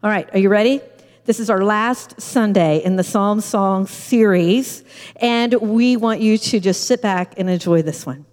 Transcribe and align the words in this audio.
All 0.00 0.08
right, 0.08 0.32
are 0.32 0.38
you 0.38 0.48
ready? 0.48 0.80
This 1.24 1.40
is 1.40 1.50
our 1.50 1.64
last 1.64 2.20
Sunday 2.20 2.78
in 2.84 2.94
the 2.94 3.02
Psalm 3.02 3.40
Song 3.40 3.88
series, 3.88 4.84
and 5.16 5.52
we 5.54 5.96
want 5.96 6.20
you 6.20 6.38
to 6.38 6.60
just 6.60 6.84
sit 6.84 7.02
back 7.02 7.34
and 7.36 7.50
enjoy 7.50 7.82
this 7.82 8.06
one. 8.06 8.24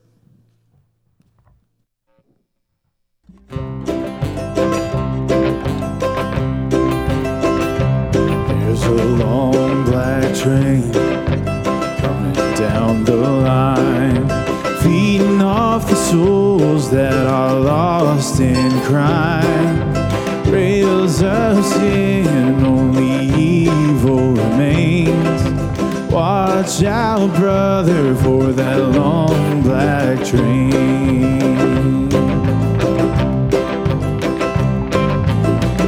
There's 8.60 8.84
a 8.84 8.92
long 8.94 9.86
black 9.86 10.36
train 10.36 10.94
coming 11.97 12.54
down 12.54 13.06
the 13.06 13.16
line, 13.16 14.29
feeding 14.84 15.42
off 15.42 15.90
the 15.90 15.96
souls 15.96 16.91
that 16.91 17.26
are 17.26 17.59
lost 17.59 18.40
in 18.40 18.70
crime. 18.82 19.65
Rails 21.05 21.22
of 21.22 21.63
sin, 21.63 22.66
only 22.66 23.27
evil 23.39 24.31
remains. 24.31 25.43
Watch 26.11 26.81
out, 26.81 27.31
brother, 27.35 28.16
for 28.16 28.52
that 28.53 28.80
long 28.80 29.61
black 29.61 30.25
train. 30.25 32.09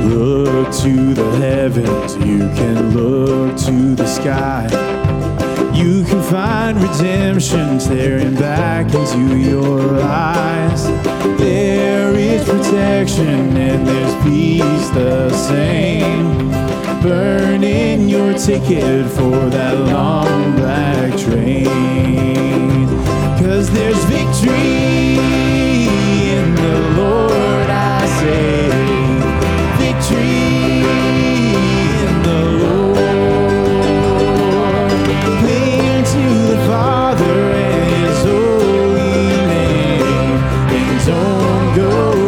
Look 0.08 0.72
to 0.84 1.14
the 1.16 1.32
heavens, 1.38 2.16
you 2.18 2.50
can 2.50 2.96
look 2.96 3.58
to 3.62 3.96
the 3.96 4.06
sky. 4.06 4.97
You 5.78 6.04
can 6.06 6.24
find 6.24 6.82
redemption 6.82 7.80
staring 7.80 8.34
back 8.34 8.92
into 8.96 9.38
your 9.38 10.02
eyes. 10.02 10.88
There 11.38 12.16
is 12.16 12.44
protection 12.44 13.56
and 13.56 13.88
there's 13.88 14.24
peace 14.24 14.90
the 14.90 15.30
same. 15.30 16.50
Burning 17.04 18.10
your 18.10 18.34
ticket 18.34 19.06
for 19.12 19.50
that 19.52 19.78
long 19.78 20.56
black 20.56 21.16
train. 21.20 22.88
Cause 23.38 23.70
there's 23.70 24.04
victory 24.06 25.20
in 26.34 26.56
the 26.56 26.80
Lord, 26.98 27.70
I 27.70 28.04
say. 28.20 28.68
Victory 29.78 30.47
don't 41.08 41.76
go 41.78 42.27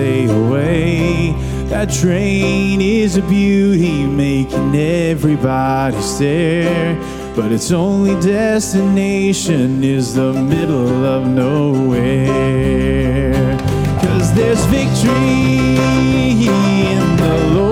stay 0.00 0.24
away. 0.24 1.32
That 1.68 1.90
train 1.90 2.80
is 2.80 3.16
a 3.16 3.22
beauty, 3.22 4.06
making 4.06 4.74
everybody 4.74 6.00
stare. 6.00 6.96
But 7.36 7.52
its 7.52 7.70
only 7.70 8.18
destination 8.20 9.84
is 9.84 10.14
the 10.14 10.32
middle 10.32 11.04
of 11.04 11.26
nowhere. 11.26 12.48
Cause 14.00 14.32
there's 14.34 14.64
victory 14.76 15.68
in 16.88 17.16
the 17.24 17.36
Lord, 17.54 17.69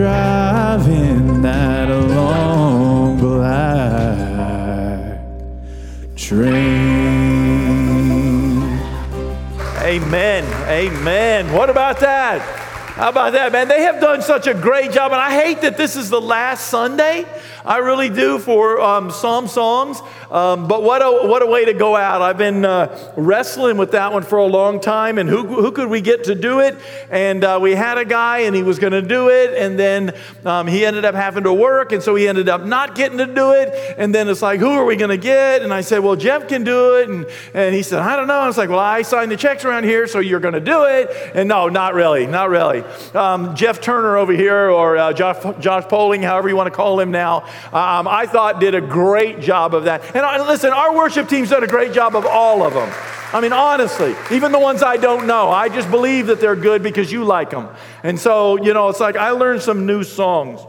driving 0.00 1.42
that 1.42 1.88
long 1.90 3.18
black 3.18 3.60
train. 6.16 6.48
Amen. 9.82 10.44
Amen. 10.70 11.52
What 11.52 11.68
about 11.68 12.00
that? 12.00 12.40
How 12.96 13.10
about 13.10 13.34
that, 13.34 13.52
man? 13.52 13.68
They 13.68 13.82
have 13.82 14.00
done 14.00 14.22
such 14.22 14.46
a 14.46 14.54
great 14.54 14.92
job, 14.92 15.12
and 15.12 15.20
I 15.20 15.38
hate 15.38 15.60
that 15.60 15.76
this 15.76 15.96
is 15.96 16.08
the 16.08 16.20
last 16.20 16.68
Sunday. 16.68 17.26
I 17.64 17.78
really 17.78 18.08
do 18.08 18.38
for 18.38 18.80
um, 18.80 19.10
Psalm 19.10 19.46
songs. 19.48 20.00
Um, 20.30 20.68
but 20.68 20.82
what 20.82 21.02
a, 21.02 21.26
what 21.26 21.42
a 21.42 21.46
way 21.46 21.64
to 21.64 21.74
go 21.74 21.96
out. 21.96 22.22
I've 22.22 22.38
been 22.38 22.64
uh, 22.64 23.12
wrestling 23.16 23.76
with 23.76 23.90
that 23.92 24.12
one 24.12 24.22
for 24.22 24.38
a 24.38 24.46
long 24.46 24.80
time, 24.80 25.18
and 25.18 25.28
who, 25.28 25.44
who 25.44 25.72
could 25.72 25.88
we 25.88 26.00
get 26.00 26.24
to 26.24 26.34
do 26.34 26.60
it? 26.60 26.76
And 27.10 27.42
uh, 27.42 27.58
we 27.60 27.74
had 27.74 27.98
a 27.98 28.04
guy, 28.04 28.40
and 28.40 28.54
he 28.54 28.62
was 28.62 28.78
going 28.78 28.92
to 28.92 29.02
do 29.02 29.28
it, 29.28 29.54
and 29.54 29.78
then 29.78 30.14
um, 30.44 30.68
he 30.68 30.86
ended 30.86 31.04
up 31.04 31.16
having 31.16 31.44
to 31.44 31.52
work, 31.52 31.90
and 31.92 32.02
so 32.02 32.14
he 32.14 32.28
ended 32.28 32.48
up 32.48 32.64
not 32.64 32.94
getting 32.94 33.18
to 33.18 33.26
do 33.26 33.52
it. 33.52 33.96
And 33.98 34.14
then 34.14 34.28
it's 34.28 34.40
like, 34.40 34.60
who 34.60 34.70
are 34.70 34.84
we 34.84 34.94
going 34.94 35.10
to 35.10 35.16
get? 35.16 35.62
And 35.62 35.74
I 35.74 35.80
said, 35.80 35.98
well, 35.98 36.16
Jeff 36.16 36.46
can 36.46 36.62
do 36.62 36.96
it. 36.96 37.08
And, 37.08 37.26
and 37.52 37.74
he 37.74 37.82
said, 37.82 37.98
I 37.98 38.14
don't 38.14 38.28
know. 38.28 38.38
I 38.38 38.46
was 38.46 38.56
like, 38.56 38.68
well, 38.68 38.78
I 38.78 39.02
signed 39.02 39.32
the 39.32 39.36
checks 39.36 39.64
around 39.64 39.84
here, 39.84 40.06
so 40.06 40.20
you're 40.20 40.40
going 40.40 40.54
to 40.54 40.60
do 40.60 40.84
it. 40.84 41.10
And 41.34 41.48
no, 41.48 41.68
not 41.68 41.94
really, 41.94 42.26
not 42.26 42.50
really. 42.50 42.84
Um, 43.14 43.56
Jeff 43.56 43.80
Turner 43.80 44.16
over 44.16 44.32
here, 44.32 44.70
or 44.70 44.96
uh, 44.96 45.12
Josh, 45.12 45.42
Josh 45.58 45.84
Poling, 45.88 46.22
however 46.22 46.48
you 46.48 46.56
want 46.56 46.68
to 46.68 46.76
call 46.76 47.00
him 47.00 47.10
now, 47.10 47.46
um, 47.72 48.08
I 48.08 48.26
thought 48.26 48.60
did 48.60 48.74
a 48.74 48.80
great 48.80 49.40
job 49.40 49.74
of 49.74 49.84
that. 49.84 50.04
And 50.14 50.24
uh, 50.24 50.44
listen, 50.46 50.70
our 50.70 50.94
worship 50.94 51.28
team's 51.28 51.50
done 51.50 51.64
a 51.64 51.68
great 51.68 51.92
job 51.92 52.16
of 52.16 52.26
all 52.26 52.62
of 52.62 52.74
them. 52.74 52.92
I 53.32 53.40
mean, 53.40 53.52
honestly, 53.52 54.14
even 54.32 54.50
the 54.50 54.58
ones 54.58 54.82
I 54.82 54.96
don't 54.96 55.26
know, 55.26 55.50
I 55.50 55.68
just 55.68 55.90
believe 55.90 56.26
that 56.26 56.40
they're 56.40 56.56
good 56.56 56.82
because 56.82 57.12
you 57.12 57.24
like 57.24 57.50
them. 57.50 57.68
And 58.02 58.18
so, 58.18 58.60
you 58.60 58.74
know, 58.74 58.88
it's 58.88 58.98
like 58.98 59.16
I 59.16 59.30
learned 59.30 59.62
some 59.62 59.86
new 59.86 60.02
songs. 60.02 60.60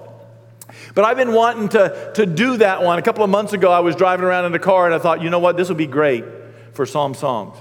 But 0.93 1.05
I've 1.05 1.17
been 1.17 1.33
wanting 1.33 1.69
to, 1.69 2.11
to 2.15 2.25
do 2.25 2.57
that 2.57 2.83
one. 2.83 2.99
A 2.99 3.01
couple 3.01 3.23
of 3.23 3.29
months 3.29 3.53
ago, 3.53 3.71
I 3.71 3.79
was 3.79 3.95
driving 3.95 4.25
around 4.25 4.45
in 4.45 4.51
the 4.51 4.59
car 4.59 4.85
and 4.85 4.93
I 4.93 4.99
thought, 4.99 5.21
you 5.21 5.29
know 5.29 5.39
what, 5.39 5.57
this 5.57 5.69
would 5.69 5.77
be 5.77 5.87
great 5.87 6.25
for 6.73 6.85
Psalm 6.85 7.13
songs. 7.13 7.57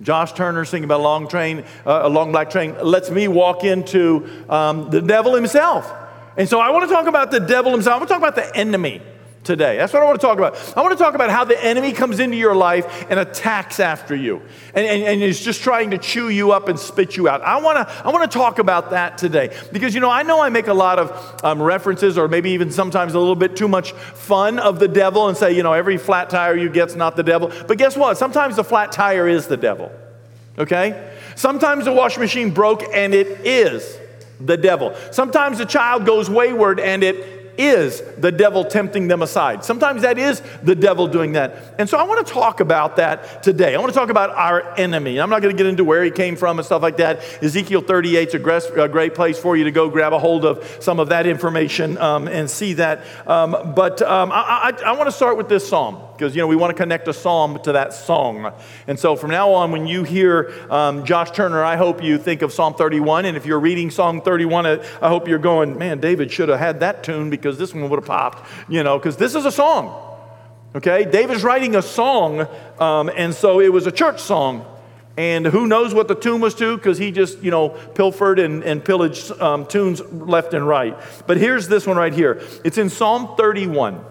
Josh 0.00 0.32
Turner 0.32 0.64
singing 0.64 0.84
about 0.84 1.00
a 1.00 1.02
long 1.02 1.28
train, 1.28 1.64
uh, 1.84 2.00
a 2.04 2.08
long 2.08 2.30
black 2.30 2.50
train, 2.50 2.76
lets 2.82 3.10
me 3.10 3.26
walk 3.26 3.64
into 3.64 4.28
um, 4.48 4.90
the 4.90 5.02
devil 5.02 5.34
himself. 5.34 5.92
And 6.38 6.48
so 6.48 6.60
I 6.60 6.70
want 6.70 6.88
to 6.88 6.94
talk 6.94 7.06
about 7.08 7.32
the 7.32 7.40
devil 7.40 7.72
himself. 7.72 7.94
I 7.94 7.98
want 7.98 8.08
to 8.08 8.14
talk 8.14 8.22
about 8.22 8.36
the 8.36 8.56
enemy 8.56 9.02
today. 9.42 9.76
That's 9.76 9.92
what 9.92 10.02
I 10.02 10.04
want 10.04 10.20
to 10.20 10.26
talk 10.26 10.38
about. 10.38 10.76
I 10.76 10.82
want 10.82 10.96
to 10.96 11.02
talk 11.02 11.14
about 11.14 11.30
how 11.30 11.44
the 11.44 11.62
enemy 11.64 11.92
comes 11.92 12.20
into 12.20 12.36
your 12.36 12.54
life 12.54 13.06
and 13.10 13.18
attacks 13.18 13.80
after 13.80 14.14
you 14.14 14.42
and, 14.74 14.86
and, 14.86 15.02
and 15.02 15.22
is 15.22 15.40
just 15.40 15.62
trying 15.62 15.90
to 15.90 15.98
chew 15.98 16.28
you 16.28 16.52
up 16.52 16.68
and 16.68 16.78
spit 16.78 17.16
you 17.16 17.28
out. 17.28 17.40
I 17.42 17.60
want 17.60 17.76
to, 17.76 18.06
I 18.06 18.12
want 18.12 18.30
to 18.30 18.38
talk 18.38 18.60
about 18.60 18.90
that 18.90 19.18
today 19.18 19.56
because, 19.72 19.94
you 19.94 20.00
know, 20.00 20.10
I 20.10 20.22
know 20.22 20.40
I 20.40 20.48
make 20.48 20.68
a 20.68 20.74
lot 20.74 21.00
of 21.00 21.44
um, 21.44 21.60
references 21.60 22.16
or 22.16 22.28
maybe 22.28 22.50
even 22.50 22.70
sometimes 22.70 23.14
a 23.14 23.18
little 23.18 23.34
bit 23.34 23.56
too 23.56 23.68
much 23.68 23.92
fun 23.92 24.60
of 24.60 24.78
the 24.78 24.88
devil 24.88 25.28
and 25.28 25.36
say, 25.36 25.56
you 25.56 25.64
know, 25.64 25.72
every 25.72 25.96
flat 25.96 26.30
tire 26.30 26.56
you 26.56 26.68
get's 26.68 26.94
not 26.94 27.16
the 27.16 27.24
devil. 27.24 27.50
But 27.66 27.78
guess 27.78 27.96
what? 27.96 28.16
Sometimes 28.16 28.54
the 28.54 28.64
flat 28.64 28.92
tire 28.92 29.26
is 29.26 29.48
the 29.48 29.56
devil, 29.56 29.90
okay? 30.56 31.14
Sometimes 31.34 31.86
the 31.86 31.92
washing 31.92 32.20
machine 32.20 32.50
broke 32.52 32.84
and 32.94 33.12
it 33.12 33.26
is 33.44 33.98
the 34.40 34.56
devil. 34.56 34.94
Sometimes 35.10 35.60
a 35.60 35.66
child 35.66 36.06
goes 36.06 36.30
wayward 36.30 36.80
and 36.80 37.02
it 37.02 37.38
is 37.58 38.00
the 38.16 38.30
devil 38.30 38.64
tempting 38.64 39.08
them 39.08 39.20
aside. 39.20 39.64
Sometimes 39.64 40.02
that 40.02 40.16
is 40.16 40.40
the 40.62 40.76
devil 40.76 41.08
doing 41.08 41.32
that. 41.32 41.74
And 41.78 41.88
so 41.88 41.98
I 41.98 42.04
want 42.04 42.24
to 42.24 42.32
talk 42.32 42.60
about 42.60 42.96
that 42.96 43.42
today. 43.42 43.74
I 43.74 43.80
want 43.80 43.92
to 43.92 43.98
talk 43.98 44.10
about 44.10 44.30
our 44.30 44.78
enemy. 44.78 45.20
I'm 45.20 45.28
not 45.28 45.42
going 45.42 45.54
to 45.54 45.58
get 45.58 45.66
into 45.66 45.84
where 45.84 46.04
he 46.04 46.12
came 46.12 46.36
from 46.36 46.58
and 46.60 46.64
stuff 46.64 46.82
like 46.82 46.98
that. 46.98 47.18
Ezekiel 47.42 47.80
38 47.80 48.28
is 48.28 48.34
a 48.34 48.88
great 48.88 49.14
place 49.14 49.38
for 49.38 49.56
you 49.56 49.64
to 49.64 49.72
go 49.72 49.90
grab 49.90 50.12
a 50.12 50.18
hold 50.20 50.44
of 50.44 50.78
some 50.80 51.00
of 51.00 51.08
that 51.08 51.26
information 51.26 51.98
um, 51.98 52.28
and 52.28 52.48
see 52.48 52.74
that. 52.74 53.04
Um, 53.26 53.74
but 53.74 54.00
um, 54.02 54.30
I, 54.30 54.72
I, 54.78 54.90
I 54.90 54.92
want 54.92 55.08
to 55.08 55.12
start 55.12 55.36
with 55.36 55.48
this 55.48 55.68
psalm 55.68 56.07
because 56.18 56.34
you 56.34 56.42
know 56.42 56.48
we 56.48 56.56
want 56.56 56.76
to 56.76 56.82
connect 56.82 57.06
a 57.06 57.14
psalm 57.14 57.60
to 57.62 57.72
that 57.72 57.94
song. 57.94 58.52
And 58.88 58.98
so 58.98 59.14
from 59.14 59.30
now 59.30 59.52
on 59.52 59.70
when 59.70 59.86
you 59.86 60.02
hear 60.02 60.52
um, 60.70 61.04
josh 61.04 61.30
turner 61.30 61.62
i 61.64 61.76
hope 61.76 62.02
you 62.02 62.18
think 62.18 62.42
of 62.42 62.52
psalm 62.52 62.74
31 62.74 63.24
and 63.24 63.36
if 63.36 63.46
you're 63.46 63.60
reading 63.60 63.90
psalm 63.90 64.20
31 64.20 64.66
i 64.66 65.08
hope 65.08 65.28
you're 65.28 65.38
going 65.38 65.78
man 65.78 66.00
david 66.00 66.30
should 66.32 66.48
have 66.48 66.58
had 66.58 66.80
that 66.80 67.02
tune 67.02 67.30
because 67.30 67.58
this 67.58 67.72
one 67.72 67.88
would 67.88 67.98
have 67.98 68.06
popped 68.06 68.46
you 68.68 68.82
know 68.82 68.98
because 68.98 69.16
this 69.16 69.34
is 69.34 69.44
a 69.44 69.52
song 69.52 70.04
okay? 70.74 71.04
David's 71.04 71.44
writing 71.44 71.76
a 71.76 71.82
song 71.82 72.46
um, 72.78 73.10
and 73.14 73.34
so 73.34 73.60
it 73.60 73.72
was 73.72 73.86
a 73.86 73.92
church 73.92 74.20
song. 74.20 74.64
And 75.16 75.44
who 75.46 75.66
knows 75.66 75.94
what 75.94 76.06
the 76.06 76.14
tune 76.14 76.40
was 76.40 76.54
to 76.56 76.76
because 76.76 76.96
he 76.96 77.10
just 77.10 77.40
you 77.40 77.50
know 77.50 77.70
pilfered 77.70 78.38
and, 78.38 78.62
and 78.62 78.84
pillaged 78.84 79.32
um, 79.40 79.66
tunes 79.66 80.00
left 80.12 80.54
and 80.54 80.66
right. 80.66 80.96
But 81.26 81.38
here's 81.38 81.66
this 81.66 81.86
one 81.88 81.96
right 81.96 82.12
here. 82.12 82.40
It's 82.64 82.78
in 82.78 82.88
psalm 82.88 83.34
31 83.36 84.04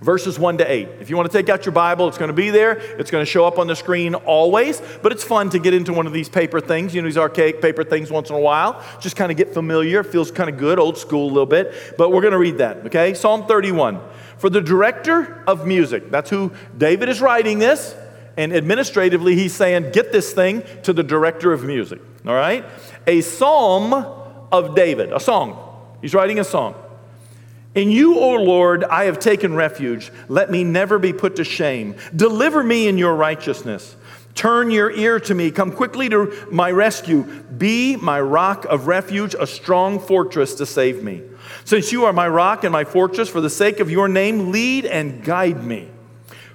verses 0.00 0.38
1 0.38 0.58
to 0.58 0.70
8. 0.70 0.88
If 1.00 1.10
you 1.10 1.16
want 1.16 1.30
to 1.30 1.36
take 1.36 1.48
out 1.48 1.64
your 1.64 1.72
Bible, 1.72 2.08
it's 2.08 2.18
going 2.18 2.28
to 2.28 2.34
be 2.34 2.50
there. 2.50 2.72
It's 2.72 3.10
going 3.10 3.24
to 3.24 3.30
show 3.30 3.46
up 3.46 3.58
on 3.58 3.66
the 3.66 3.76
screen 3.76 4.14
always, 4.14 4.80
but 5.02 5.12
it's 5.12 5.24
fun 5.24 5.50
to 5.50 5.58
get 5.58 5.74
into 5.74 5.92
one 5.92 6.06
of 6.06 6.12
these 6.12 6.28
paper 6.28 6.60
things, 6.60 6.94
you 6.94 7.02
know, 7.02 7.08
these 7.08 7.18
archaic 7.18 7.60
paper 7.60 7.84
things 7.84 8.10
once 8.10 8.30
in 8.30 8.36
a 8.36 8.40
while. 8.40 8.82
Just 9.00 9.16
kind 9.16 9.30
of 9.30 9.36
get 9.36 9.52
familiar. 9.52 10.00
It 10.00 10.06
feels 10.06 10.30
kind 10.30 10.48
of 10.48 10.56
good, 10.56 10.78
old 10.78 10.98
school 10.98 11.26
a 11.26 11.32
little 11.32 11.46
bit, 11.46 11.94
but 11.96 12.10
we're 12.10 12.22
going 12.22 12.32
to 12.32 12.38
read 12.38 12.58
that, 12.58 12.86
okay? 12.86 13.14
Psalm 13.14 13.46
31. 13.46 14.00
For 14.38 14.48
the 14.48 14.60
director 14.60 15.42
of 15.46 15.66
music, 15.66 16.10
that's 16.10 16.30
who 16.30 16.52
David 16.76 17.08
is 17.08 17.20
writing 17.20 17.58
this, 17.58 17.94
and 18.36 18.52
administratively, 18.52 19.34
he's 19.34 19.52
saying, 19.52 19.90
get 19.90 20.12
this 20.12 20.32
thing 20.32 20.62
to 20.84 20.92
the 20.92 21.02
director 21.02 21.52
of 21.52 21.64
music, 21.64 22.00
all 22.24 22.34
right? 22.34 22.64
A 23.08 23.20
psalm 23.20 23.92
of 24.52 24.76
David, 24.76 25.12
a 25.12 25.18
song. 25.18 25.58
He's 26.00 26.14
writing 26.14 26.38
a 26.38 26.44
song. 26.44 26.76
In 27.78 27.92
you, 27.92 28.18
O 28.18 28.34
Lord, 28.34 28.82
I 28.82 29.04
have 29.04 29.20
taken 29.20 29.54
refuge. 29.54 30.10
Let 30.26 30.50
me 30.50 30.64
never 30.64 30.98
be 30.98 31.12
put 31.12 31.36
to 31.36 31.44
shame. 31.44 31.94
Deliver 32.14 32.64
me 32.64 32.88
in 32.88 32.98
your 32.98 33.14
righteousness. 33.14 33.94
Turn 34.34 34.72
your 34.72 34.90
ear 34.90 35.20
to 35.20 35.32
me. 35.32 35.52
Come 35.52 35.70
quickly 35.70 36.08
to 36.08 36.48
my 36.50 36.72
rescue. 36.72 37.22
Be 37.56 37.94
my 37.94 38.20
rock 38.20 38.64
of 38.64 38.88
refuge, 38.88 39.36
a 39.38 39.46
strong 39.46 40.00
fortress 40.00 40.56
to 40.56 40.66
save 40.66 41.04
me. 41.04 41.22
Since 41.64 41.92
you 41.92 42.04
are 42.06 42.12
my 42.12 42.26
rock 42.26 42.64
and 42.64 42.72
my 42.72 42.82
fortress, 42.82 43.28
for 43.28 43.40
the 43.40 43.48
sake 43.48 43.78
of 43.78 43.92
your 43.92 44.08
name, 44.08 44.50
lead 44.50 44.84
and 44.84 45.22
guide 45.22 45.62
me. 45.62 45.88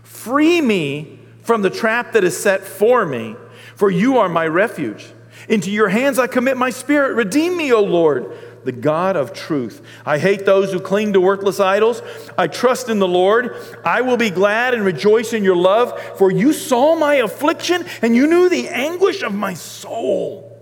Free 0.03 0.59
me 0.59 1.19
from 1.43 1.61
the 1.61 1.69
trap 1.69 2.11
that 2.11 2.25
is 2.25 2.37
set 2.37 2.65
for 2.65 3.05
me, 3.05 3.37
for 3.77 3.89
you 3.89 4.17
are 4.17 4.27
my 4.27 4.45
refuge. 4.45 5.07
Into 5.47 5.71
your 5.71 5.87
hands 5.87 6.19
I 6.19 6.27
commit 6.27 6.57
my 6.57 6.69
spirit. 6.69 7.15
Redeem 7.15 7.55
me, 7.55 7.71
O 7.71 7.81
Lord 7.81 8.37
the 8.65 8.71
God 8.71 9.15
of 9.15 9.33
truth. 9.33 9.85
I 10.05 10.17
hate 10.17 10.45
those 10.45 10.71
who 10.71 10.79
cling 10.79 11.13
to 11.13 11.21
worthless 11.21 11.59
idols. 11.59 12.01
I 12.37 12.47
trust 12.47 12.89
in 12.89 12.99
the 12.99 13.07
Lord. 13.07 13.55
I 13.85 14.01
will 14.01 14.17
be 14.17 14.29
glad 14.29 14.73
and 14.73 14.85
rejoice 14.85 15.33
in 15.33 15.43
your 15.43 15.55
love, 15.55 15.99
for 16.17 16.31
you 16.31 16.53
saw 16.53 16.95
my 16.95 17.15
affliction 17.15 17.85
and 18.01 18.15
you 18.15 18.27
knew 18.27 18.49
the 18.49 18.69
anguish 18.69 19.21
of 19.21 19.33
my 19.33 19.53
soul. 19.53 20.61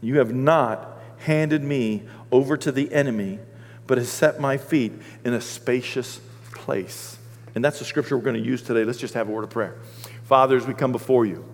You 0.00 0.18
have 0.18 0.32
not 0.34 1.00
handed 1.18 1.62
me 1.62 2.04
over 2.30 2.56
to 2.56 2.70
the 2.70 2.92
enemy, 2.92 3.38
but 3.86 3.98
has 3.98 4.08
set 4.08 4.40
my 4.40 4.56
feet 4.56 4.92
in 5.24 5.34
a 5.34 5.40
spacious 5.40 6.20
place. 6.52 7.18
And 7.54 7.64
that's 7.64 7.78
the 7.78 7.84
scripture 7.84 8.16
we're 8.16 8.24
going 8.24 8.42
to 8.42 8.48
use 8.48 8.62
today. 8.62 8.84
Let's 8.84 8.98
just 8.98 9.14
have 9.14 9.28
a 9.28 9.32
word 9.32 9.44
of 9.44 9.50
prayer. 9.50 9.76
Father, 10.24 10.56
as 10.56 10.66
we 10.66 10.74
come 10.74 10.92
before 10.92 11.24
you, 11.24 11.44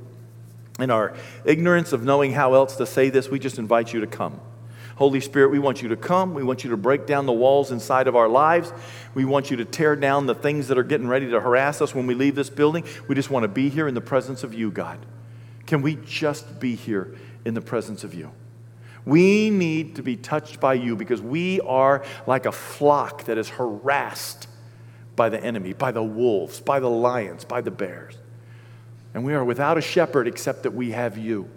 in 0.78 0.90
our 0.90 1.14
ignorance 1.44 1.92
of 1.92 2.02
knowing 2.02 2.32
how 2.32 2.54
else 2.54 2.76
to 2.76 2.86
say 2.86 3.10
this, 3.10 3.28
we 3.28 3.38
just 3.38 3.58
invite 3.58 3.92
you 3.92 4.00
to 4.00 4.06
come. 4.06 4.40
Holy 5.02 5.20
Spirit, 5.20 5.50
we 5.50 5.58
want 5.58 5.82
you 5.82 5.88
to 5.88 5.96
come. 5.96 6.32
We 6.32 6.44
want 6.44 6.62
you 6.62 6.70
to 6.70 6.76
break 6.76 7.06
down 7.06 7.26
the 7.26 7.32
walls 7.32 7.72
inside 7.72 8.06
of 8.06 8.14
our 8.14 8.28
lives. 8.28 8.72
We 9.14 9.24
want 9.24 9.50
you 9.50 9.56
to 9.56 9.64
tear 9.64 9.96
down 9.96 10.26
the 10.26 10.34
things 10.36 10.68
that 10.68 10.78
are 10.78 10.84
getting 10.84 11.08
ready 11.08 11.28
to 11.30 11.40
harass 11.40 11.82
us 11.82 11.92
when 11.92 12.06
we 12.06 12.14
leave 12.14 12.36
this 12.36 12.48
building. 12.48 12.84
We 13.08 13.16
just 13.16 13.28
want 13.28 13.42
to 13.42 13.48
be 13.48 13.68
here 13.68 13.88
in 13.88 13.94
the 13.94 14.00
presence 14.00 14.44
of 14.44 14.54
you, 14.54 14.70
God. 14.70 15.04
Can 15.66 15.82
we 15.82 15.96
just 16.06 16.60
be 16.60 16.76
here 16.76 17.16
in 17.44 17.54
the 17.54 17.60
presence 17.60 18.04
of 18.04 18.14
you? 18.14 18.30
We 19.04 19.50
need 19.50 19.96
to 19.96 20.04
be 20.04 20.14
touched 20.14 20.60
by 20.60 20.74
you 20.74 20.94
because 20.94 21.20
we 21.20 21.60
are 21.62 22.04
like 22.28 22.46
a 22.46 22.52
flock 22.52 23.24
that 23.24 23.38
is 23.38 23.48
harassed 23.48 24.46
by 25.16 25.30
the 25.30 25.42
enemy, 25.42 25.72
by 25.72 25.90
the 25.90 26.04
wolves, 26.04 26.60
by 26.60 26.78
the 26.78 26.88
lions, 26.88 27.44
by 27.44 27.60
the 27.60 27.72
bears. 27.72 28.18
And 29.14 29.24
we 29.24 29.34
are 29.34 29.44
without 29.44 29.76
a 29.76 29.82
shepherd 29.82 30.28
except 30.28 30.62
that 30.62 30.74
we 30.74 30.92
have 30.92 31.18
you. 31.18 31.50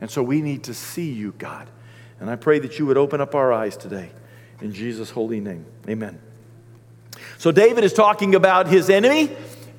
And 0.00 0.10
so 0.10 0.22
we 0.22 0.40
need 0.40 0.64
to 0.64 0.72
see 0.72 1.12
you, 1.12 1.34
God. 1.36 1.68
And 2.20 2.28
I 2.30 2.36
pray 2.36 2.58
that 2.58 2.78
you 2.78 2.86
would 2.86 2.96
open 2.96 3.20
up 3.20 3.34
our 3.34 3.52
eyes 3.52 3.76
today. 3.76 4.10
In 4.60 4.72
Jesus' 4.72 5.10
holy 5.10 5.40
name. 5.40 5.66
Amen. 5.88 6.20
So 7.38 7.52
David 7.52 7.84
is 7.84 7.92
talking 7.92 8.34
about 8.34 8.66
his 8.66 8.90
enemy, 8.90 9.30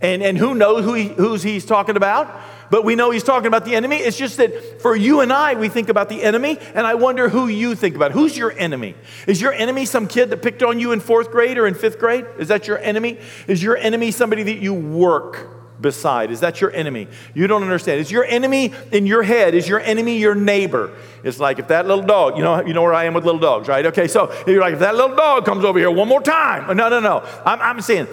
and, 0.01 0.23
and 0.23 0.37
who 0.37 0.55
knows 0.55 0.85
who 0.85 0.93
he, 0.93 1.07
who's 1.09 1.43
he's 1.43 1.65
talking 1.65 1.97
about? 1.97 2.33
But 2.71 2.85
we 2.85 2.95
know 2.95 3.09
he's 3.11 3.23
talking 3.23 3.47
about 3.47 3.65
the 3.65 3.75
enemy. 3.75 3.97
It's 3.97 4.17
just 4.17 4.37
that 4.37 4.81
for 4.81 4.95
you 4.95 5.21
and 5.21 5.33
I, 5.33 5.55
we 5.55 5.69
think 5.69 5.89
about 5.89 6.07
the 6.07 6.23
enemy, 6.23 6.59
and 6.73 6.85
I 6.85 6.95
wonder 6.95 7.27
who 7.27 7.47
you 7.47 7.75
think 7.75 7.95
about. 7.95 8.11
Who's 8.11 8.37
your 8.37 8.51
enemy? 8.57 8.95
Is 9.27 9.41
your 9.41 9.51
enemy 9.51 9.85
some 9.85 10.07
kid 10.07 10.29
that 10.29 10.41
picked 10.41 10.63
on 10.63 10.79
you 10.79 10.91
in 10.91 10.99
fourth 10.99 11.31
grade 11.31 11.57
or 11.57 11.67
in 11.67 11.73
fifth 11.73 11.99
grade? 11.99 12.25
Is 12.37 12.47
that 12.49 12.67
your 12.67 12.77
enemy? 12.77 13.17
Is 13.47 13.61
your 13.63 13.75
enemy 13.75 14.11
somebody 14.11 14.43
that 14.43 14.59
you 14.59 14.73
work 14.73 15.58
beside? 15.81 16.31
Is 16.31 16.39
that 16.41 16.61
your 16.61 16.71
enemy? 16.71 17.07
You 17.33 17.47
don't 17.47 17.63
understand. 17.63 17.99
Is 17.99 18.11
your 18.11 18.25
enemy 18.25 18.73
in 18.91 19.05
your 19.07 19.23
head? 19.23 19.55
Is 19.55 19.67
your 19.67 19.79
enemy 19.79 20.17
your 20.17 20.35
neighbor? 20.35 20.95
It's 21.23 21.39
like 21.39 21.59
if 21.59 21.67
that 21.69 21.87
little 21.87 22.03
dog, 22.03 22.37
you 22.37 22.43
know, 22.43 22.65
you 22.65 22.73
know 22.73 22.81
where 22.81 22.93
I 22.93 23.05
am 23.05 23.13
with 23.13 23.25
little 23.25 23.39
dogs, 23.39 23.67
right? 23.67 23.85
Okay, 23.85 24.07
so 24.07 24.33
you're 24.47 24.61
like, 24.61 24.73
if 24.73 24.79
that 24.79 24.95
little 24.95 25.15
dog 25.15 25.45
comes 25.45 25.65
over 25.65 25.79
here 25.79 25.91
one 25.91 26.07
more 26.07 26.21
time. 26.21 26.75
No, 26.75 26.89
no, 26.89 26.99
no. 26.99 27.23
I'm, 27.45 27.61
I'm 27.61 27.81
saying, 27.81 28.07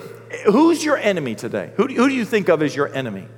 who's 0.46 0.84
your 0.84 0.96
enemy 0.96 1.34
today? 1.34 1.72
Who 1.76 1.88
do, 1.88 1.94
who 1.94 2.08
do 2.08 2.14
you 2.14 2.24
think 2.24 2.48
of 2.48 2.62
as 2.62 2.74
your 2.74 2.92
enemy? 2.92 3.28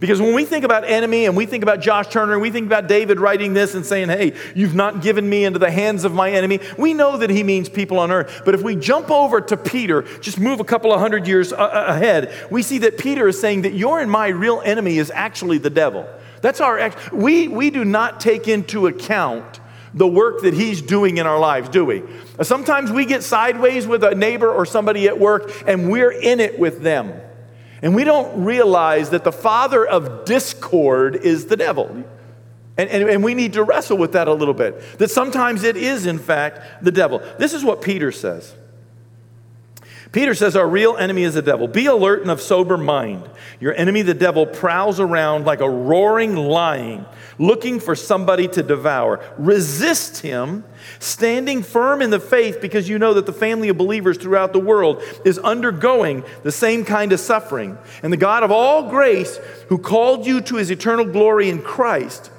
Because 0.00 0.20
when 0.20 0.34
we 0.34 0.44
think 0.44 0.64
about 0.64 0.84
enemy 0.84 1.26
and 1.26 1.36
we 1.36 1.46
think 1.46 1.62
about 1.62 1.80
Josh 1.80 2.08
Turner 2.08 2.32
and 2.32 2.42
we 2.42 2.50
think 2.50 2.66
about 2.66 2.88
David 2.88 3.20
writing 3.20 3.54
this 3.54 3.74
and 3.74 3.86
saying, 3.86 4.08
hey, 4.08 4.34
you've 4.54 4.74
not 4.74 5.02
given 5.02 5.28
me 5.28 5.44
into 5.44 5.58
the 5.58 5.70
hands 5.70 6.04
of 6.04 6.12
my 6.12 6.30
enemy, 6.30 6.60
we 6.76 6.94
know 6.94 7.16
that 7.16 7.30
he 7.30 7.42
means 7.42 7.68
people 7.68 7.98
on 7.98 8.10
earth. 8.10 8.42
But 8.44 8.54
if 8.54 8.62
we 8.62 8.76
jump 8.76 9.10
over 9.10 9.40
to 9.40 9.56
Peter, 9.56 10.02
just 10.20 10.38
move 10.38 10.60
a 10.60 10.64
couple 10.64 10.92
of 10.92 11.00
hundred 11.00 11.28
years 11.28 11.52
uh, 11.52 11.56
uh, 11.56 11.84
ahead, 11.88 12.32
we 12.50 12.62
see 12.62 12.78
that 12.78 12.98
Peter 12.98 13.28
is 13.28 13.40
saying 13.40 13.62
that 13.62 13.74
your 13.74 14.00
and 14.00 14.10
my 14.10 14.28
real 14.28 14.60
enemy 14.64 14.98
is 14.98 15.10
actually 15.14 15.58
the 15.58 15.70
devil. 15.70 16.08
That's 16.40 16.60
our, 16.60 16.92
we, 17.12 17.48
we 17.48 17.70
do 17.70 17.84
not 17.84 18.20
take 18.20 18.48
into 18.48 18.86
account 18.86 19.60
the 19.94 20.06
work 20.08 20.42
that 20.42 20.54
he's 20.54 20.82
doing 20.82 21.18
in 21.18 21.26
our 21.26 21.38
lives, 21.38 21.68
do 21.68 21.84
we? 21.84 22.02
Sometimes 22.42 22.90
we 22.90 23.06
get 23.06 23.22
sideways 23.22 23.86
with 23.86 24.02
a 24.02 24.14
neighbor 24.14 24.50
or 24.50 24.66
somebody 24.66 25.06
at 25.06 25.18
work 25.18 25.52
and 25.68 25.88
we're 25.88 26.10
in 26.10 26.40
it 26.40 26.58
with 26.58 26.82
them. 26.82 27.12
And 27.82 27.94
we 27.94 28.04
don't 28.04 28.44
realize 28.44 29.10
that 29.10 29.24
the 29.24 29.32
father 29.32 29.86
of 29.86 30.24
discord 30.24 31.16
is 31.16 31.46
the 31.46 31.56
devil. 31.56 32.04
And, 32.76 32.90
and, 32.90 33.08
and, 33.08 33.22
we 33.22 33.34
need 33.34 33.52
to 33.52 33.62
wrestle 33.62 33.96
with 33.96 34.12
that 34.12 34.26
a 34.26 34.34
little 34.34 34.54
bit. 34.54 34.98
That 34.98 35.10
sometimes 35.10 35.62
it 35.62 35.76
is, 35.76 36.06
in 36.06 36.18
fact, 36.18 36.82
the 36.82 36.90
devil. 36.90 37.22
This 37.38 37.52
is 37.52 37.62
what 37.62 37.82
Peter 37.82 38.10
says 38.10 38.54
Peter 40.14 40.32
says 40.32 40.54
our 40.54 40.68
real 40.68 40.96
enemy 40.96 41.24
is 41.24 41.34
the 41.34 41.42
devil. 41.42 41.66
Be 41.66 41.86
alert 41.86 42.22
and 42.22 42.30
of 42.30 42.40
sober 42.40 42.78
mind. 42.78 43.28
Your 43.58 43.74
enemy, 43.74 44.02
the 44.02 44.14
devil, 44.14 44.46
prowls 44.46 45.00
around 45.00 45.44
like 45.44 45.60
a 45.60 45.68
roaring 45.68 46.36
lion, 46.36 47.04
looking 47.38 47.80
for 47.80 47.94
somebody 47.94 48.48
to 48.48 48.62
devour. 48.62 49.20
Resist 49.38 50.22
him, 50.22 50.64
standing 50.98 51.62
firm 51.62 52.02
in 52.02 52.10
the 52.10 52.20
faith 52.20 52.60
because 52.60 52.88
you 52.88 52.98
know 52.98 53.14
that 53.14 53.26
the 53.26 53.32
family 53.32 53.68
of 53.68 53.78
believers 53.78 54.18
throughout 54.18 54.52
the 54.52 54.60
world 54.60 55.02
is 55.24 55.38
undergoing 55.38 56.24
the 56.42 56.52
same 56.52 56.84
kind 56.84 57.12
of 57.12 57.20
suffering. 57.20 57.78
And 58.02 58.12
the 58.12 58.16
God 58.16 58.42
of 58.42 58.50
all 58.50 58.88
grace, 58.88 59.38
who 59.68 59.78
called 59.78 60.26
you 60.26 60.40
to 60.42 60.56
his 60.56 60.70
eternal 60.70 61.04
glory 61.04 61.48
in 61.48 61.62
Christ, 61.62 62.30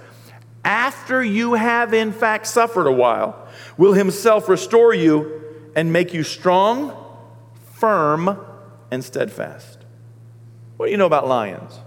after 0.64 1.24
you 1.24 1.54
have 1.54 1.94
in 1.94 2.12
fact 2.12 2.48
suffered 2.48 2.88
a 2.88 2.92
while, 2.92 3.48
will 3.78 3.94
himself 3.94 4.50
restore 4.50 4.94
you 4.94 5.44
and 5.76 5.94
make 5.94 6.14
you 6.14 6.24
strong 6.24 6.96
firm 7.74 8.40
and 8.90 9.04
steadfast. 9.04 9.80
What 10.78 10.88
do 10.88 10.92
you 10.92 10.98
know 10.98 11.06
about 11.06 11.28
lions? 11.28 11.80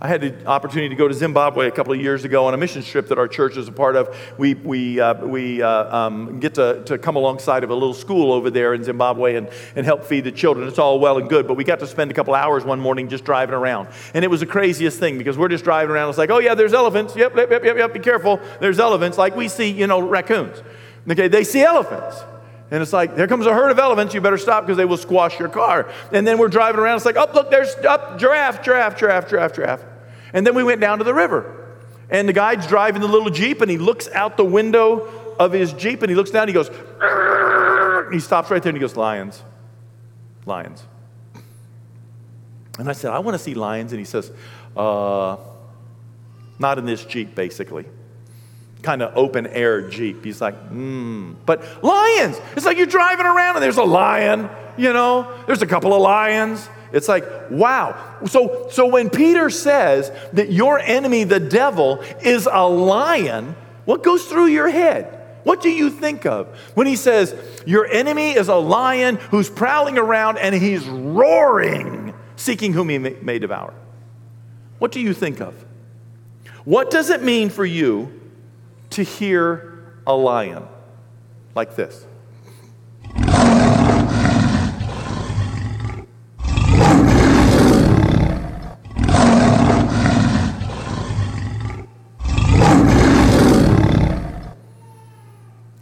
I 0.00 0.06
had 0.06 0.20
the 0.20 0.46
opportunity 0.46 0.90
to 0.90 0.94
go 0.94 1.08
to 1.08 1.14
Zimbabwe 1.14 1.66
a 1.66 1.72
couple 1.72 1.92
of 1.92 2.00
years 2.00 2.24
ago 2.24 2.46
on 2.46 2.54
a 2.54 2.56
mission 2.56 2.82
trip 2.82 3.08
that 3.08 3.18
our 3.18 3.26
church 3.26 3.56
is 3.56 3.66
a 3.66 3.72
part 3.72 3.96
of. 3.96 4.16
We, 4.38 4.54
we, 4.54 5.00
uh, 5.00 5.26
we 5.26 5.60
uh, 5.60 5.96
um, 5.96 6.38
get 6.38 6.54
to, 6.54 6.84
to 6.84 6.98
come 6.98 7.16
alongside 7.16 7.64
of 7.64 7.70
a 7.70 7.74
little 7.74 7.94
school 7.94 8.32
over 8.32 8.48
there 8.48 8.74
in 8.74 8.84
Zimbabwe 8.84 9.34
and, 9.34 9.50
and 9.74 9.84
help 9.84 10.04
feed 10.04 10.22
the 10.22 10.30
children. 10.30 10.68
It's 10.68 10.78
all 10.78 11.00
well 11.00 11.18
and 11.18 11.28
good, 11.28 11.48
but 11.48 11.54
we 11.54 11.64
got 11.64 11.80
to 11.80 11.86
spend 11.88 12.12
a 12.12 12.14
couple 12.14 12.32
hours 12.36 12.64
one 12.64 12.78
morning 12.78 13.08
just 13.08 13.24
driving 13.24 13.56
around. 13.56 13.88
And 14.14 14.24
it 14.24 14.28
was 14.28 14.38
the 14.38 14.46
craziest 14.46 15.00
thing 15.00 15.18
because 15.18 15.36
we're 15.36 15.48
just 15.48 15.64
driving 15.64 15.90
around. 15.90 16.10
It's 16.10 16.18
like, 16.18 16.30
oh, 16.30 16.38
yeah, 16.38 16.54
there's 16.54 16.74
elephants. 16.74 17.16
Yep, 17.16 17.34
yep, 17.34 17.50
yep, 17.50 17.64
yep, 17.64 17.76
yep, 17.76 17.92
be 17.92 17.98
careful. 17.98 18.38
There's 18.60 18.78
elephants. 18.78 19.18
Like 19.18 19.34
we 19.34 19.48
see, 19.48 19.68
you 19.68 19.88
know, 19.88 19.98
raccoons. 19.98 20.62
Okay, 21.10 21.26
they 21.26 21.42
see 21.42 21.62
elephants. 21.62 22.22
And 22.70 22.82
it's 22.82 22.92
like, 22.92 23.16
there 23.16 23.26
comes 23.26 23.46
a 23.46 23.54
herd 23.54 23.70
of 23.70 23.78
elephants, 23.78 24.12
you 24.12 24.20
better 24.20 24.36
stop 24.36 24.64
because 24.64 24.76
they 24.76 24.84
will 24.84 24.98
squash 24.98 25.38
your 25.38 25.48
car. 25.48 25.90
And 26.12 26.26
then 26.26 26.38
we're 26.38 26.48
driving 26.48 26.80
around, 26.80 26.96
it's 26.96 27.06
like, 27.06 27.16
oh, 27.16 27.28
look, 27.32 27.50
there's 27.50 27.74
up, 27.76 28.18
giraffe, 28.18 28.62
giraffe, 28.62 28.98
giraffe, 28.98 29.28
giraffe, 29.28 29.54
giraffe. 29.54 29.84
And 30.34 30.46
then 30.46 30.54
we 30.54 30.62
went 30.62 30.80
down 30.80 30.98
to 30.98 31.04
the 31.04 31.14
river. 31.14 31.54
And 32.10 32.28
the 32.28 32.34
guy's 32.34 32.66
driving 32.66 33.00
the 33.00 33.08
little 33.08 33.30
Jeep 33.30 33.62
and 33.62 33.70
he 33.70 33.78
looks 33.78 34.08
out 34.08 34.36
the 34.36 34.44
window 34.44 35.34
of 35.38 35.52
his 35.52 35.72
Jeep 35.72 36.02
and 36.02 36.10
he 36.10 36.16
looks 36.16 36.30
down 36.30 36.42
and 36.42 36.50
he 36.50 36.54
goes, 36.54 36.70
and 37.00 38.12
he 38.12 38.20
stops 38.20 38.50
right 38.50 38.62
there 38.62 38.70
and 38.70 38.76
he 38.76 38.80
goes, 38.80 38.96
lions, 38.96 39.42
lions. 40.44 40.84
And 42.78 42.88
I 42.88 42.92
said, 42.92 43.12
I 43.12 43.18
want 43.18 43.34
to 43.34 43.42
see 43.42 43.54
lions. 43.54 43.92
And 43.92 43.98
he 43.98 44.04
says, 44.04 44.30
uh, 44.76 45.36
not 46.58 46.78
in 46.78 46.84
this 46.84 47.04
Jeep, 47.04 47.34
basically 47.34 47.86
kind 48.82 49.02
of 49.02 49.16
open 49.16 49.46
air 49.46 49.88
Jeep. 49.88 50.24
He's 50.24 50.40
like, 50.40 50.54
hmm. 50.68 51.32
But 51.46 51.82
lions, 51.82 52.40
it's 52.56 52.66
like 52.66 52.76
you're 52.76 52.86
driving 52.86 53.26
around 53.26 53.56
and 53.56 53.62
there's 53.62 53.76
a 53.76 53.84
lion, 53.84 54.48
you 54.76 54.92
know, 54.92 55.32
there's 55.46 55.62
a 55.62 55.66
couple 55.66 55.92
of 55.94 56.00
lions. 56.00 56.68
It's 56.92 57.08
like, 57.08 57.24
wow. 57.50 58.16
So, 58.26 58.68
so 58.70 58.86
when 58.86 59.10
Peter 59.10 59.50
says 59.50 60.10
that 60.32 60.50
your 60.50 60.78
enemy, 60.78 61.24
the 61.24 61.40
devil, 61.40 62.02
is 62.22 62.48
a 62.50 62.66
lion, 62.66 63.56
what 63.84 64.02
goes 64.02 64.24
through 64.24 64.46
your 64.46 64.68
head? 64.70 65.14
What 65.44 65.62
do 65.62 65.70
you 65.70 65.90
think 65.90 66.26
of 66.26 66.48
when 66.74 66.86
he 66.86 66.96
says, 66.96 67.34
Your 67.64 67.86
enemy 67.86 68.32
is 68.32 68.48
a 68.48 68.56
lion 68.56 69.16
who's 69.16 69.48
prowling 69.48 69.96
around 69.96 70.36
and 70.36 70.54
he's 70.54 70.86
roaring, 70.86 72.12
seeking 72.36 72.72
whom 72.72 72.88
he 72.90 72.98
may, 72.98 73.16
may 73.22 73.38
devour? 73.38 73.72
What 74.78 74.92
do 74.92 75.00
you 75.00 75.14
think 75.14 75.40
of? 75.40 75.64
What 76.64 76.90
does 76.90 77.08
it 77.08 77.22
mean 77.22 77.48
for 77.48 77.64
you 77.64 78.17
to 78.90 79.02
hear 79.02 80.00
a 80.06 80.14
lion 80.14 80.66
like 81.54 81.76
this. 81.76 82.06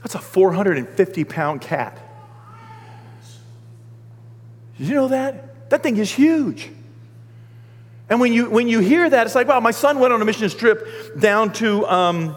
That's 0.02 0.14
a 0.14 0.18
450 0.18 1.25
pound 1.25 1.60
cat. 1.60 1.98
Did 4.78 4.88
you 4.88 4.94
know 4.94 5.08
that? 5.08 5.70
That 5.70 5.82
thing 5.82 5.96
is 5.96 6.10
huge. 6.10 6.70
And 8.08 8.20
when 8.20 8.32
you, 8.32 8.48
when 8.48 8.68
you 8.68 8.78
hear 8.78 9.08
that, 9.10 9.26
it's 9.26 9.34
like, 9.34 9.48
wow, 9.48 9.58
my 9.58 9.72
son 9.72 9.98
went 9.98 10.12
on 10.12 10.22
a 10.22 10.25
mission 10.25 10.48
trip 10.50 11.18
down 11.18 11.52
to 11.54 11.84
um, 11.86 12.36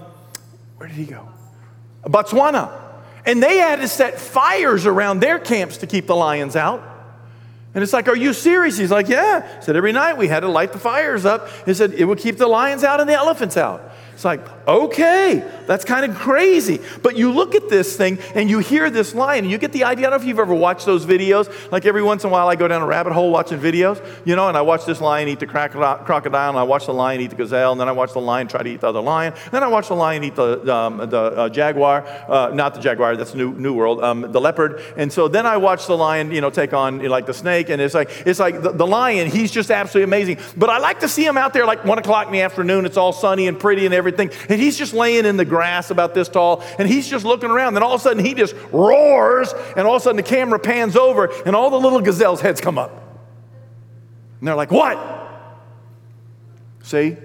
where 0.80 0.88
did 0.88 0.96
he 0.96 1.04
go? 1.04 1.28
Botswana. 2.04 2.72
And 3.26 3.44
they 3.44 3.58
had 3.58 3.82
to 3.82 3.88
set 3.90 4.18
fires 4.18 4.86
around 4.86 5.20
their 5.20 5.40
camps 5.40 5.78
to 5.80 5.88
keep 5.88 6.08
the 6.08 6.16
lions 6.16 6.56
out. 6.56 6.82
And 7.76 7.84
it's 7.84 7.92
like, 7.92 8.08
Are 8.08 8.16
you 8.16 8.34
serious? 8.34 8.78
He's 8.78 8.90
like, 8.90 9.10
Yeah. 9.10 9.42
He 9.58 9.62
said, 9.62 9.76
Every 9.76 9.92
night 9.92 10.18
we 10.18 10.30
had 10.30 10.40
to 10.40 10.48
light 10.48 10.72
the 10.72 10.80
fires 10.80 11.26
up. 11.26 11.50
He 11.66 11.74
said, 11.74 11.94
It 11.94 12.06
would 12.06 12.20
keep 12.20 12.38
the 12.38 12.48
lions 12.48 12.86
out 12.86 13.02
and 13.02 13.10
the 13.10 13.14
elephants 13.14 13.58
out. 13.58 13.92
It's 14.20 14.26
like, 14.26 14.68
okay, 14.68 15.50
that's 15.66 15.86
kind 15.86 16.04
of 16.04 16.14
crazy. 16.18 16.82
But 17.02 17.16
you 17.16 17.32
look 17.32 17.56
at 17.56 17.70
this 17.70 17.96
thing 17.96 18.20
and 18.36 18.50
you 18.50 18.60
hear 18.60 18.90
this 18.90 19.16
line 19.16 19.46
and 19.46 19.50
you 19.50 19.58
get 19.58 19.72
the 19.72 19.86
idea. 19.86 20.08
I 20.08 20.10
don't 20.10 20.20
know 20.20 20.22
if 20.22 20.28
you've 20.28 20.40
ever 20.40 20.54
watched 20.54 20.86
those 20.86 21.06
videos. 21.06 21.50
Like 21.72 21.86
every 21.86 22.04
once 22.04 22.26
in 22.26 22.30
a 22.30 22.34
while, 22.34 22.50
I 22.50 22.58
go 22.58 22.68
down 22.68 22.82
a 22.82 22.86
rabbit 22.86 23.14
hole 23.14 23.32
watching 23.32 23.60
videos, 23.60 24.06
you 24.26 24.36
know, 24.36 24.50
and 24.50 24.58
I 24.58 24.62
watch 24.62 24.84
this 24.84 25.00
lion 25.00 25.30
eat 25.30 25.40
the 25.40 25.48
crocodile, 25.48 26.50
and 26.50 26.60
I 26.60 26.64
watch 26.64 26.88
the 26.88 26.94
lion 26.94 27.22
eat 27.22 27.30
the 27.30 27.38
gazelle, 27.38 27.72
and 27.72 27.80
then 27.80 27.88
I 27.88 27.94
watch 27.94 28.12
the 28.12 28.20
lion 28.20 28.50
try 28.50 28.62
to 28.62 28.70
eat 28.70 28.82
the 28.82 28.90
other 28.90 29.00
lion. 29.00 29.32
And 29.32 29.52
then 29.54 29.64
I 29.64 29.70
watch 29.70 29.88
the 29.88 29.96
lion 29.96 30.26
eat 30.26 30.36
the, 30.36 30.76
um, 30.76 30.98
the 30.98 31.18
uh, 31.18 31.48
jaguar, 31.48 32.06
uh, 32.28 32.52
not 32.54 32.74
the 32.74 32.82
jaguar, 32.82 33.16
that's 33.16 33.34
New, 33.34 33.54
New 33.54 33.74
World, 33.74 34.04
um, 34.04 34.30
the 34.30 34.42
leopard. 34.42 34.82
And 34.98 35.14
so 35.14 35.30
then 35.30 35.46
I 35.46 35.56
watch 35.56 35.88
the 35.88 35.96
lion, 35.96 36.32
you 36.32 36.42
know, 36.42 36.50
take 36.50 36.74
on 36.74 36.98
you 36.98 37.04
know, 37.04 37.12
like 37.12 37.26
the 37.26 37.34
snake. 37.34 37.70
And 37.70 37.82
it's 37.82 37.94
like, 37.94 38.10
it's 38.26 38.42
like 38.42 38.62
the, 38.62 38.74
the 38.74 38.86
lion, 38.86 39.32
he's 39.32 39.50
just 39.50 39.72
absolutely 39.72 40.04
amazing. 40.04 40.40
But 40.58 40.70
I 40.70 40.80
like 40.80 41.00
to 41.00 41.08
see 41.08 41.26
him 41.26 41.38
out 41.38 41.54
there 41.54 41.66
like 41.66 41.86
one 41.86 42.00
o'clock 42.00 42.28
in 42.28 42.34
the 42.34 42.42
afternoon. 42.42 42.86
It's 42.86 42.98
all 42.98 43.14
sunny 43.14 43.48
and 43.48 43.58
pretty 43.58 43.86
and 43.86 43.96
everything. 43.96 44.09
And 44.18 44.60
he's 44.62 44.78
just 44.78 44.94
laying 44.94 45.26
in 45.26 45.38
the 45.38 45.46
grass 45.46 45.92
about 45.92 46.14
this 46.14 46.30
tall, 46.30 46.64
and 46.78 46.88
he's 46.88 47.08
just 47.08 47.26
looking 47.26 47.50
around. 47.50 47.74
Then 47.74 47.84
all 47.84 47.94
of 47.94 48.02
a 48.02 48.04
sudden, 48.04 48.24
he 48.24 48.34
just 48.34 48.56
roars, 48.72 49.54
and 49.76 49.86
all 49.86 49.96
of 49.96 50.02
a 50.02 50.04
sudden, 50.04 50.18
the 50.18 50.24
camera 50.24 50.60
pans 50.60 50.96
over, 50.96 51.32
and 51.46 51.56
all 51.56 51.70
the 51.70 51.80
little 51.80 52.02
gazelles' 52.02 52.42
heads 52.42 52.62
come 52.62 52.78
up. 52.78 52.92
And 54.40 54.48
they're 54.48 54.56
like, 54.56 54.72
What? 54.72 54.98
See? 56.82 57.18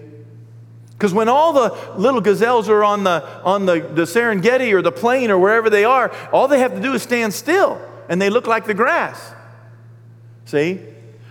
Because 0.93 1.13
when 1.13 1.29
all 1.29 1.53
the 1.53 1.77
little 1.97 2.21
gazelles 2.21 2.69
are 2.69 2.85
on, 2.85 3.05
the, 3.05 3.27
on 3.43 3.67
the, 3.67 3.81
the 3.81 4.03
Serengeti 4.03 4.73
or 4.73 4.81
the 4.81 4.93
plain 4.93 5.31
or 5.31 5.39
wherever 5.39 5.69
they 5.69 5.85
are, 5.85 6.15
all 6.33 6.49
they 6.49 6.61
have 6.61 6.75
to 6.75 6.81
do 6.81 6.95
is 6.95 7.03
stand 7.03 7.35
still, 7.35 7.81
and 8.09 8.23
they 8.23 8.31
look 8.31 8.47
like 8.47 8.65
the 8.65 8.75
grass. 8.75 9.35
See? 10.45 10.81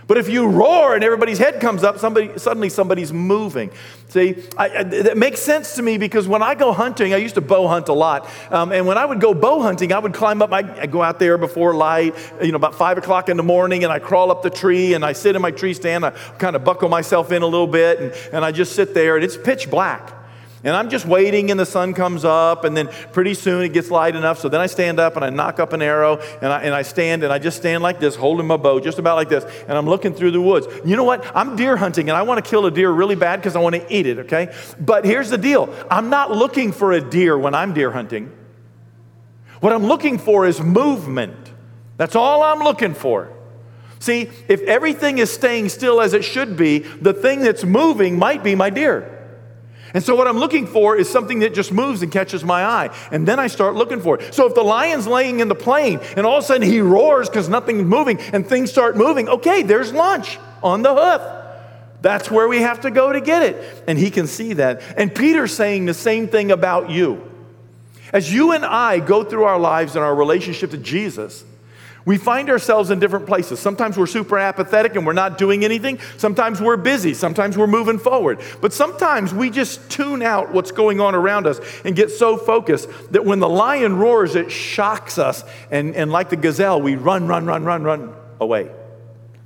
But 0.06 0.18
if 0.18 0.28
you 0.28 0.46
roar 0.46 0.94
and 0.94 1.02
everybody's 1.02 1.38
head 1.38 1.60
comes 1.60 1.82
up, 1.82 1.98
somebody, 1.98 2.38
suddenly 2.38 2.68
somebody's 2.68 3.12
moving. 3.12 3.70
See, 4.08 4.36
I, 4.56 4.68
I, 4.68 4.80
it 4.80 5.16
makes 5.16 5.40
sense 5.40 5.76
to 5.76 5.82
me 5.82 5.96
because 5.96 6.28
when 6.28 6.42
I 6.42 6.54
go 6.54 6.72
hunting, 6.72 7.14
I 7.14 7.16
used 7.16 7.36
to 7.36 7.40
bow 7.40 7.68
hunt 7.68 7.88
a 7.88 7.94
lot. 7.94 8.28
Um, 8.50 8.70
and 8.72 8.86
when 8.86 8.98
I 8.98 9.04
would 9.04 9.20
go 9.20 9.32
bow 9.32 9.62
hunting, 9.62 9.92
I 9.92 9.98
would 9.98 10.12
climb 10.12 10.42
up, 10.42 10.52
I 10.52 10.86
go 10.86 11.02
out 11.02 11.18
there 11.18 11.38
before 11.38 11.74
light, 11.74 12.14
you 12.42 12.52
know, 12.52 12.56
about 12.56 12.74
five 12.74 12.98
o'clock 12.98 13.28
in 13.28 13.36
the 13.36 13.42
morning, 13.42 13.82
and 13.82 13.92
I 13.92 13.98
crawl 13.98 14.30
up 14.30 14.42
the 14.42 14.50
tree 14.50 14.94
and 14.94 15.04
I 15.04 15.12
sit 15.12 15.36
in 15.36 15.42
my 15.42 15.50
tree 15.50 15.74
stand. 15.74 16.04
I 16.04 16.10
kind 16.10 16.54
of 16.54 16.64
buckle 16.64 16.88
myself 16.88 17.32
in 17.32 17.42
a 17.42 17.46
little 17.46 17.66
bit, 17.66 18.00
and, 18.00 18.12
and 18.32 18.44
I 18.44 18.52
just 18.52 18.74
sit 18.74 18.94
there, 18.94 19.16
and 19.16 19.24
it's 19.24 19.36
pitch 19.36 19.70
black. 19.70 20.23
And 20.64 20.74
I'm 20.74 20.88
just 20.88 21.04
waiting, 21.04 21.50
and 21.50 21.60
the 21.60 21.66
sun 21.66 21.92
comes 21.92 22.24
up, 22.24 22.64
and 22.64 22.74
then 22.74 22.88
pretty 23.12 23.34
soon 23.34 23.62
it 23.64 23.74
gets 23.74 23.90
light 23.90 24.16
enough. 24.16 24.38
So 24.38 24.48
then 24.48 24.62
I 24.62 24.66
stand 24.66 24.98
up 24.98 25.14
and 25.14 25.24
I 25.24 25.28
nock 25.28 25.60
up 25.60 25.74
an 25.74 25.82
arrow, 25.82 26.16
and 26.40 26.50
I, 26.50 26.62
and 26.62 26.74
I 26.74 26.80
stand, 26.80 27.22
and 27.22 27.30
I 27.30 27.38
just 27.38 27.58
stand 27.58 27.82
like 27.82 28.00
this, 28.00 28.16
holding 28.16 28.46
my 28.46 28.56
bow, 28.56 28.80
just 28.80 28.98
about 28.98 29.16
like 29.16 29.28
this, 29.28 29.44
and 29.68 29.76
I'm 29.76 29.86
looking 29.86 30.14
through 30.14 30.30
the 30.30 30.40
woods. 30.40 30.66
You 30.82 30.96
know 30.96 31.04
what? 31.04 31.24
I'm 31.36 31.54
deer 31.54 31.76
hunting, 31.76 32.08
and 32.08 32.16
I 32.16 32.22
want 32.22 32.42
to 32.42 32.50
kill 32.50 32.64
a 32.64 32.70
deer 32.70 32.90
really 32.90 33.14
bad 33.14 33.36
because 33.36 33.56
I 33.56 33.58
want 33.58 33.74
to 33.74 33.94
eat 33.94 34.06
it, 34.06 34.20
okay? 34.20 34.54
But 34.80 35.04
here's 35.04 35.28
the 35.28 35.38
deal 35.38 35.72
I'm 35.90 36.08
not 36.08 36.30
looking 36.30 36.72
for 36.72 36.92
a 36.92 37.00
deer 37.00 37.36
when 37.36 37.54
I'm 37.54 37.74
deer 37.74 37.90
hunting. 37.90 38.32
What 39.60 39.74
I'm 39.74 39.84
looking 39.84 40.16
for 40.18 40.46
is 40.46 40.62
movement. 40.62 41.52
That's 41.98 42.16
all 42.16 42.42
I'm 42.42 42.60
looking 42.60 42.94
for. 42.94 43.30
See, 43.98 44.30
if 44.48 44.60
everything 44.62 45.18
is 45.18 45.32
staying 45.32 45.68
still 45.68 46.00
as 46.00 46.12
it 46.14 46.24
should 46.24 46.56
be, 46.56 46.78
the 46.78 47.12
thing 47.12 47.40
that's 47.40 47.64
moving 47.64 48.18
might 48.18 48.42
be 48.42 48.54
my 48.54 48.70
deer. 48.70 49.23
And 49.94 50.02
so, 50.02 50.16
what 50.16 50.26
I'm 50.26 50.38
looking 50.38 50.66
for 50.66 50.96
is 50.96 51.08
something 51.08 51.38
that 51.38 51.54
just 51.54 51.72
moves 51.72 52.02
and 52.02 52.10
catches 52.10 52.44
my 52.44 52.64
eye. 52.64 52.94
And 53.12 53.26
then 53.26 53.38
I 53.38 53.46
start 53.46 53.76
looking 53.76 54.00
for 54.00 54.20
it. 54.20 54.34
So, 54.34 54.46
if 54.46 54.54
the 54.54 54.64
lion's 54.64 55.06
laying 55.06 55.38
in 55.38 55.46
the 55.46 55.54
plain 55.54 56.00
and 56.16 56.26
all 56.26 56.38
of 56.38 56.44
a 56.44 56.46
sudden 56.46 56.68
he 56.68 56.80
roars 56.80 57.28
because 57.28 57.48
nothing's 57.48 57.84
moving 57.84 58.18
and 58.32 58.44
things 58.44 58.72
start 58.72 58.96
moving, 58.96 59.28
okay, 59.28 59.62
there's 59.62 59.92
lunch 59.92 60.38
on 60.64 60.82
the 60.82 60.92
hoof. 60.92 61.22
That's 62.02 62.28
where 62.28 62.48
we 62.48 62.58
have 62.58 62.80
to 62.80 62.90
go 62.90 63.12
to 63.12 63.20
get 63.20 63.44
it. 63.44 63.84
And 63.86 63.96
he 63.96 64.10
can 64.10 64.26
see 64.26 64.54
that. 64.54 64.82
And 64.96 65.14
Peter's 65.14 65.54
saying 65.54 65.86
the 65.86 65.94
same 65.94 66.26
thing 66.26 66.50
about 66.50 66.90
you. 66.90 67.30
As 68.12 68.32
you 68.32 68.52
and 68.52 68.64
I 68.64 68.98
go 68.98 69.22
through 69.22 69.44
our 69.44 69.58
lives 69.58 69.94
and 69.94 70.04
our 70.04 70.14
relationship 70.14 70.72
to 70.72 70.76
Jesus, 70.76 71.44
We 72.06 72.18
find 72.18 72.50
ourselves 72.50 72.90
in 72.90 72.98
different 72.98 73.26
places. 73.26 73.60
Sometimes 73.60 73.96
we're 73.96 74.06
super 74.06 74.38
apathetic 74.38 74.94
and 74.94 75.06
we're 75.06 75.14
not 75.14 75.38
doing 75.38 75.64
anything. 75.64 75.98
Sometimes 76.18 76.60
we're 76.60 76.76
busy. 76.76 77.14
Sometimes 77.14 77.56
we're 77.56 77.66
moving 77.66 77.98
forward. 77.98 78.42
But 78.60 78.74
sometimes 78.74 79.32
we 79.32 79.48
just 79.48 79.90
tune 79.90 80.22
out 80.22 80.52
what's 80.52 80.70
going 80.70 81.00
on 81.00 81.14
around 81.14 81.46
us 81.46 81.60
and 81.82 81.96
get 81.96 82.10
so 82.10 82.36
focused 82.36 82.90
that 83.12 83.24
when 83.24 83.40
the 83.40 83.48
lion 83.48 83.96
roars, 83.96 84.34
it 84.34 84.52
shocks 84.52 85.16
us. 85.16 85.44
And, 85.70 85.94
and 85.94 86.12
like 86.12 86.28
the 86.28 86.36
gazelle, 86.36 86.82
we 86.82 86.96
run, 86.96 87.26
run, 87.26 87.46
run, 87.46 87.64
run, 87.64 87.82
run 87.84 88.14
away. 88.38 88.70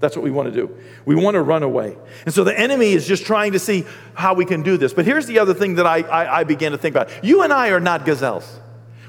That's 0.00 0.16
what 0.16 0.24
we 0.24 0.30
want 0.30 0.52
to 0.52 0.54
do. 0.54 0.76
We 1.04 1.14
want 1.14 1.34
to 1.34 1.42
run 1.42 1.62
away. 1.62 1.96
And 2.24 2.34
so 2.34 2.42
the 2.42 2.58
enemy 2.58 2.92
is 2.92 3.06
just 3.06 3.24
trying 3.24 3.52
to 3.52 3.58
see 3.60 3.84
how 4.14 4.34
we 4.34 4.44
can 4.44 4.62
do 4.62 4.76
this. 4.76 4.92
But 4.92 5.04
here's 5.04 5.26
the 5.26 5.38
other 5.38 5.54
thing 5.54 5.76
that 5.76 5.86
I, 5.86 6.00
I, 6.02 6.40
I 6.40 6.44
began 6.44 6.72
to 6.72 6.78
think 6.78 6.94
about 6.94 7.24
you 7.24 7.42
and 7.42 7.52
I 7.52 7.70
are 7.70 7.80
not 7.80 8.04
gazelles, 8.04 8.60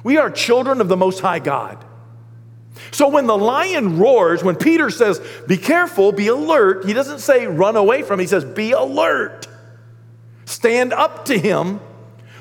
we 0.04 0.18
are 0.18 0.30
children 0.30 0.82
of 0.82 0.88
the 0.88 0.98
Most 0.98 1.20
High 1.20 1.40
God. 1.40 1.84
So 2.92 3.10
when 3.10 3.28
the 3.28 3.38
lion 3.38 4.00
roars, 4.00 4.44
when 4.44 4.56
Peter 4.56 4.90
says, 4.90 5.22
Be 5.48 5.58
careful, 5.58 6.12
be 6.12 6.28
alert, 6.28 6.86
he 6.86 6.94
doesn't 6.94 7.20
say 7.20 7.46
run 7.48 7.76
away 7.76 8.02
from 8.02 8.20
him, 8.20 8.22
he 8.22 8.28
says, 8.28 8.46
Be 8.46 8.72
alert. 8.72 9.48
Stand 10.46 10.94
up 10.94 11.26
to 11.26 11.38
him. 11.38 11.80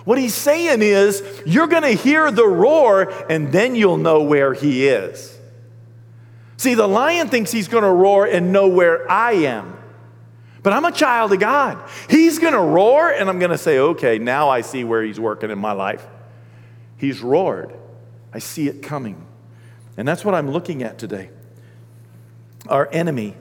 What 0.05 0.19
he's 0.19 0.35
saying 0.35 0.81
is, 0.81 1.23
You're 1.45 1.67
going 1.67 1.83
to 1.83 1.93
hear 1.93 2.31
the 2.31 2.47
roar, 2.47 3.13
and 3.29 3.53
then 3.53 3.75
you'll 3.75 3.99
know 3.99 4.23
where 4.23 4.55
he 4.55 4.89
is. 4.89 5.39
See, 6.57 6.75
the 6.75 6.89
lion 6.89 7.29
thinks 7.29 7.53
he's 7.53 7.69
going 7.69 7.85
to 7.85 7.91
roar 7.91 8.27
and 8.27 8.53
know 8.53 8.69
where 8.69 9.11
I 9.11 9.33
am. 9.33 9.77
But 10.63 10.73
I'm 10.73 10.85
a 10.85 10.93
child 10.93 11.33
of 11.33 11.39
God. 11.39 11.79
He's 12.11 12.39
going 12.39 12.53
to 12.53 12.61
roar, 12.61 13.11
and 13.11 13.29
I'm 13.29 13.39
going 13.39 13.53
to 13.53 13.59
say, 13.59 13.79
Okay, 13.79 14.19
now 14.19 14.49
I 14.49 14.63
see 14.63 14.83
where 14.83 15.03
he's 15.03 15.21
working 15.21 15.51
in 15.51 15.59
my 15.59 15.73
life. 15.73 16.07
He's 16.97 17.21
roared. 17.21 17.73
I 18.33 18.41
see 18.41 18.67
it 18.67 18.83
coming. 18.83 19.28
And 19.99 20.07
that's 20.07 20.25
what 20.25 20.35
I'm 20.35 20.51
looking 20.51 20.83
at 20.85 20.97
today. 20.97 21.29
Our 22.69 22.89
enemy. 22.93 23.35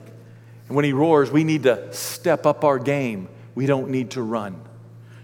When 0.66 0.84
he 0.84 0.92
roars, 0.92 1.30
we 1.30 1.44
need 1.44 1.62
to 1.62 1.90
step 1.94 2.44
up 2.44 2.62
our 2.64 2.78
game. 2.78 3.28
We 3.54 3.64
don't 3.64 3.88
need 3.88 4.10
to 4.10 4.22
run. 4.22 4.60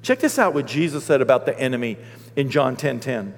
Check 0.01 0.21
this 0.21 0.39
out 0.39 0.55
what 0.55 0.67
Jesus 0.67 1.05
said 1.05 1.21
about 1.21 1.45
the 1.45 1.59
enemy 1.59 1.99
in 2.37 2.51
John 2.51 2.77
10 2.77 3.01
10. 3.01 3.35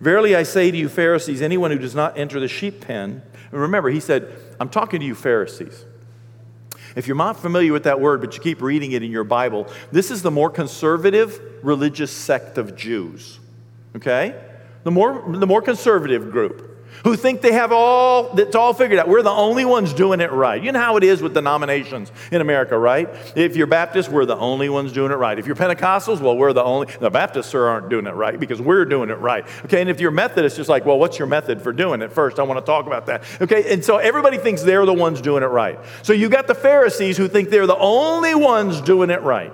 Verily 0.00 0.36
I 0.36 0.42
say 0.42 0.70
to 0.70 0.76
you, 0.76 0.88
Pharisees, 0.90 1.40
anyone 1.40 1.70
who 1.70 1.78
does 1.78 1.94
not 1.94 2.18
enter 2.18 2.40
the 2.40 2.48
sheep 2.48 2.82
pen, 2.82 3.22
and 3.52 3.60
remember, 3.60 3.88
he 3.88 4.00
said, 4.00 4.30
I'm 4.60 4.68
talking 4.68 5.00
to 5.00 5.06
you, 5.06 5.14
Pharisees. 5.14 5.86
If 6.96 7.06
you're 7.06 7.16
not 7.16 7.38
familiar 7.38 7.72
with 7.72 7.84
that 7.84 8.00
word, 8.00 8.20
but 8.20 8.36
you 8.36 8.42
keep 8.42 8.60
reading 8.60 8.92
it 8.92 9.02
in 9.02 9.10
your 9.10 9.24
Bible, 9.24 9.68
this 9.92 10.10
is 10.10 10.22
the 10.22 10.30
more 10.30 10.50
conservative 10.50 11.40
religious 11.62 12.10
sect 12.10 12.58
of 12.58 12.76
Jews. 12.76 13.38
Okay? 13.94 14.34
The 14.82 14.90
more, 14.90 15.24
the 15.28 15.46
more 15.46 15.62
conservative 15.62 16.30
group 16.30 16.75
who 17.04 17.16
think 17.16 17.40
they 17.40 17.52
have 17.52 17.72
all 17.72 18.34
that's 18.34 18.54
all 18.54 18.72
figured 18.72 18.98
out. 18.98 19.08
We're 19.08 19.22
the 19.22 19.30
only 19.30 19.64
ones 19.64 19.92
doing 19.92 20.20
it 20.20 20.32
right. 20.32 20.62
You 20.62 20.72
know 20.72 20.80
how 20.80 20.96
it 20.96 21.04
is 21.04 21.22
with 21.22 21.34
denominations 21.34 22.12
in 22.30 22.40
America, 22.40 22.78
right? 22.78 23.08
If 23.36 23.56
you're 23.56 23.66
Baptist, 23.66 24.10
we're 24.10 24.26
the 24.26 24.36
only 24.36 24.68
ones 24.68 24.92
doing 24.92 25.12
it 25.12 25.16
right. 25.16 25.38
If 25.38 25.46
you're 25.46 25.56
Pentecostals, 25.56 26.20
well, 26.20 26.36
we're 26.36 26.52
the 26.52 26.64
only 26.64 26.92
the 27.00 27.10
Baptists 27.10 27.48
sir 27.48 27.66
aren't 27.66 27.88
doing 27.88 28.06
it 28.06 28.14
right 28.14 28.38
because 28.38 28.60
we're 28.60 28.84
doing 28.84 29.10
it 29.10 29.18
right. 29.18 29.46
Okay, 29.64 29.80
and 29.80 29.90
if 29.90 30.00
you're 30.00 30.10
Methodist, 30.10 30.58
it's 30.58 30.68
like, 30.68 30.84
well, 30.84 30.98
what's 30.98 31.18
your 31.18 31.28
method 31.28 31.62
for 31.62 31.72
doing 31.72 32.02
it? 32.02 32.12
First, 32.12 32.38
I 32.38 32.42
want 32.42 32.58
to 32.58 32.66
talk 32.66 32.86
about 32.86 33.06
that. 33.06 33.22
Okay, 33.40 33.72
and 33.72 33.84
so 33.84 33.98
everybody 33.98 34.38
thinks 34.38 34.62
they're 34.62 34.86
the 34.86 34.94
ones 34.94 35.20
doing 35.20 35.42
it 35.42 35.46
right. 35.46 35.78
So 36.02 36.12
you 36.12 36.28
got 36.28 36.46
the 36.46 36.54
Pharisees 36.54 37.16
who 37.16 37.28
think 37.28 37.50
they're 37.50 37.66
the 37.66 37.76
only 37.76 38.34
ones 38.34 38.80
doing 38.80 39.10
it 39.10 39.22
right. 39.22 39.52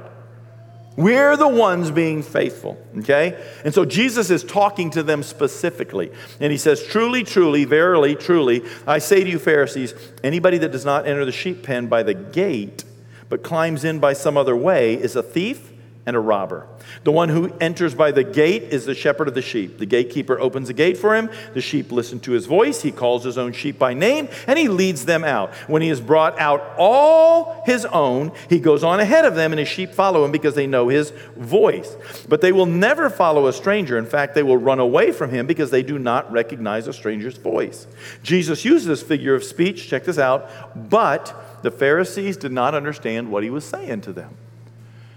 We're 0.96 1.36
the 1.36 1.48
ones 1.48 1.90
being 1.90 2.22
faithful, 2.22 2.76
okay? 2.98 3.42
And 3.64 3.72
so 3.72 3.84
Jesus 3.84 4.30
is 4.30 4.44
talking 4.44 4.90
to 4.90 5.02
them 5.02 5.22
specifically. 5.22 6.12
And 6.38 6.52
he 6.52 6.58
says, 6.58 6.86
Truly, 6.86 7.24
truly, 7.24 7.64
verily, 7.64 8.14
truly, 8.14 8.62
I 8.86 8.98
say 8.98 9.24
to 9.24 9.30
you, 9.30 9.38
Pharisees, 9.38 9.94
anybody 10.22 10.58
that 10.58 10.70
does 10.70 10.84
not 10.84 11.06
enter 11.06 11.24
the 11.24 11.32
sheep 11.32 11.62
pen 11.62 11.86
by 11.86 12.02
the 12.02 12.14
gate, 12.14 12.84
but 13.30 13.42
climbs 13.42 13.84
in 13.84 14.00
by 14.00 14.12
some 14.12 14.36
other 14.36 14.54
way, 14.54 14.94
is 14.94 15.16
a 15.16 15.22
thief 15.22 15.71
and 16.04 16.16
a 16.16 16.20
robber. 16.20 16.66
The 17.04 17.12
one 17.12 17.28
who 17.28 17.52
enters 17.60 17.94
by 17.94 18.10
the 18.10 18.24
gate 18.24 18.64
is 18.64 18.86
the 18.86 18.94
shepherd 18.94 19.28
of 19.28 19.34
the 19.34 19.42
sheep. 19.42 19.78
The 19.78 19.86
gatekeeper 19.86 20.38
opens 20.40 20.66
the 20.66 20.74
gate 20.74 20.96
for 20.96 21.14
him. 21.14 21.30
The 21.54 21.60
sheep 21.60 21.92
listen 21.92 22.18
to 22.20 22.32
his 22.32 22.46
voice. 22.46 22.82
He 22.82 22.90
calls 22.90 23.22
his 23.22 23.38
own 23.38 23.52
sheep 23.52 23.78
by 23.78 23.94
name 23.94 24.28
and 24.48 24.58
he 24.58 24.68
leads 24.68 25.04
them 25.04 25.22
out. 25.22 25.54
When 25.68 25.80
he 25.80 25.88
has 25.88 26.00
brought 26.00 26.38
out 26.40 26.74
all 26.76 27.62
his 27.64 27.84
own, 27.84 28.32
he 28.48 28.58
goes 28.58 28.82
on 28.82 28.98
ahead 28.98 29.24
of 29.24 29.36
them 29.36 29.52
and 29.52 29.60
his 29.60 29.68
sheep 29.68 29.90
follow 29.90 30.24
him 30.24 30.32
because 30.32 30.56
they 30.56 30.66
know 30.66 30.88
his 30.88 31.12
voice. 31.36 31.96
But 32.28 32.40
they 32.40 32.50
will 32.50 32.66
never 32.66 33.08
follow 33.08 33.46
a 33.46 33.52
stranger. 33.52 33.96
In 33.96 34.06
fact, 34.06 34.34
they 34.34 34.42
will 34.42 34.56
run 34.56 34.80
away 34.80 35.12
from 35.12 35.30
him 35.30 35.46
because 35.46 35.70
they 35.70 35.84
do 35.84 36.00
not 36.00 36.30
recognize 36.32 36.88
a 36.88 36.92
stranger's 36.92 37.36
voice. 37.36 37.86
Jesus 38.24 38.64
uses 38.64 38.88
this 38.88 39.02
figure 39.02 39.36
of 39.36 39.44
speech, 39.44 39.88
check 39.88 40.04
this 40.04 40.18
out, 40.18 40.50
but 40.90 41.60
the 41.62 41.70
Pharisees 41.70 42.36
did 42.36 42.50
not 42.50 42.74
understand 42.74 43.30
what 43.30 43.44
he 43.44 43.50
was 43.50 43.64
saying 43.64 44.00
to 44.02 44.12
them. 44.12 44.36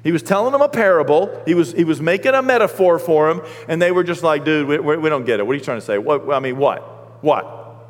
He 0.06 0.12
was 0.12 0.22
telling 0.22 0.52
them 0.52 0.62
a 0.62 0.70
parable. 0.70 1.42
He 1.48 1.56
was, 1.56 1.74
he 1.74 1.84
was 1.84 2.00
making 2.00 2.36
a 2.36 2.44
metaphor 2.44 3.00
for 3.00 3.34
them, 3.34 3.44
and 3.68 3.82
they 3.82 3.92
were 3.92 4.04
just 4.04 4.22
like, 4.22 4.46
dude, 4.46 4.68
we, 4.68 4.78
we 4.98 5.10
don't 5.10 5.26
get 5.26 5.40
it. 5.40 5.48
What 5.48 5.54
are 5.54 5.58
you 5.58 5.64
trying 5.64 5.80
to 5.80 5.86
say? 5.86 5.98
What, 5.98 6.32
I 6.32 6.40
mean, 6.40 6.58
what? 6.58 7.24
What? 7.24 7.88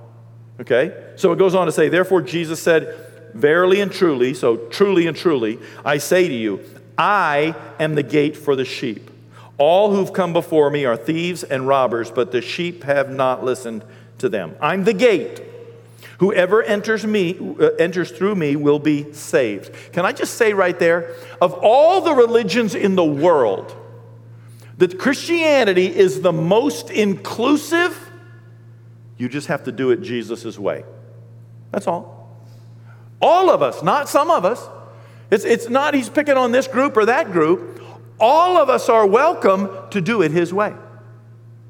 Okay? 0.61 1.11
So 1.17 1.33
it 1.33 1.35
goes 1.35 1.55
on 1.55 1.65
to 1.65 1.73
say, 1.73 1.89
therefore, 1.89 2.21
Jesus 2.21 2.63
said, 2.63 3.11
Verily 3.33 3.81
and 3.81 3.91
truly, 3.91 4.33
so 4.33 4.55
truly 4.55 5.07
and 5.07 5.17
truly, 5.17 5.59
I 5.83 5.97
say 5.97 6.29
to 6.29 6.33
you, 6.33 6.61
I 6.97 7.53
am 7.81 7.95
the 7.95 8.03
gate 8.03 8.37
for 8.37 8.55
the 8.55 8.63
sheep. 8.63 9.11
All 9.57 9.93
who've 9.93 10.13
come 10.13 10.31
before 10.31 10.69
me 10.69 10.85
are 10.85 10.95
thieves 10.95 11.43
and 11.43 11.67
robbers, 11.67 12.11
but 12.11 12.31
the 12.31 12.41
sheep 12.41 12.83
have 12.83 13.09
not 13.09 13.43
listened 13.43 13.83
to 14.19 14.29
them. 14.29 14.55
I'm 14.61 14.85
the 14.85 14.93
gate. 14.93 15.41
Whoever 16.19 16.63
enters 16.63 17.05
me 17.05 17.37
uh, 17.59 17.71
enters 17.79 18.11
through 18.11 18.35
me 18.35 18.55
will 18.55 18.79
be 18.79 19.11
saved. 19.13 19.73
Can 19.91 20.05
I 20.05 20.11
just 20.11 20.35
say 20.35 20.53
right 20.53 20.77
there, 20.77 21.13
of 21.41 21.53
all 21.53 22.01
the 22.01 22.13
religions 22.13 22.75
in 22.75 22.95
the 22.95 23.03
world, 23.03 23.75
that 24.77 24.99
Christianity 24.99 25.87
is 25.87 26.21
the 26.21 26.33
most 26.33 26.89
inclusive. 26.89 28.11
You 29.17 29.29
just 29.29 29.47
have 29.47 29.63
to 29.65 29.71
do 29.71 29.91
it 29.91 30.01
Jesus' 30.01 30.59
way. 30.59 30.83
That's 31.71 31.87
all. 31.87 32.37
All 33.21 33.49
of 33.49 33.61
us, 33.61 33.81
not 33.81 34.09
some 34.09 34.29
of 34.29 34.45
us. 34.45 34.67
It's, 35.31 35.45
it's 35.45 35.69
not 35.69 35.93
he's 35.93 36.09
picking 36.09 36.37
on 36.37 36.51
this 36.51 36.67
group 36.67 36.95
or 36.97 37.05
that 37.05 37.31
group. 37.31 37.81
All 38.19 38.57
of 38.57 38.69
us 38.69 38.89
are 38.89 39.05
welcome 39.07 39.69
to 39.91 40.01
do 40.01 40.21
it 40.21 40.31
his 40.31 40.53
way. 40.53 40.73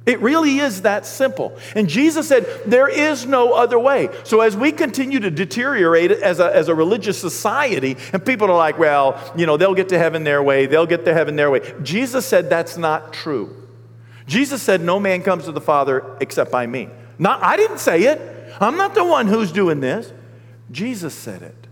It 0.06 0.22
really 0.22 0.60
is 0.60 0.84
that 0.84 1.06
simple. 1.06 1.58
And 1.76 1.90
Jesus 1.90 2.28
said, 2.28 2.46
there 2.68 2.88
is 2.88 3.26
no 3.26 3.54
other 3.54 3.80
way. 3.80 4.10
So 4.24 4.42
as 4.42 4.56
we 4.56 4.72
continue 4.72 5.20
to 5.20 5.32
deteriorate 5.32 6.12
as 6.12 6.40
a, 6.40 6.56
as 6.56 6.68
a 6.68 6.76
religious 6.76 7.20
society, 7.20 7.98
and 8.14 8.24
people 8.24 8.48
are 8.48 8.58
like, 8.58 8.78
well, 8.78 9.20
you 9.36 9.48
know, 9.48 9.58
they'll 9.58 9.74
get 9.74 9.90
to 9.90 9.98
heaven 9.98 10.24
their 10.24 10.44
way, 10.44 10.68
they'll 10.68 10.86
get 10.86 11.06
to 11.06 11.14
heaven 11.14 11.36
their 11.36 11.50
way. 11.50 11.62
Jesus 11.82 12.26
said 12.26 12.52
that's 12.52 12.78
not 12.78 13.14
true. 13.14 13.68
Jesus 14.28 14.62
said, 14.62 14.82
no 14.82 15.00
man 15.00 15.24
comes 15.24 15.46
to 15.46 15.52
the 15.52 15.62
Father 15.62 16.18
except 16.22 16.52
by 16.52 16.68
me. 16.68 16.90
Not, 17.18 17.44
I 17.44 17.58
didn't 17.58 17.80
say 17.80 18.04
it. 18.04 18.22
I'm 18.60 18.78
not 18.78 18.94
the 18.94 19.04
one 19.04 19.28
who's 19.28 19.52
doing 19.52 19.80
this. 19.80 20.14
Jesus 20.72 21.16
said 21.16 21.42
it. 21.42 21.68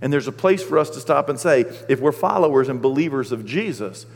And 0.00 0.12
there's 0.12 0.28
a 0.28 0.32
place 0.32 0.62
for 0.62 0.78
us 0.78 0.90
to 0.90 1.00
stop 1.00 1.28
and 1.28 1.38
say, 1.38 1.64
if 1.88 2.00
we're 2.00 2.12
followers 2.12 2.68
and 2.68 2.80
believers 2.80 3.30
of 3.32 3.44
Jesus, 3.44 4.06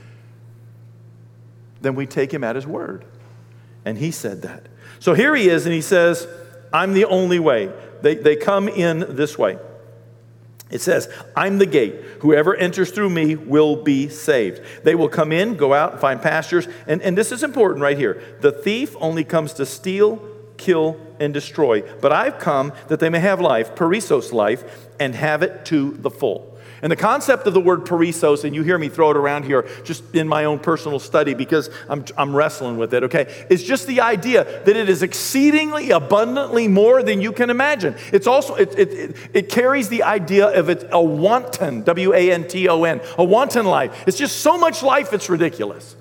then 1.80 1.94
we 1.94 2.06
take 2.06 2.32
him 2.32 2.44
at 2.44 2.56
his 2.56 2.66
word. 2.66 3.04
And 3.88 3.96
he 3.96 4.10
said 4.10 4.42
that. 4.42 4.66
So 4.98 5.14
here 5.14 5.34
he 5.34 5.48
is, 5.48 5.64
and 5.64 5.74
he 5.74 5.80
says, 5.80 6.28
I'm 6.74 6.92
the 6.92 7.06
only 7.06 7.38
way. 7.38 7.72
They, 8.02 8.16
they 8.16 8.36
come 8.36 8.68
in 8.68 9.16
this 9.16 9.38
way. 9.38 9.56
It 10.70 10.82
says, 10.82 11.10
I'm 11.34 11.56
the 11.56 11.64
gate. 11.64 11.94
Whoever 12.20 12.54
enters 12.54 12.90
through 12.90 13.08
me 13.08 13.34
will 13.34 13.76
be 13.76 14.10
saved. 14.10 14.60
They 14.84 14.94
will 14.94 15.08
come 15.08 15.32
in, 15.32 15.56
go 15.56 15.72
out, 15.72 15.92
and 15.92 16.00
find 16.02 16.20
pastures. 16.20 16.68
And, 16.86 17.00
and 17.00 17.16
this 17.16 17.32
is 17.32 17.42
important 17.42 17.80
right 17.80 17.96
here. 17.96 18.22
The 18.42 18.52
thief 18.52 18.94
only 19.00 19.24
comes 19.24 19.54
to 19.54 19.64
steal, 19.64 20.22
kill, 20.58 21.00
and 21.18 21.32
destroy. 21.32 21.80
But 22.02 22.12
I've 22.12 22.38
come 22.38 22.74
that 22.88 23.00
they 23.00 23.08
may 23.08 23.20
have 23.20 23.40
life, 23.40 23.74
perissos 23.74 24.34
life, 24.34 24.86
and 25.00 25.14
have 25.14 25.42
it 25.42 25.64
to 25.66 25.92
the 25.92 26.10
full. 26.10 26.57
And 26.80 26.92
the 26.92 26.96
concept 26.96 27.46
of 27.46 27.54
the 27.54 27.60
word 27.60 27.84
perissos, 27.84 28.44
and 28.44 28.54
you 28.54 28.62
hear 28.62 28.78
me 28.78 28.88
throw 28.88 29.10
it 29.10 29.16
around 29.16 29.44
here 29.44 29.68
just 29.84 30.14
in 30.14 30.28
my 30.28 30.44
own 30.44 30.58
personal 30.58 30.98
study 30.98 31.34
because 31.34 31.70
I'm, 31.88 32.04
I'm 32.16 32.34
wrestling 32.34 32.76
with 32.76 32.94
it, 32.94 33.02
okay, 33.04 33.46
is 33.50 33.64
just 33.64 33.86
the 33.86 34.00
idea 34.00 34.44
that 34.44 34.76
it 34.76 34.88
is 34.88 35.02
exceedingly 35.02 35.90
abundantly 35.90 36.68
more 36.68 37.02
than 37.02 37.20
you 37.20 37.32
can 37.32 37.50
imagine. 37.50 37.96
It's 38.12 38.26
also, 38.26 38.54
it, 38.54 38.78
it, 38.78 38.92
it, 38.92 39.16
it 39.34 39.48
carries 39.48 39.88
the 39.88 40.04
idea 40.04 40.46
of 40.46 40.68
it, 40.68 40.88
a 40.92 41.02
wanton, 41.02 41.82
W 41.82 42.14
A 42.14 42.32
N 42.32 42.46
T 42.46 42.68
O 42.68 42.84
N, 42.84 43.00
a 43.16 43.24
wanton 43.24 43.66
life. 43.66 44.04
It's 44.06 44.18
just 44.18 44.40
so 44.40 44.56
much 44.56 44.82
life, 44.82 45.12
it's 45.12 45.28
ridiculous. 45.28 45.96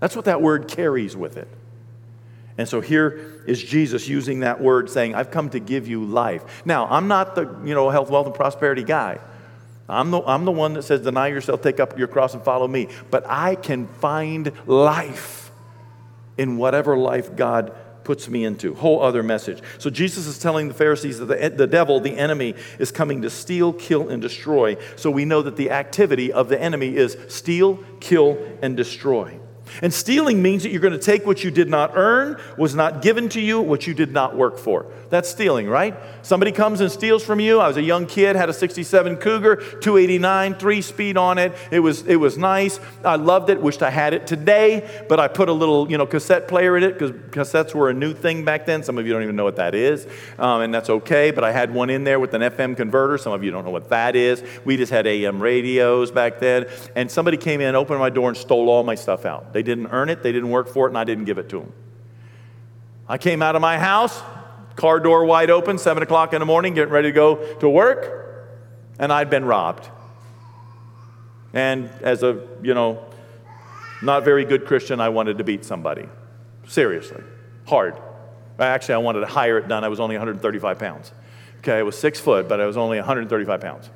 That's 0.00 0.14
what 0.14 0.26
that 0.26 0.40
word 0.40 0.68
carries 0.68 1.16
with 1.16 1.36
it. 1.36 1.48
And 2.56 2.68
so 2.68 2.80
here 2.80 3.42
is 3.46 3.62
Jesus 3.62 4.08
using 4.08 4.40
that 4.40 4.60
word 4.60 4.90
saying, 4.90 5.14
I've 5.14 5.30
come 5.30 5.50
to 5.50 5.60
give 5.60 5.86
you 5.86 6.04
life. 6.04 6.62
Now, 6.64 6.86
I'm 6.86 7.06
not 7.08 7.36
the, 7.36 7.42
you 7.64 7.74
know, 7.74 7.88
health, 7.88 8.10
wealth, 8.10 8.26
and 8.26 8.34
prosperity 8.34 8.82
guy. 8.82 9.18
I'm 9.88 10.10
the, 10.10 10.22
I'm 10.22 10.44
the 10.44 10.52
one 10.52 10.74
that 10.74 10.82
says, 10.82 11.00
deny 11.00 11.28
yourself, 11.28 11.62
take 11.62 11.80
up 11.80 11.98
your 11.98 12.08
cross, 12.08 12.34
and 12.34 12.42
follow 12.42 12.68
me. 12.68 12.88
But 13.10 13.24
I 13.26 13.54
can 13.54 13.86
find 13.86 14.52
life 14.66 15.50
in 16.36 16.58
whatever 16.58 16.96
life 16.96 17.34
God 17.34 17.74
puts 18.04 18.28
me 18.28 18.44
into. 18.44 18.74
Whole 18.74 19.02
other 19.02 19.22
message. 19.22 19.62
So 19.78 19.90
Jesus 19.90 20.26
is 20.26 20.38
telling 20.38 20.68
the 20.68 20.74
Pharisees 20.74 21.18
that 21.18 21.26
the, 21.26 21.50
the 21.50 21.66
devil, 21.66 22.00
the 22.00 22.16
enemy, 22.16 22.54
is 22.78 22.90
coming 22.90 23.22
to 23.22 23.30
steal, 23.30 23.72
kill, 23.72 24.08
and 24.08 24.20
destroy. 24.22 24.76
So 24.96 25.10
we 25.10 25.24
know 25.24 25.42
that 25.42 25.56
the 25.56 25.70
activity 25.70 26.32
of 26.32 26.48
the 26.48 26.60
enemy 26.60 26.96
is 26.96 27.16
steal, 27.28 27.78
kill, 28.00 28.38
and 28.62 28.76
destroy. 28.76 29.38
And 29.82 29.92
stealing 29.92 30.42
means 30.42 30.62
that 30.62 30.70
you're 30.70 30.80
going 30.80 30.92
to 30.92 30.98
take 30.98 31.26
what 31.26 31.44
you 31.44 31.50
did 31.50 31.68
not 31.68 31.92
earn, 31.94 32.40
was 32.56 32.74
not 32.74 33.02
given 33.02 33.28
to 33.30 33.40
you, 33.40 33.60
what 33.60 33.86
you 33.86 33.94
did 33.94 34.12
not 34.12 34.36
work 34.36 34.58
for. 34.58 34.86
That's 35.10 35.28
stealing, 35.28 35.68
right? 35.68 35.96
Somebody 36.22 36.52
comes 36.52 36.80
and 36.80 36.90
steals 36.90 37.24
from 37.24 37.40
you. 37.40 37.60
I 37.60 37.68
was 37.68 37.76
a 37.76 37.82
young 37.82 38.06
kid, 38.06 38.36
had 38.36 38.48
a 38.48 38.52
67 38.52 39.16
Cougar, 39.16 39.56
289, 39.56 40.54
three 40.56 40.82
speed 40.82 41.16
on 41.16 41.38
it. 41.38 41.54
It 41.70 41.80
was, 41.80 42.02
it 42.06 42.16
was 42.16 42.36
nice. 42.36 42.78
I 43.04 43.16
loved 43.16 43.50
it, 43.50 43.60
wished 43.60 43.82
I 43.82 43.90
had 43.90 44.14
it 44.14 44.26
today, 44.26 45.04
but 45.08 45.18
I 45.18 45.28
put 45.28 45.48
a 45.48 45.52
little, 45.52 45.90
you 45.90 45.96
know, 45.96 46.06
cassette 46.06 46.48
player 46.48 46.76
in 46.76 46.82
it 46.82 46.92
because 46.92 47.12
cassettes 47.30 47.74
were 47.74 47.90
a 47.90 47.94
new 47.94 48.12
thing 48.12 48.44
back 48.44 48.66
then. 48.66 48.82
Some 48.82 48.98
of 48.98 49.06
you 49.06 49.12
don't 49.12 49.22
even 49.22 49.36
know 49.36 49.44
what 49.44 49.56
that 49.56 49.74
is, 49.74 50.06
um, 50.38 50.60
and 50.62 50.74
that's 50.74 50.90
okay, 50.90 51.30
but 51.30 51.44
I 51.44 51.52
had 51.52 51.72
one 51.72 51.90
in 51.90 52.04
there 52.04 52.20
with 52.20 52.34
an 52.34 52.42
FM 52.42 52.76
converter. 52.76 53.18
Some 53.18 53.32
of 53.32 53.42
you 53.42 53.50
don't 53.50 53.64
know 53.64 53.70
what 53.70 53.88
that 53.90 54.16
is. 54.16 54.42
We 54.64 54.76
just 54.76 54.92
had 54.92 55.06
AM 55.06 55.40
radios 55.40 56.10
back 56.10 56.38
then, 56.38 56.66
and 56.94 57.10
somebody 57.10 57.36
came 57.36 57.60
in, 57.60 57.74
opened 57.74 57.98
my 57.98 58.10
door, 58.10 58.28
and 58.28 58.36
stole 58.36 58.68
all 58.68 58.82
my 58.82 58.94
stuff 58.94 59.24
out. 59.24 59.52
They 59.58 59.64
didn't 59.64 59.88
earn 59.88 60.08
it, 60.08 60.22
they 60.22 60.30
didn't 60.30 60.50
work 60.50 60.68
for 60.68 60.86
it, 60.86 60.90
and 60.90 60.98
I 60.98 61.02
didn't 61.02 61.24
give 61.24 61.36
it 61.36 61.48
to 61.48 61.58
them. 61.58 61.72
I 63.08 63.18
came 63.18 63.42
out 63.42 63.56
of 63.56 63.60
my 63.60 63.76
house, 63.76 64.22
car 64.76 65.00
door 65.00 65.24
wide 65.24 65.50
open, 65.50 65.78
7 65.78 66.00
o'clock 66.00 66.32
in 66.32 66.38
the 66.38 66.46
morning, 66.46 66.74
getting 66.74 66.94
ready 66.94 67.08
to 67.08 67.12
go 67.12 67.54
to 67.54 67.68
work, 67.68 68.46
and 69.00 69.12
I'd 69.12 69.30
been 69.30 69.44
robbed. 69.44 69.88
And 71.52 71.90
as 72.02 72.22
a, 72.22 72.40
you 72.62 72.72
know, 72.72 73.04
not 74.00 74.24
very 74.24 74.44
good 74.44 74.64
Christian, 74.64 75.00
I 75.00 75.08
wanted 75.08 75.38
to 75.38 75.44
beat 75.44 75.64
somebody. 75.64 76.08
Seriously. 76.68 77.24
Hard. 77.66 77.96
Actually, 78.60 78.94
I 78.94 78.98
wanted 78.98 79.22
to 79.22 79.26
hire 79.26 79.58
it 79.58 79.66
done. 79.66 79.82
I 79.82 79.88
was 79.88 79.98
only 79.98 80.14
135 80.14 80.78
pounds. 80.78 81.10
Okay, 81.58 81.78
I 81.78 81.82
was 81.82 81.98
six 81.98 82.20
foot, 82.20 82.48
but 82.48 82.60
I 82.60 82.66
was 82.66 82.76
only 82.76 82.98
135 82.98 83.60
pounds. 83.60 83.90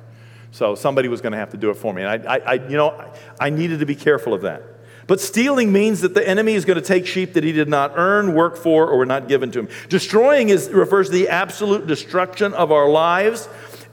So 0.51 0.75
somebody 0.75 1.07
was 1.07 1.21
going 1.21 1.31
to 1.31 1.37
have 1.37 1.51
to 1.51 1.57
do 1.57 1.69
it 1.69 1.75
for 1.75 1.93
me. 1.93 2.01
And 2.03 2.27
I, 2.27 2.35
I, 2.35 2.39
I, 2.39 2.53
you 2.55 2.75
know, 2.75 3.13
I 3.39 3.49
needed 3.49 3.79
to 3.79 3.85
be 3.85 3.95
careful 3.95 4.33
of 4.33 4.41
that. 4.41 4.72
But 5.07 5.19
stealing 5.19 5.71
means 5.71 6.01
that 6.01 6.13
the 6.13 6.27
enemy 6.27 6.53
is 6.53 6.65
going 6.65 6.79
to 6.79 6.85
take 6.85 7.05
sheep 7.05 7.33
that 7.33 7.43
he 7.43 7.51
did 7.51 7.67
not 7.67 7.93
earn, 7.95 8.33
work 8.33 8.55
for, 8.55 8.87
or 8.87 8.97
were 8.97 9.05
not 9.05 9.27
given 9.27 9.51
to 9.51 9.59
him. 9.59 9.69
Destroying 9.89 10.49
is, 10.49 10.69
refers 10.69 11.07
to 11.07 11.13
the 11.13 11.29
absolute 11.29 11.87
destruction 11.87 12.53
of 12.53 12.71
our 12.71 12.89
lives. 12.89 13.47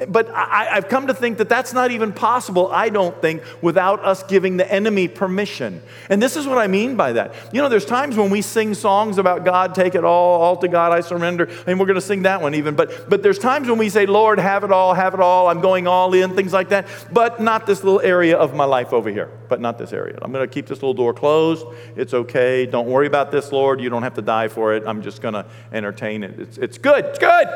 But 0.09 0.31
I, 0.31 0.77
have 0.77 0.89
come 0.89 1.09
to 1.09 1.15
think 1.15 1.39
that 1.39 1.49
that's 1.51 1.75
not 1.75 1.91
even 1.91 2.13
possible, 2.13 2.71
I 2.73 2.89
don't 2.89 3.21
think, 3.21 3.43
without 3.61 4.03
us 4.03 4.23
giving 4.23 4.57
the 4.57 4.71
enemy 4.73 5.09
permission. 5.09 5.83
And 6.09 6.23
this 6.23 6.37
is 6.37 6.47
what 6.47 6.57
I 6.57 6.69
mean 6.69 6.97
by 6.97 7.13
that. 7.13 7.35
You 7.53 7.61
know, 7.61 7.69
there's 7.69 7.85
times 7.85 8.17
when 8.17 8.31
we 8.31 8.41
sing 8.41 8.73
songs 8.73 9.19
about 9.19 9.45
God, 9.45 9.75
take 9.75 9.95
it 9.95 10.03
all, 10.03 10.41
all 10.41 10.57
to 10.59 10.69
God 10.69 10.93
I 10.93 11.03
surrender, 11.03 11.51
and 11.67 11.79
we're 11.79 11.85
going 11.85 11.97
to 11.97 12.01
sing 12.01 12.23
that 12.23 12.41
one 12.41 12.55
even. 12.55 12.77
But, 12.77 13.11
but 13.11 13.23
there's 13.23 13.39
times 13.39 13.69
when 13.69 13.77
we 13.77 13.91
say, 13.91 14.07
Lord, 14.07 14.39
have 14.39 14.65
it 14.65 14.73
all, 14.73 14.95
have 14.95 15.13
it 15.13 15.21
all, 15.21 15.49
I'm 15.49 15.61
going 15.61 15.87
all 15.87 16.15
in, 16.15 16.35
things 16.35 16.55
like 16.55 16.71
that. 16.71 16.87
But 17.13 17.41
not 17.41 17.67
this 17.67 17.85
little 17.85 18.01
area 18.01 18.39
of 18.39 18.55
my 18.55 18.65
life 18.65 18.95
over 18.95 19.11
here, 19.11 19.31
but 19.51 19.61
not 19.61 19.77
this 19.77 19.93
area. 19.93 20.19
I'm 20.23 20.33
going 20.33 20.49
to 20.49 20.53
keep 20.53 20.67
this 20.67 20.79
little 20.79 20.95
door 20.95 21.13
closed. 21.13 21.67
It's 21.95 22.15
okay. 22.15 22.65
Don't 22.65 22.89
worry 22.89 23.07
about 23.07 23.31
this, 23.31 23.53
Lord. 23.53 23.83
You 23.83 23.91
don't 23.91 24.03
have 24.03 24.15
to 24.15 24.23
die 24.23 24.49
for 24.49 24.73
it. 24.75 24.85
I'm 24.87 25.03
just 25.03 25.21
going 25.21 25.35
to 25.35 25.45
entertain 25.73 26.25
it. 26.25 26.41
It's, 26.41 26.57
it's 26.57 26.79
good. 26.79 27.05
It's 27.05 27.19
good. 27.19 27.49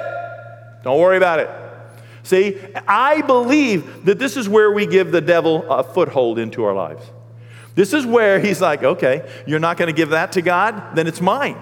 Don't 0.83 1.01
worry 1.01 1.17
about 1.17 1.41
it. 1.41 1.64
See, 2.25 2.59
I 2.89 3.21
believe 3.23 4.07
that 4.07 4.19
this 4.19 4.37
is 4.37 4.49
where 4.49 4.73
we 4.73 4.87
give 4.87 5.13
the 5.13 5.21
devil 5.21 5.71
a 5.71 5.85
foothold 5.85 6.39
into 6.39 6.65
our 6.65 6.75
lives. 6.75 7.05
This 7.75 7.93
is 7.93 8.07
where 8.07 8.41
he's 8.41 8.61
like, 8.61 8.83
okay, 8.83 9.29
you're 9.47 9.61
not 9.61 9.77
going 9.77 9.89
to 9.89 9.97
give 9.97 10.11
that 10.11 10.33
to 10.33 10.43
God, 10.43 10.97
then 10.97 11.07
it's 11.07 11.21
mine. 11.21 11.59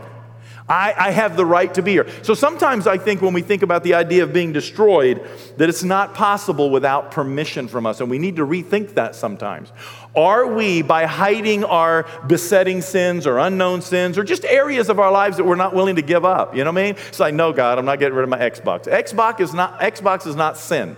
I, 0.68 0.94
I, 0.96 1.10
have 1.10 1.36
the 1.36 1.44
right 1.44 1.72
to 1.74 1.82
be 1.82 1.92
here. 1.92 2.06
So 2.22 2.34
sometimes 2.34 2.86
I 2.86 2.96
think 2.96 3.20
when 3.20 3.34
we 3.34 3.42
think 3.42 3.62
about 3.62 3.82
the 3.82 3.94
idea 3.94 4.22
of 4.22 4.32
being 4.32 4.52
destroyed, 4.52 5.26
that 5.56 5.68
it's 5.68 5.82
not 5.82 6.14
possible 6.14 6.70
without 6.70 7.10
permission 7.10 7.66
from 7.66 7.84
us, 7.84 8.00
and 8.00 8.08
we 8.08 8.18
need 8.18 8.36
to 8.36 8.46
rethink 8.46 8.94
that 8.94 9.16
sometimes. 9.16 9.72
Are 10.14 10.46
we, 10.46 10.82
by 10.82 11.06
hiding 11.06 11.64
our 11.64 12.06
besetting 12.26 12.82
sins 12.82 13.26
or 13.26 13.38
unknown 13.38 13.80
sins 13.80 14.18
or 14.18 14.24
just 14.24 14.44
areas 14.44 14.90
of 14.90 14.98
our 14.98 15.10
lives 15.10 15.38
that 15.38 15.44
we're 15.44 15.56
not 15.56 15.74
willing 15.74 15.96
to 15.96 16.02
give 16.02 16.24
up? 16.24 16.54
You 16.54 16.64
know 16.64 16.70
what 16.70 16.80
I 16.80 16.84
mean? 16.84 16.96
It's 17.08 17.20
like, 17.20 17.34
no, 17.34 17.52
God, 17.52 17.78
I'm 17.78 17.86
not 17.86 17.98
getting 17.98 18.14
rid 18.14 18.24
of 18.24 18.28
my 18.28 18.38
Xbox. 18.38 18.84
Xbox 18.84 19.40
is 19.40 19.54
not, 19.54 19.80
Xbox 19.80 20.26
is 20.26 20.36
not 20.36 20.58
sin, 20.58 20.96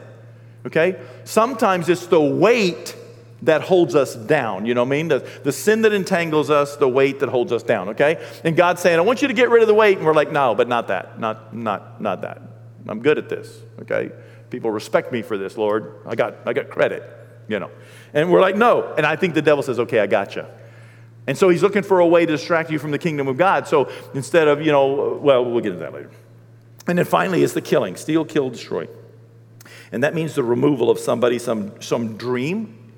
okay? 0.67 1.01
Sometimes 1.23 1.89
it's 1.89 2.07
the 2.07 2.21
weight 2.21 2.97
that 3.43 3.61
holds 3.63 3.95
us 3.95 4.15
down. 4.15 4.67
You 4.67 4.75
know 4.75 4.83
what 4.83 4.89
I 4.89 4.97
mean? 4.97 5.09
The, 5.09 5.29
the 5.45 5.53
sin 5.53 5.83
that 5.83 5.93
entangles 5.93 6.51
us, 6.51 6.77
the 6.77 6.89
weight 6.89 7.21
that 7.21 7.29
holds 7.29 7.53
us 7.53 7.63
down, 7.63 7.91
okay? 7.91 8.25
And 8.43 8.57
God's 8.57 8.81
saying, 8.81 8.99
I 8.99 9.03
want 9.03 9.23
you 9.23 9.29
to 9.29 9.35
get 9.35 9.51
rid 9.51 9.63
of 9.63 9.69
the 9.69 9.75
weight. 9.75 9.99
And 9.99 10.07
we're 10.07 10.15
like, 10.15 10.33
no, 10.33 10.55
but 10.55 10.67
not 10.67 10.89
that. 10.89 11.21
Not, 11.21 11.55
not, 11.55 12.01
not 12.01 12.23
that. 12.23 12.43
I'm 12.89 13.01
good 13.01 13.19
at 13.19 13.29
this, 13.29 13.61
okay? 13.83 14.11
People 14.51 14.71
respect 14.71 15.13
me 15.13 15.23
for 15.23 15.39
this, 15.39 15.57
Lord. 15.57 16.01
I 16.07 16.15
got, 16.15 16.37
I 16.47 16.53
got 16.53 16.69
credit, 16.71 17.03
you 17.49 17.59
know. 17.59 17.71
And 18.13 18.31
we're 18.31 18.41
like, 18.41 18.57
no. 18.57 18.95
And 18.97 19.05
I 19.05 19.17
think 19.17 19.35
the 19.35 19.43
devil 19.43 19.63
says, 19.63 19.79
okay, 19.81 20.01
I 20.01 20.07
got 20.07 20.37
you. 20.37 20.47
And 21.27 21.39
so 21.39 21.49
he's 21.49 21.63
looking 21.63 21.83
for 21.83 22.01
a 22.01 22.07
way 22.07 22.27
to 22.27 22.33
distract 22.33 22.71
you 22.71 22.79
from 22.79 22.91
the 22.91 22.99
kingdom 22.99 23.29
of 23.29 23.37
God. 23.37 23.67
So 23.67 23.91
instead 24.15 24.47
of, 24.47 24.61
you 24.61 24.73
know, 24.73 25.19
well, 25.23 25.45
we'll 25.45 25.61
get 25.61 25.73
into 25.73 25.81
that 25.81 25.95
later. 25.95 26.11
And 26.87 26.99
then 26.99 27.07
finally 27.07 27.43
is 27.43 27.55
the 27.55 27.63
killing 27.63 27.97
steal, 27.97 28.25
kill, 28.25 28.51
destroy. 28.51 28.89
And 29.91 30.03
that 30.03 30.15
means 30.15 30.35
the 30.35 30.43
removal 30.43 30.91
of 30.91 30.99
somebody, 30.99 31.39
some, 31.39 31.81
some 31.81 32.17
dream. 32.17 32.93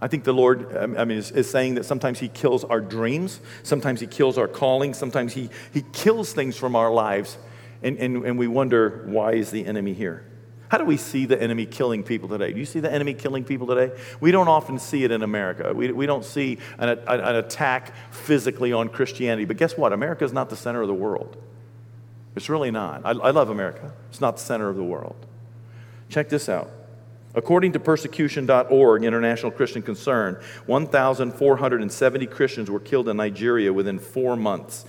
I 0.00 0.06
think 0.06 0.24
the 0.24 0.34
Lord 0.34 0.76
I 0.76 0.86
mean, 0.86 1.18
is, 1.18 1.30
is 1.30 1.50
saying 1.50 1.74
that 1.76 1.84
sometimes 1.84 2.18
He 2.18 2.28
kills 2.28 2.62
our 2.62 2.80
dreams, 2.80 3.40
sometimes 3.62 4.00
He 4.00 4.06
kills 4.06 4.36
our 4.36 4.46
calling, 4.46 4.92
sometimes 4.92 5.32
He, 5.32 5.48
he 5.72 5.82
kills 5.92 6.32
things 6.32 6.56
from 6.56 6.76
our 6.76 6.92
lives, 6.92 7.38
and, 7.82 7.96
and, 7.98 8.24
and 8.24 8.38
we 8.38 8.46
wonder 8.46 9.04
why 9.06 9.32
is 9.32 9.50
the 9.50 9.64
enemy 9.64 9.94
here? 9.94 10.26
How 10.68 10.78
do 10.78 10.84
we 10.84 10.96
see 10.96 11.26
the 11.26 11.40
enemy 11.40 11.66
killing 11.66 12.02
people 12.02 12.28
today? 12.28 12.52
Do 12.52 12.58
you 12.58 12.64
see 12.64 12.80
the 12.80 12.92
enemy 12.92 13.14
killing 13.14 13.44
people 13.44 13.66
today? 13.66 13.94
We 14.20 14.30
don't 14.30 14.48
often 14.48 14.78
see 14.78 15.04
it 15.04 15.10
in 15.10 15.22
America. 15.22 15.72
We, 15.74 15.92
we 15.92 16.06
don't 16.06 16.24
see 16.24 16.58
an, 16.78 16.88
an 17.06 17.36
attack 17.36 17.94
physically 18.10 18.72
on 18.72 18.88
Christianity. 18.88 19.44
But 19.44 19.56
guess 19.56 19.76
what? 19.76 19.92
America 19.92 20.24
is 20.24 20.32
not 20.32 20.50
the 20.50 20.56
center 20.56 20.80
of 20.80 20.88
the 20.88 20.94
world. 20.94 21.36
It's 22.34 22.48
really 22.48 22.70
not. 22.70 23.02
I, 23.04 23.10
I 23.10 23.30
love 23.30 23.50
America. 23.50 23.92
It's 24.10 24.20
not 24.20 24.36
the 24.36 24.42
center 24.42 24.68
of 24.68 24.76
the 24.76 24.84
world. 24.84 25.26
Check 26.08 26.28
this 26.28 26.48
out. 26.48 26.70
According 27.34 27.72
to 27.72 27.80
persecution.org, 27.80 29.02
International 29.02 29.50
Christian 29.50 29.82
Concern, 29.82 30.40
1,470 30.66 32.26
Christians 32.26 32.70
were 32.70 32.80
killed 32.80 33.08
in 33.08 33.16
Nigeria 33.16 33.72
within 33.72 33.98
four 33.98 34.36
months 34.36 34.84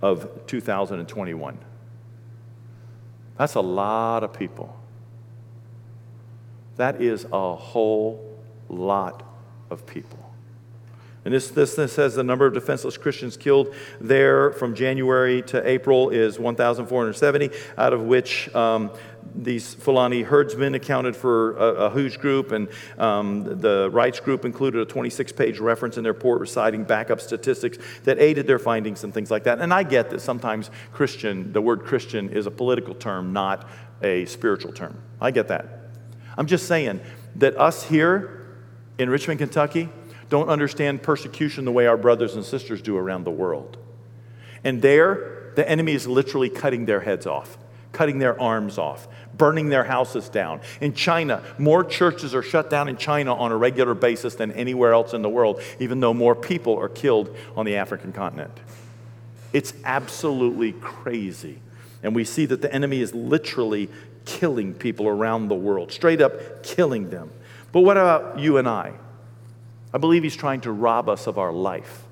of 0.00 0.46
2021. 0.46 1.58
That's 3.36 3.54
a 3.54 3.60
lot 3.60 4.24
of 4.24 4.32
people. 4.32 4.79
That 6.80 7.02
is 7.02 7.26
a 7.30 7.54
whole 7.54 8.38
lot 8.70 9.22
of 9.68 9.84
people. 9.84 10.18
And 11.26 11.34
this, 11.34 11.50
this, 11.50 11.74
this 11.74 11.92
says 11.92 12.14
the 12.14 12.24
number 12.24 12.46
of 12.46 12.54
defenseless 12.54 12.96
Christians 12.96 13.36
killed 13.36 13.74
there 14.00 14.52
from 14.52 14.74
January 14.74 15.42
to 15.42 15.68
April 15.68 16.08
is 16.08 16.38
1,470, 16.38 17.50
out 17.76 17.92
of 17.92 18.04
which 18.04 18.48
um, 18.54 18.90
these 19.34 19.74
Fulani 19.74 20.22
herdsmen 20.22 20.74
accounted 20.74 21.14
for 21.14 21.54
a, 21.58 21.64
a 21.64 21.90
huge 21.90 22.18
group, 22.18 22.50
and 22.50 22.66
um, 22.96 23.60
the 23.60 23.90
rights 23.90 24.18
group 24.18 24.46
included 24.46 24.80
a 24.80 24.86
26 24.86 25.32
page 25.32 25.58
reference 25.58 25.98
in 25.98 26.02
their 26.02 26.14
report 26.14 26.40
reciting 26.40 26.84
backup 26.84 27.20
statistics 27.20 27.76
that 28.04 28.18
aided 28.18 28.46
their 28.46 28.58
findings 28.58 29.04
and 29.04 29.12
things 29.12 29.30
like 29.30 29.44
that. 29.44 29.58
And 29.58 29.74
I 29.74 29.82
get 29.82 30.08
that 30.08 30.22
sometimes 30.22 30.70
Christian, 30.94 31.52
the 31.52 31.60
word 31.60 31.84
Christian, 31.84 32.30
is 32.30 32.46
a 32.46 32.50
political 32.50 32.94
term, 32.94 33.34
not 33.34 33.68
a 34.02 34.24
spiritual 34.24 34.72
term. 34.72 34.96
I 35.20 35.30
get 35.30 35.48
that. 35.48 35.79
I'm 36.40 36.46
just 36.46 36.66
saying 36.66 37.00
that 37.36 37.54
us 37.58 37.82
here 37.84 38.56
in 38.96 39.10
Richmond, 39.10 39.40
Kentucky, 39.40 39.90
don't 40.30 40.48
understand 40.48 41.02
persecution 41.02 41.66
the 41.66 41.70
way 41.70 41.86
our 41.86 41.98
brothers 41.98 42.34
and 42.34 42.42
sisters 42.42 42.80
do 42.80 42.96
around 42.96 43.24
the 43.24 43.30
world. 43.30 43.76
And 44.64 44.80
there, 44.80 45.52
the 45.56 45.68
enemy 45.68 45.92
is 45.92 46.06
literally 46.06 46.48
cutting 46.48 46.86
their 46.86 47.00
heads 47.00 47.26
off, 47.26 47.58
cutting 47.92 48.20
their 48.20 48.40
arms 48.40 48.78
off, 48.78 49.06
burning 49.36 49.68
their 49.68 49.84
houses 49.84 50.30
down. 50.30 50.62
In 50.80 50.94
China, 50.94 51.42
more 51.58 51.84
churches 51.84 52.34
are 52.34 52.42
shut 52.42 52.70
down 52.70 52.88
in 52.88 52.96
China 52.96 53.34
on 53.34 53.52
a 53.52 53.56
regular 53.58 53.92
basis 53.92 54.34
than 54.36 54.50
anywhere 54.52 54.94
else 54.94 55.12
in 55.12 55.20
the 55.20 55.28
world, 55.28 55.60
even 55.78 56.00
though 56.00 56.14
more 56.14 56.34
people 56.34 56.74
are 56.78 56.88
killed 56.88 57.36
on 57.54 57.66
the 57.66 57.76
African 57.76 58.14
continent. 58.14 58.58
It's 59.52 59.74
absolutely 59.84 60.72
crazy. 60.72 61.58
And 62.02 62.14
we 62.14 62.24
see 62.24 62.46
that 62.46 62.62
the 62.62 62.72
enemy 62.72 63.02
is 63.02 63.14
literally 63.14 63.90
killing 64.24 64.74
people 64.74 65.08
around 65.08 65.48
the 65.48 65.54
world, 65.54 65.92
straight 65.92 66.20
up 66.20 66.62
killing 66.62 67.10
them. 67.10 67.30
But 67.72 67.80
what 67.80 67.96
about 67.96 68.38
you 68.38 68.58
and 68.58 68.68
I? 68.68 68.94
I 69.92 69.98
believe 69.98 70.22
he's 70.22 70.36
trying 70.36 70.60
to 70.62 70.72
rob 70.72 71.08
us 71.08 71.26
of 71.26 71.38
our 71.38 71.52
life. 71.52 72.04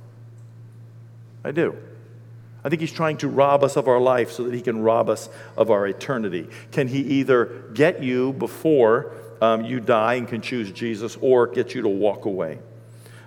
I 1.45 1.51
do. 1.51 1.77
I 2.65 2.69
think 2.69 2.81
he's 2.81 2.93
trying 2.93 3.19
to 3.19 3.29
rob 3.29 3.63
us 3.63 3.77
of 3.77 3.87
our 3.89 4.01
life 4.01 4.33
so 4.33 4.45
that 4.45 4.55
he 4.55 4.61
can 4.61 4.83
rob 4.83 5.09
us 5.09 5.29
of 5.57 5.71
our 5.71 5.87
eternity. 5.87 6.49
Can 6.73 6.89
he 6.89 7.01
either 7.01 7.47
get 7.73 8.03
you 8.03 8.33
before 8.33 9.13
um, 9.41 9.65
you 9.65 9.81
die 9.81 10.15
and 10.15 10.27
can 10.27 10.41
choose 10.41 10.73
Jesus 10.73 11.17
or 11.21 11.47
get 11.47 11.75
you 11.75 11.83
to 11.83 11.89
walk 11.89 12.25
away? 12.25 12.59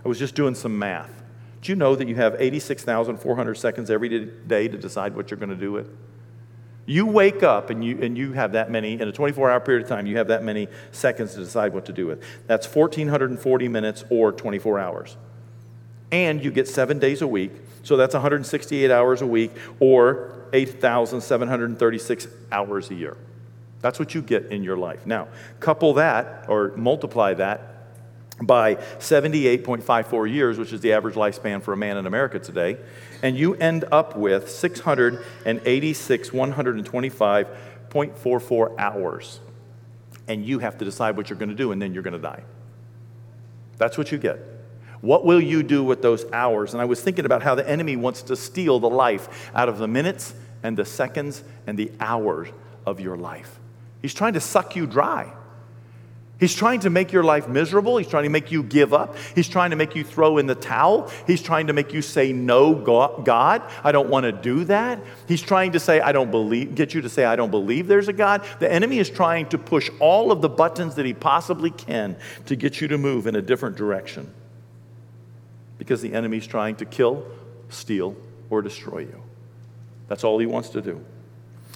I 0.03 0.07
was 0.07 0.19
just 0.19 0.35
doing 0.35 0.55
some 0.55 0.77
math 0.77 1.11
Do 1.61 1.71
you 1.71 1.75
know 1.75 1.95
that 1.95 2.07
you 2.07 2.15
have 2.15 2.35
86,400 2.39 3.55
seconds 3.55 3.89
every 3.89 4.25
day 4.47 4.67
to 4.67 4.77
decide 4.77 5.15
what 5.15 5.31
you're 5.31 5.39
going 5.39 5.49
to 5.49 5.55
do 5.55 5.71
with? 5.71 5.89
You 6.85 7.05
wake 7.05 7.43
up 7.43 7.69
and 7.69 7.83
you, 7.83 8.01
and 8.01 8.17
you 8.17 8.33
have 8.33 8.53
that 8.53 8.71
many, 8.71 8.93
in 8.93 9.07
a 9.07 9.11
24 9.11 9.51
hour 9.51 9.59
period 9.59 9.83
of 9.83 9.89
time, 9.89 10.07
you 10.07 10.17
have 10.17 10.27
that 10.29 10.43
many 10.43 10.67
seconds 10.91 11.33
to 11.35 11.39
decide 11.39 11.73
what 11.73 11.85
to 11.85 11.93
do 11.93 12.07
with. 12.07 12.23
That's 12.47 12.65
1,440 12.73 13.67
minutes 13.67 14.03
or 14.09 14.31
24 14.31 14.79
hours. 14.79 15.17
And 16.11 16.43
you 16.43 16.51
get 16.51 16.67
seven 16.67 16.99
days 16.99 17.21
a 17.21 17.27
week, 17.27 17.51
so 17.83 17.95
that's 17.95 18.13
168 18.13 18.91
hours 18.91 19.21
a 19.21 19.27
week 19.27 19.51
or 19.79 20.47
8,736 20.53 22.27
hours 22.51 22.89
a 22.89 22.95
year. 22.95 23.17
That's 23.81 23.97
what 23.97 24.13
you 24.13 24.21
get 24.21 24.47
in 24.47 24.63
your 24.63 24.77
life. 24.77 25.05
Now, 25.05 25.27
couple 25.59 25.93
that 25.93 26.45
or 26.47 26.73
multiply 26.75 27.33
that 27.35 27.80
by 28.41 28.75
78.54 28.75 30.31
years, 30.31 30.57
which 30.57 30.71
is 30.73 30.81
the 30.81 30.93
average 30.93 31.13
lifespan 31.15 31.61
for 31.61 31.73
a 31.73 31.77
man 31.77 31.97
in 31.97 32.07
America 32.07 32.39
today, 32.39 32.77
and 33.21 33.37
you 33.37 33.53
end 33.55 33.83
up 33.91 34.15
with 34.15 34.49
686, 34.49 36.29
125.44 36.29 38.79
hours. 38.79 39.41
And 40.27 40.45
you 40.45 40.59
have 40.59 40.77
to 40.77 40.85
decide 40.85 41.17
what 41.17 41.27
you're 41.29 41.39
going 41.39 41.49
to 41.49 41.55
do, 41.55 41.71
and 41.71 41.81
then 41.81 41.93
you're 41.93 42.03
going 42.03 42.13
to 42.13 42.19
die. 42.19 42.43
That's 43.77 43.97
what 43.97 44.11
you 44.11 44.17
get. 44.17 44.39
What 45.01 45.25
will 45.25 45.41
you 45.41 45.63
do 45.63 45.83
with 45.83 46.03
those 46.03 46.25
hours? 46.31 46.73
And 46.73 46.81
I 46.81 46.85
was 46.85 47.01
thinking 47.01 47.25
about 47.25 47.41
how 47.41 47.55
the 47.55 47.67
enemy 47.67 47.95
wants 47.95 48.21
to 48.23 48.35
steal 48.35 48.79
the 48.79 48.89
life 48.89 49.51
out 49.55 49.67
of 49.67 49.79
the 49.79 49.87
minutes 49.87 50.35
and 50.63 50.77
the 50.77 50.85
seconds 50.85 51.43
and 51.65 51.75
the 51.77 51.91
hours 51.99 52.49
of 52.85 52.99
your 52.99 53.17
life. 53.17 53.59
He's 54.01 54.13
trying 54.13 54.33
to 54.33 54.39
suck 54.39 54.75
you 54.75 54.85
dry. 54.85 55.33
He's 56.41 56.55
trying 56.55 56.79
to 56.79 56.89
make 56.89 57.11
your 57.11 57.23
life 57.23 57.47
miserable. 57.47 57.97
He's 57.97 58.07
trying 58.07 58.23
to 58.23 58.29
make 58.29 58.51
you 58.51 58.63
give 58.63 58.95
up. 58.95 59.15
He's 59.35 59.47
trying 59.47 59.69
to 59.69 59.75
make 59.75 59.95
you 59.95 60.03
throw 60.03 60.39
in 60.39 60.47
the 60.47 60.55
towel. 60.55 61.11
He's 61.27 61.41
trying 61.41 61.67
to 61.67 61.73
make 61.73 61.93
you 61.93 62.01
say, 62.01 62.33
No, 62.33 62.73
God, 62.73 63.61
I 63.83 63.91
don't 63.91 64.09
want 64.09 64.23
to 64.23 64.31
do 64.31 64.63
that. 64.63 64.99
He's 65.27 65.43
trying 65.43 65.73
to 65.73 65.79
say, 65.79 66.01
I 66.01 66.11
don't 66.11 66.31
believe, 66.31 66.73
get 66.73 66.95
you 66.95 67.01
to 67.01 67.09
say, 67.09 67.25
I 67.25 67.35
don't 67.35 67.51
believe 67.51 67.85
there's 67.87 68.07
a 68.07 68.13
God. 68.13 68.43
The 68.57 68.71
enemy 68.71 68.97
is 68.97 69.07
trying 69.07 69.49
to 69.49 69.59
push 69.59 69.91
all 69.99 70.31
of 70.31 70.41
the 70.41 70.49
buttons 70.49 70.95
that 70.95 71.05
he 71.05 71.13
possibly 71.13 71.69
can 71.69 72.17
to 72.47 72.55
get 72.55 72.81
you 72.81 72.87
to 72.87 72.97
move 72.97 73.27
in 73.27 73.35
a 73.35 73.41
different 73.41 73.77
direction 73.77 74.33
because 75.77 76.01
the 76.01 76.11
enemy's 76.11 76.47
trying 76.47 76.75
to 76.77 76.85
kill, 76.85 77.23
steal, 77.69 78.15
or 78.49 78.63
destroy 78.63 78.99
you. 78.99 79.21
That's 80.07 80.23
all 80.23 80.39
he 80.39 80.47
wants 80.47 80.69
to 80.69 80.81
do. 80.81 81.05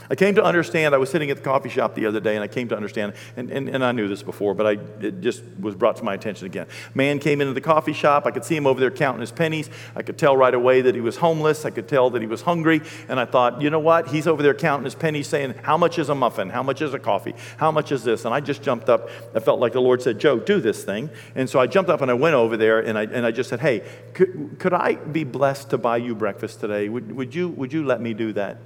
I 0.10 0.15
came 0.15 0.36
to 0.36 0.44
understand, 0.44 0.94
I 0.94 0.98
was 0.98 1.10
sitting 1.10 1.32
at 1.32 1.38
the 1.38 1.44
coffee 1.44 1.70
shop 1.70 1.96
the 1.96 2.06
other 2.06 2.20
day, 2.20 2.36
and 2.36 2.44
I 2.44 2.48
came 2.48 2.68
to 2.70 2.76
understand, 2.76 3.13
and, 3.36 3.50
and, 3.50 3.70
and 3.70 3.84
I 3.84 3.91
knew 3.91 4.08
this 4.08 4.24
before, 4.24 4.54
but 4.54 4.68
I, 4.68 4.72
it 5.04 5.22
just 5.22 5.44
was 5.60 5.76
brought 5.76 5.96
to 5.98 6.04
my 6.04 6.13
attention 6.13 6.46
again. 6.46 6.68
Man 6.94 7.20
came 7.20 7.41
into 7.41 7.54
the 7.54 7.62
coffee 7.62 7.94
shop. 7.94 8.26
I 8.26 8.32
could 8.32 8.46
see 8.46 8.56
him 8.56 8.68
over 8.68 8.80
there 8.80 8.91
counting 8.91 9.22
his 9.22 9.32
pennies. 9.32 9.70
I 9.96 10.04
could 10.04 10.18
tell 10.18 10.38
right 10.38 10.54
away 10.54 10.82
that 10.82 10.96
he 10.96 11.02
was 11.02 11.18
homeless. 11.18 11.65
I 11.65 11.70
could 11.70 11.88
tell 11.88 12.10
that 12.12 12.22
he 12.22 12.28
was 12.28 12.41
hungry. 12.41 12.82
And 13.10 13.20
I 13.20 13.26
thought, 13.26 13.62
you 13.62 13.70
know 13.70 13.80
what? 13.80 14.10
He's 14.10 14.28
over 14.28 14.44
there 14.44 14.54
counting 14.54 14.86
his 14.86 14.96
pennies, 14.96 15.28
saying, 15.28 15.56
How 15.63 15.78
much 15.78 15.98
is 15.98 16.10
a 16.10 16.15
muffin? 16.15 16.50
How 16.50 16.63
much 16.63 16.82
is 16.82 16.94
a 16.94 17.00
coffee? 17.00 17.34
How 17.58 17.72
much 17.72 17.91
is 17.91 18.04
this? 18.04 18.26
And 18.26 18.34
I 18.34 18.39
just 18.39 18.62
jumped 18.62 18.89
up. 18.89 19.10
I 19.34 19.39
felt 19.39 19.60
like 19.60 19.74
the 19.74 19.82
Lord 19.82 20.02
said, 20.02 20.20
Joe, 20.20 20.39
do 20.39 20.60
this 20.60 20.84
thing. 20.84 21.10
And 21.36 21.50
so 21.50 21.60
I 21.60 21.68
jumped 21.68 21.89
up 21.89 22.02
and 22.02 22.12
I 22.12 22.15
went 22.15 22.36
over 22.36 22.58
there 22.58 22.80
and 22.80 22.98
I, 22.98 23.04
and 23.04 23.26
I 23.26 23.32
just 23.32 23.50
said, 23.50 23.60
Hey, 23.60 23.84
could, 24.13 24.58
could 24.60 24.74
I 24.74 24.96
be 24.96 25.24
blessed 25.24 25.72
to 25.72 25.78
buy 25.78 25.98
you 25.98 26.15
breakfast 26.15 26.60
today? 26.60 26.89
Would, 26.89 27.12
would, 27.15 27.36
you, 27.36 27.50
would 27.50 27.74
you 27.74 27.86
let 27.86 28.02
me 28.02 28.13
do 28.13 28.34
that? 28.34 28.58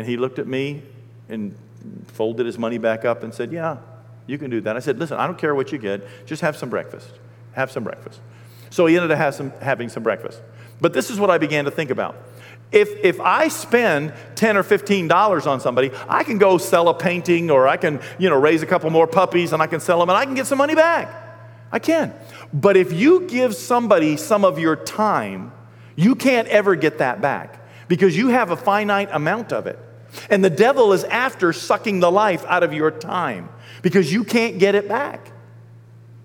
And 0.00 0.08
he 0.08 0.16
looked 0.16 0.38
at 0.38 0.46
me 0.46 0.80
and 1.28 1.54
folded 2.06 2.46
his 2.46 2.56
money 2.56 2.78
back 2.78 3.04
up 3.04 3.22
and 3.22 3.34
said, 3.34 3.52
Yeah, 3.52 3.76
you 4.26 4.38
can 4.38 4.50
do 4.50 4.62
that. 4.62 4.74
I 4.74 4.80
said, 4.80 4.98
Listen, 4.98 5.18
I 5.18 5.26
don't 5.26 5.36
care 5.36 5.54
what 5.54 5.72
you 5.72 5.76
get, 5.78 6.00
just 6.24 6.40
have 6.40 6.56
some 6.56 6.70
breakfast. 6.70 7.10
Have 7.52 7.70
some 7.70 7.84
breakfast. 7.84 8.18
So 8.70 8.86
he 8.86 8.96
ended 8.96 9.10
up 9.10 9.34
some, 9.34 9.50
having 9.60 9.90
some 9.90 10.02
breakfast. 10.02 10.40
But 10.80 10.94
this 10.94 11.10
is 11.10 11.20
what 11.20 11.28
I 11.28 11.36
began 11.36 11.66
to 11.66 11.70
think 11.70 11.90
about. 11.90 12.16
If, 12.72 12.88
if 13.04 13.20
I 13.20 13.48
spend 13.48 14.14
10 14.36 14.56
or 14.56 14.64
$15 14.64 15.46
on 15.46 15.60
somebody, 15.60 15.90
I 16.08 16.24
can 16.24 16.38
go 16.38 16.56
sell 16.56 16.88
a 16.88 16.94
painting 16.94 17.50
or 17.50 17.68
I 17.68 17.76
can, 17.76 18.00
you 18.18 18.30
know, 18.30 18.40
raise 18.40 18.62
a 18.62 18.66
couple 18.66 18.88
more 18.88 19.06
puppies 19.06 19.52
and 19.52 19.60
I 19.60 19.66
can 19.66 19.80
sell 19.80 20.00
them 20.00 20.08
and 20.08 20.16
I 20.16 20.24
can 20.24 20.32
get 20.32 20.46
some 20.46 20.56
money 20.56 20.74
back. 20.74 21.12
I 21.70 21.78
can. 21.78 22.14
But 22.54 22.78
if 22.78 22.90
you 22.94 23.28
give 23.28 23.54
somebody 23.54 24.16
some 24.16 24.46
of 24.46 24.58
your 24.58 24.76
time, 24.76 25.52
you 25.94 26.14
can't 26.14 26.48
ever 26.48 26.74
get 26.74 27.00
that 27.00 27.20
back 27.20 27.60
because 27.86 28.16
you 28.16 28.28
have 28.28 28.50
a 28.50 28.56
finite 28.56 29.10
amount 29.12 29.52
of 29.52 29.66
it. 29.66 29.78
And 30.28 30.44
the 30.44 30.50
devil 30.50 30.92
is 30.92 31.04
after 31.04 31.52
sucking 31.52 32.00
the 32.00 32.10
life 32.10 32.44
out 32.46 32.62
of 32.62 32.72
your 32.72 32.90
time 32.90 33.48
because 33.82 34.12
you 34.12 34.24
can't 34.24 34.58
get 34.58 34.74
it 34.74 34.88
back. 34.88 35.32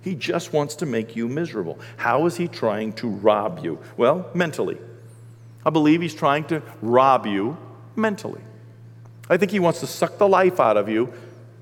He 0.02 0.14
just 0.14 0.54
wants 0.54 0.76
to 0.78 0.86
make 0.86 1.16
you 1.16 1.28
miserable. 1.28 1.80
How 1.98 2.26
is 2.28 2.38
he 2.38 2.48
trying 2.48 2.94
to 2.94 3.08
rob 3.08 3.64
you? 3.64 3.80
Well, 3.98 4.30
mentally. 4.34 4.78
I 5.66 5.72
believe 5.72 6.02
he's 6.02 6.14
trying 6.14 6.44
to 6.46 6.62
rob 6.82 7.26
you 7.26 7.58
mentally. 7.96 8.42
I 9.30 9.38
think 9.38 9.52
he 9.52 9.60
wants 9.60 9.80
to 9.80 9.88
suck 9.88 10.20
the 10.20 10.28
life 10.28 10.60
out 10.60 10.78
of 10.78 10.88
you 10.88 11.12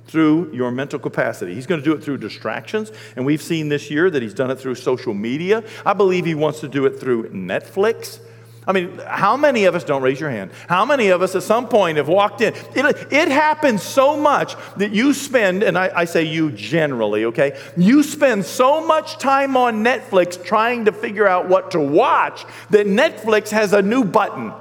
through 0.07 0.51
your 0.53 0.71
mental 0.71 0.99
capacity. 0.99 1.55
He's 1.55 1.65
going 1.65 1.81
to 1.81 1.85
do 1.85 1.93
it 1.93 2.03
through 2.03 2.17
distractions, 2.17 2.91
and 3.15 3.25
we've 3.25 3.41
seen 3.41 3.69
this 3.69 3.89
year 3.89 4.09
that 4.09 4.21
he's 4.21 4.33
done 4.33 4.51
it 4.51 4.59
through 4.59 4.75
social 4.75 5.13
media. 5.13 5.63
I 5.85 5.93
believe 5.93 6.25
he 6.25 6.35
wants 6.35 6.59
to 6.59 6.67
do 6.67 6.85
it 6.85 6.99
through 6.99 7.29
Netflix. 7.29 8.19
I 8.65 8.71
mean, 8.71 8.99
how 9.05 9.35
many 9.35 9.65
of 9.65 9.75
us, 9.75 9.83
don't 9.83 10.01
raise 10.01 10.19
your 10.19 10.29
hand, 10.29 10.51
how 10.67 10.85
many 10.85 11.09
of 11.09 11.21
us 11.21 11.35
at 11.35 11.43
some 11.43 11.67
point 11.67 11.97
have 11.97 12.07
walked 12.07 12.41
in? 12.41 12.53
It, 12.75 13.11
it 13.11 13.27
happens 13.27 13.83
so 13.83 14.15
much 14.15 14.55
that 14.77 14.91
you 14.91 15.13
spend, 15.13 15.63
and 15.63 15.77
I, 15.77 15.91
I 15.93 16.05
say 16.05 16.23
you 16.23 16.51
generally, 16.51 17.25
okay? 17.25 17.59
You 17.75 18.03
spend 18.03 18.45
so 18.45 18.85
much 18.85 19.17
time 19.17 19.57
on 19.57 19.83
Netflix 19.83 20.43
trying 20.43 20.85
to 20.85 20.91
figure 20.91 21.27
out 21.27 21.49
what 21.49 21.71
to 21.71 21.79
watch 21.79 22.45
that 22.69 22.87
Netflix 22.87 23.49
has 23.49 23.73
a 23.73 23.81
new 23.81 24.03
button. 24.03 24.53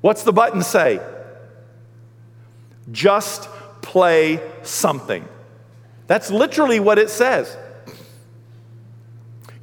What's 0.00 0.22
the 0.22 0.32
button 0.32 0.62
say? 0.62 1.00
Just 2.90 3.48
play 3.82 4.40
something. 4.62 5.26
That's 6.06 6.30
literally 6.30 6.80
what 6.80 6.98
it 6.98 7.10
says. 7.10 7.56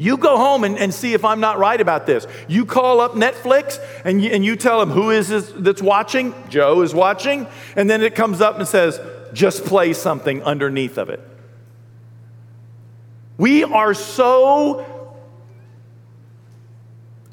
You 0.02 0.16
go 0.16 0.38
home 0.38 0.64
and, 0.64 0.78
and 0.78 0.94
see 0.94 1.14
if 1.14 1.26
I'm 1.26 1.42
not 1.42 1.60
right 1.60 1.80
about 1.80 2.06
this. 2.06 2.26
You 2.48 2.66
call 2.66 3.02
up 3.02 3.16
Netflix 3.16 3.80
and 4.06 4.24
you, 4.24 4.30
and 4.30 4.46
you 4.46 4.56
tell 4.56 4.80
them 4.80 4.92
who 4.92 5.10
is 5.10 5.28
this 5.28 5.52
that's 5.58 5.82
watching. 5.82 6.34
Joe 6.48 6.82
is 6.84 6.96
watching. 6.96 7.48
And 7.76 7.90
then 7.90 8.02
it 8.02 8.16
comes 8.16 8.40
up 8.40 8.58
and 8.58 8.66
says, 8.66 8.98
just 9.34 9.66
play 9.66 9.92
something 9.92 10.42
underneath 10.44 10.98
of 10.98 11.10
it. 11.10 11.20
We 13.38 13.66
are 13.66 13.94
so 13.94 14.86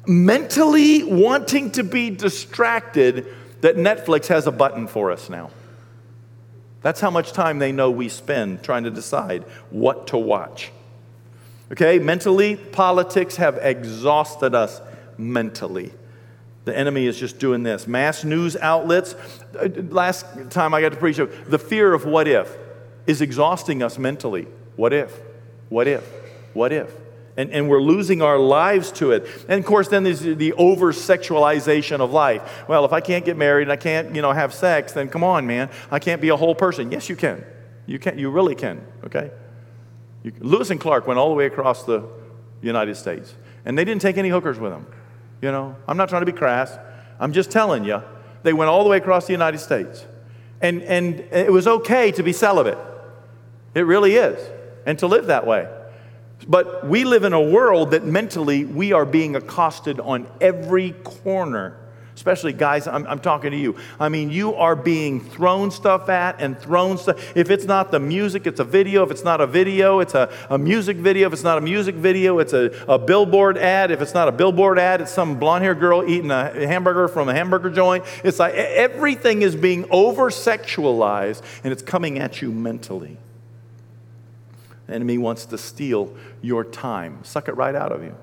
mentally 0.05 1.05
wanting 1.05 1.71
to 1.71 1.85
be 1.85 2.09
distracted 2.09 3.27
that 3.61 3.77
Netflix 3.77 4.27
has 4.27 4.45
a 4.45 4.51
button 4.51 4.87
for 4.87 5.09
us 5.09 5.29
now. 5.29 5.51
That's 6.81 6.99
how 6.99 7.11
much 7.11 7.31
time 7.31 7.59
they 7.59 7.71
know 7.71 7.89
we 7.89 8.09
spend 8.09 8.61
trying 8.61 8.83
to 8.83 8.91
decide 8.91 9.43
what 9.69 10.07
to 10.07 10.17
watch. 10.17 10.73
Okay, 11.71 11.99
mentally, 11.99 12.55
politics 12.55 13.35
have 13.35 13.57
exhausted 13.61 14.55
us 14.55 14.81
mentally. 15.17 15.91
The 16.65 16.77
enemy 16.77 17.05
is 17.05 17.19
just 17.19 17.39
doing 17.39 17.63
this. 17.63 17.87
Mass 17.87 18.23
news 18.23 18.55
outlets, 18.57 19.15
uh, 19.57 19.69
last 19.89 20.25
time 20.49 20.73
I 20.73 20.81
got 20.81 20.91
to 20.91 20.97
preach, 20.97 21.17
the 21.17 21.59
fear 21.59 21.93
of 21.93 22.05
what 22.05 22.27
if 22.27 22.55
is 23.05 23.21
exhausting 23.21 23.83
us 23.83 23.97
mentally. 23.97 24.47
What 24.75 24.93
if? 24.93 25.17
What 25.69 25.87
if? 25.87 26.03
What 26.53 26.71
if? 26.71 26.93
And, 27.37 27.51
and 27.51 27.69
we're 27.69 27.81
losing 27.81 28.21
our 28.21 28.39
lives 28.39 28.91
to 28.93 29.11
it. 29.11 29.27
And 29.47 29.59
of 29.59 29.65
course, 29.65 29.89
then 29.89 30.03
there's 30.03 30.21
the 30.21 30.53
over 30.53 30.91
sexualization 30.91 31.99
of 31.99 32.11
life. 32.11 32.67
Well, 32.67 32.83
if 32.83 32.93
I 32.93 32.99
can't 32.99 33.23
get 33.23 33.37
married 33.37 33.63
and 33.63 33.71
I 33.71 33.75
can't, 33.75 34.15
you 34.15 34.21
know, 34.21 34.31
have 34.31 34.53
sex, 34.53 34.93
then 34.93 35.07
come 35.07 35.23
on, 35.23 35.45
man. 35.45 35.69
I 35.91 35.99
can't 35.99 36.21
be 36.21 36.29
a 36.29 36.35
whole 36.35 36.55
person. 36.55 36.91
Yes, 36.91 37.09
you 37.09 37.15
can. 37.15 37.45
You 37.85 37.99
can. 37.99 38.17
You 38.17 38.29
really 38.29 38.55
can. 38.55 38.85
Okay. 39.05 39.31
You, 40.27 40.33
Lewis 40.39 40.69
and 40.69 40.79
Clark 40.79 41.07
went 41.07 41.17
all 41.17 41.29
the 41.29 41.35
way 41.35 41.45
across 41.45 41.83
the 41.83 42.03
United 42.61 42.95
States, 42.95 43.33
and 43.63 43.77
they 43.77 43.85
didn't 43.85 44.01
take 44.01 44.17
any 44.17 44.29
hookers 44.29 44.59
with 44.59 44.71
them. 44.73 44.85
You 45.41 45.51
know, 45.51 45.75
I'm 45.87 45.95
not 45.95 46.09
trying 46.09 46.21
to 46.21 46.25
be 46.25 46.37
crass. 46.37 46.77
I'm 47.19 47.31
just 47.31 47.49
telling 47.49 47.85
you, 47.85 48.03
they 48.43 48.51
went 48.51 48.69
all 48.69 48.83
the 48.83 48.89
way 48.89 48.97
across 48.97 49.25
the 49.25 49.33
United 49.33 49.59
States. 49.59 50.05
And, 50.59 50.81
and 50.83 51.19
it 51.31 51.51
was 51.51 51.67
okay 51.67 52.11
to 52.11 52.23
be 52.23 52.33
celibate. 52.33 52.77
It 53.73 53.81
really 53.81 54.15
is. 54.15 54.39
And 54.85 54.97
to 54.99 55.07
live 55.07 55.27
that 55.27 55.45
way. 55.45 55.69
But 56.47 56.87
we 56.87 57.03
live 57.03 57.23
in 57.23 57.33
a 57.33 57.41
world 57.41 57.91
that 57.91 58.03
mentally 58.03 58.65
we 58.65 58.91
are 58.91 59.05
being 59.05 59.35
accosted 59.35 59.99
on 59.99 60.27
every 60.41 60.91
corner 61.03 61.77
especially 62.17 62.51
guys, 62.51 62.87
I'm, 62.87 63.05
I'm, 63.05 63.19
talking 63.19 63.51
to 63.51 63.57
you. 63.57 63.75
I 63.99 64.09
mean, 64.09 64.31
you 64.31 64.55
are 64.55 64.75
being 64.75 65.21
thrown 65.21 65.69
stuff 65.69 66.09
at 66.09 66.41
and 66.41 66.57
thrown 66.57 66.97
stuff. 66.97 67.37
If 67.37 67.51
it's 67.51 67.65
not 67.65 67.91
the 67.91 67.99
music, 67.99 68.47
it's 68.47 68.59
a 68.59 68.63
video. 68.63 69.03
If 69.03 69.11
it's 69.11 69.23
not 69.23 69.39
a 69.39 69.45
video, 69.45 69.99
it's 69.99 70.15
a, 70.15 70.33
a 70.49 70.57
music 70.57 70.97
video. 70.97 71.27
If 71.27 71.33
it's 71.33 71.43
not 71.43 71.59
a 71.59 71.61
music 71.61 71.93
video, 71.93 72.39
it's 72.39 72.53
a, 72.53 72.71
a 72.87 72.97
billboard 72.97 73.59
ad. 73.59 73.91
If 73.91 74.01
it's 74.01 74.15
not 74.15 74.27
a 74.27 74.31
billboard 74.31 74.79
ad, 74.79 74.99
it's 74.99 75.11
some 75.11 75.37
blonde 75.37 75.63
haired 75.63 75.79
girl 75.79 76.03
eating 76.09 76.31
a 76.31 76.67
hamburger 76.67 77.07
from 77.07 77.29
a 77.29 77.35
hamburger 77.35 77.69
joint. 77.69 78.03
It's 78.23 78.39
like 78.39 78.55
everything 78.55 79.43
is 79.43 79.55
being 79.55 79.85
over 79.91 80.31
sexualized 80.31 81.43
and 81.63 81.71
it's 81.71 81.83
coming 81.83 82.17
at 82.17 82.41
you 82.41 82.51
mentally. 82.51 83.17
The 84.87 84.95
enemy 84.95 85.19
wants 85.19 85.45
to 85.45 85.57
steal 85.59 86.15
your 86.41 86.63
time, 86.63 87.19
suck 87.23 87.47
it 87.47 87.55
right 87.55 87.75
out 87.75 87.91
of 87.91 88.01
you. 88.01 88.15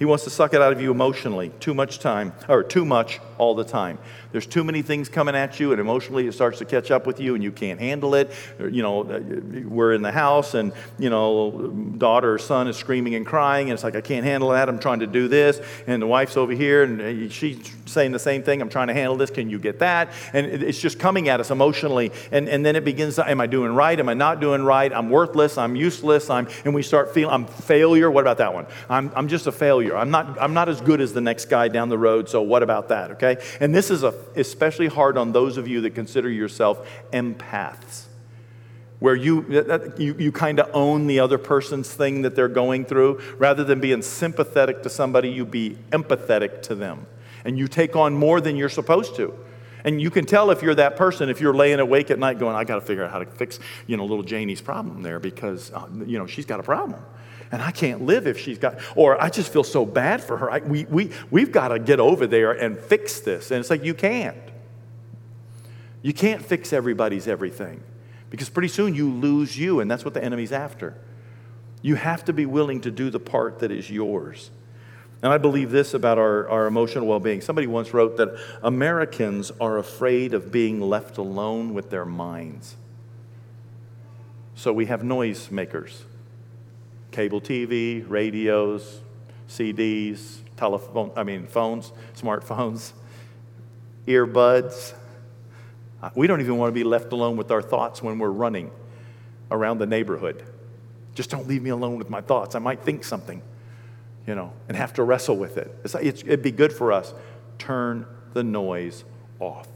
He 0.00 0.06
wants 0.06 0.24
to 0.24 0.30
suck 0.30 0.54
it 0.54 0.62
out 0.62 0.72
of 0.72 0.80
you 0.80 0.90
emotionally, 0.90 1.50
too 1.60 1.74
much 1.74 1.98
time, 1.98 2.32
or 2.48 2.62
too 2.62 2.86
much 2.86 3.20
all 3.36 3.54
the 3.54 3.64
time. 3.64 3.98
There's 4.32 4.46
too 4.46 4.64
many 4.64 4.82
things 4.82 5.08
coming 5.08 5.34
at 5.34 5.60
you, 5.60 5.72
and 5.72 5.80
emotionally 5.80 6.26
it 6.26 6.32
starts 6.32 6.58
to 6.58 6.64
catch 6.64 6.90
up 6.90 7.06
with 7.06 7.20
you, 7.20 7.34
and 7.34 7.42
you 7.42 7.52
can't 7.52 7.80
handle 7.80 8.14
it. 8.14 8.30
You 8.58 8.82
know, 8.82 9.02
uh, 9.02 9.20
we're 9.66 9.92
in 9.92 10.02
the 10.02 10.12
house, 10.12 10.54
and, 10.54 10.72
you 10.98 11.10
know, 11.10 11.72
daughter 11.98 12.34
or 12.34 12.38
son 12.38 12.68
is 12.68 12.76
screaming 12.76 13.14
and 13.14 13.26
crying, 13.26 13.70
and 13.70 13.74
it's 13.74 13.84
like, 13.84 13.96
I 13.96 14.00
can't 14.00 14.24
handle 14.24 14.50
that. 14.50 14.68
I'm 14.68 14.78
trying 14.78 15.00
to 15.00 15.06
do 15.06 15.28
this. 15.28 15.60
And 15.86 16.00
the 16.00 16.06
wife's 16.06 16.36
over 16.36 16.52
here, 16.52 16.84
and 16.84 17.00
uh, 17.00 17.28
she's 17.30 17.58
saying 17.86 18.12
the 18.12 18.18
same 18.18 18.42
thing. 18.42 18.62
I'm 18.62 18.68
trying 18.68 18.88
to 18.88 18.94
handle 18.94 19.16
this. 19.16 19.30
Can 19.30 19.50
you 19.50 19.58
get 19.58 19.80
that? 19.80 20.10
And 20.32 20.46
it's 20.46 20.80
just 20.80 20.98
coming 20.98 21.28
at 21.28 21.40
us 21.40 21.50
emotionally. 21.50 22.12
And, 22.30 22.48
and 22.48 22.64
then 22.64 22.76
it 22.76 22.84
begins 22.84 23.18
am 23.18 23.40
I 23.40 23.46
doing 23.46 23.72
right? 23.74 23.98
Am 23.98 24.08
I 24.08 24.14
not 24.14 24.40
doing 24.40 24.62
right? 24.62 24.92
I'm 24.92 25.10
worthless. 25.10 25.58
I'm 25.58 25.76
useless. 25.76 26.30
I'm, 26.30 26.48
and 26.64 26.74
we 26.74 26.82
start 26.82 27.12
feeling, 27.12 27.34
I'm 27.34 27.46
failure. 27.46 28.10
What 28.10 28.22
about 28.22 28.38
that 28.38 28.54
one? 28.54 28.66
I'm, 28.88 29.10
I'm 29.14 29.28
just 29.28 29.46
a 29.46 29.52
failure. 29.52 29.96
I'm 29.96 30.10
not, 30.10 30.40
I'm 30.40 30.54
not 30.54 30.68
as 30.68 30.80
good 30.80 31.00
as 31.00 31.12
the 31.12 31.20
next 31.20 31.46
guy 31.46 31.68
down 31.68 31.88
the 31.88 31.98
road, 31.98 32.28
so 32.28 32.42
what 32.42 32.62
about 32.62 32.88
that, 32.88 33.12
okay? 33.12 33.36
And 33.60 33.74
this 33.74 33.90
is 33.90 34.02
a 34.02 34.12
especially 34.36 34.88
hard 34.88 35.16
on 35.16 35.32
those 35.32 35.56
of 35.56 35.68
you 35.68 35.80
that 35.82 35.90
consider 35.90 36.30
yourself 36.30 36.86
empaths, 37.12 38.04
where 38.98 39.14
you, 39.14 39.44
you, 39.98 40.14
you 40.18 40.32
kind 40.32 40.60
of 40.60 40.70
own 40.74 41.06
the 41.06 41.20
other 41.20 41.38
person's 41.38 41.92
thing 41.92 42.22
that 42.22 42.36
they're 42.36 42.48
going 42.48 42.84
through. 42.84 43.20
Rather 43.38 43.64
than 43.64 43.80
being 43.80 44.02
sympathetic 44.02 44.82
to 44.82 44.90
somebody, 44.90 45.30
you 45.30 45.44
be 45.44 45.78
empathetic 45.90 46.62
to 46.62 46.74
them. 46.74 47.06
And 47.44 47.58
you 47.58 47.68
take 47.68 47.96
on 47.96 48.14
more 48.14 48.40
than 48.40 48.56
you're 48.56 48.68
supposed 48.68 49.16
to. 49.16 49.34
And 49.82 50.00
you 50.00 50.10
can 50.10 50.26
tell 50.26 50.50
if 50.50 50.62
you're 50.62 50.74
that 50.74 50.96
person 50.96 51.30
if 51.30 51.40
you're 51.40 51.54
laying 51.54 51.80
awake 51.80 52.10
at 52.10 52.18
night 52.18 52.38
going, 52.38 52.54
I 52.54 52.64
got 52.64 52.74
to 52.74 52.80
figure 52.82 53.02
out 53.02 53.10
how 53.10 53.20
to 53.20 53.26
fix, 53.26 53.58
you 53.86 53.96
know, 53.96 54.04
little 54.04 54.22
Janie's 54.22 54.60
problem 54.60 55.02
there 55.02 55.18
because, 55.18 55.72
uh, 55.72 55.86
you 56.04 56.18
know, 56.18 56.26
she's 56.26 56.44
got 56.44 56.60
a 56.60 56.62
problem 56.62 57.02
and 57.52 57.60
I 57.60 57.70
can't 57.72 58.02
live 58.02 58.26
if 58.26 58.38
she's 58.38 58.58
got, 58.58 58.78
or 58.94 59.20
I 59.20 59.28
just 59.28 59.52
feel 59.52 59.64
so 59.64 59.84
bad 59.84 60.22
for 60.22 60.36
her. 60.36 60.50
I, 60.50 60.58
we, 60.58 60.84
we, 60.84 61.10
we've 61.30 61.50
got 61.50 61.68
to 61.68 61.78
get 61.78 61.98
over 61.98 62.26
there 62.26 62.52
and 62.52 62.78
fix 62.78 63.20
this. 63.20 63.50
And 63.50 63.58
it's 63.58 63.70
like, 63.70 63.82
you 63.82 63.94
can't. 63.94 64.36
You 66.02 66.12
can't 66.12 66.44
fix 66.44 66.72
everybody's 66.72 67.26
everything 67.26 67.82
because 68.30 68.48
pretty 68.48 68.68
soon 68.68 68.94
you 68.94 69.10
lose 69.10 69.58
you, 69.58 69.80
and 69.80 69.90
that's 69.90 70.04
what 70.04 70.14
the 70.14 70.22
enemy's 70.22 70.52
after. 70.52 70.94
You 71.82 71.96
have 71.96 72.24
to 72.26 72.32
be 72.32 72.46
willing 72.46 72.80
to 72.82 72.90
do 72.90 73.10
the 73.10 73.18
part 73.18 73.58
that 73.58 73.72
is 73.72 73.90
yours. 73.90 74.50
And 75.22 75.32
I 75.32 75.38
believe 75.38 75.70
this 75.70 75.92
about 75.92 76.18
our, 76.18 76.48
our 76.48 76.66
emotional 76.66 77.06
well 77.06 77.20
being. 77.20 77.40
Somebody 77.40 77.66
once 77.66 77.92
wrote 77.92 78.16
that 78.18 78.38
Americans 78.62 79.50
are 79.60 79.76
afraid 79.76 80.32
of 80.32 80.52
being 80.52 80.80
left 80.80 81.18
alone 81.18 81.74
with 81.74 81.90
their 81.90 82.06
minds. 82.06 82.76
So 84.54 84.72
we 84.72 84.86
have 84.86 85.02
noise 85.02 85.50
makers 85.50 86.04
cable 87.10 87.40
TV, 87.40 88.04
radios, 88.08 89.00
CDs, 89.48 90.38
telephone, 90.56 91.10
I 91.16 91.24
mean, 91.24 91.46
phones, 91.46 91.92
smartphones, 92.14 92.92
earbuds. 94.06 94.94
Uh, 96.02 96.10
we 96.14 96.26
don't 96.26 96.40
even 96.40 96.56
want 96.56 96.68
to 96.68 96.74
be 96.74 96.84
left 96.84 97.12
alone 97.12 97.36
with 97.36 97.50
our 97.50 97.62
thoughts 97.62 98.02
when 98.02 98.18
we're 98.18 98.30
running 98.30 98.70
around 99.50 99.78
the 99.78 99.86
neighborhood. 99.86 100.44
Just 101.14 101.30
don't 101.30 101.48
leave 101.48 101.62
me 101.62 101.70
alone 101.70 101.96
with 101.96 102.08
my 102.08 102.20
thoughts. 102.20 102.54
I 102.54 102.60
might 102.60 102.82
think 102.82 103.04
something, 103.04 103.42
you 104.26 104.34
know, 104.34 104.52
and 104.68 104.76
have 104.76 104.94
to 104.94 105.02
wrestle 105.02 105.36
with 105.36 105.58
it. 105.58 105.74
It'd 105.84 106.42
be 106.42 106.52
good 106.52 106.72
for 106.72 106.92
us. 106.92 107.12
Turn 107.58 108.06
the 108.32 108.44
noise 108.44 109.04
off. 109.40 109.68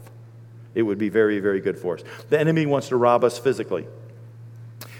It 0.73 0.83
would 0.83 0.97
be 0.97 1.09
very, 1.09 1.39
very 1.39 1.61
good 1.61 1.77
for 1.77 1.95
us. 1.95 2.03
The 2.29 2.39
enemy 2.39 2.65
wants 2.65 2.89
to 2.89 2.97
rob 2.97 3.23
us 3.23 3.37
physically. 3.37 3.87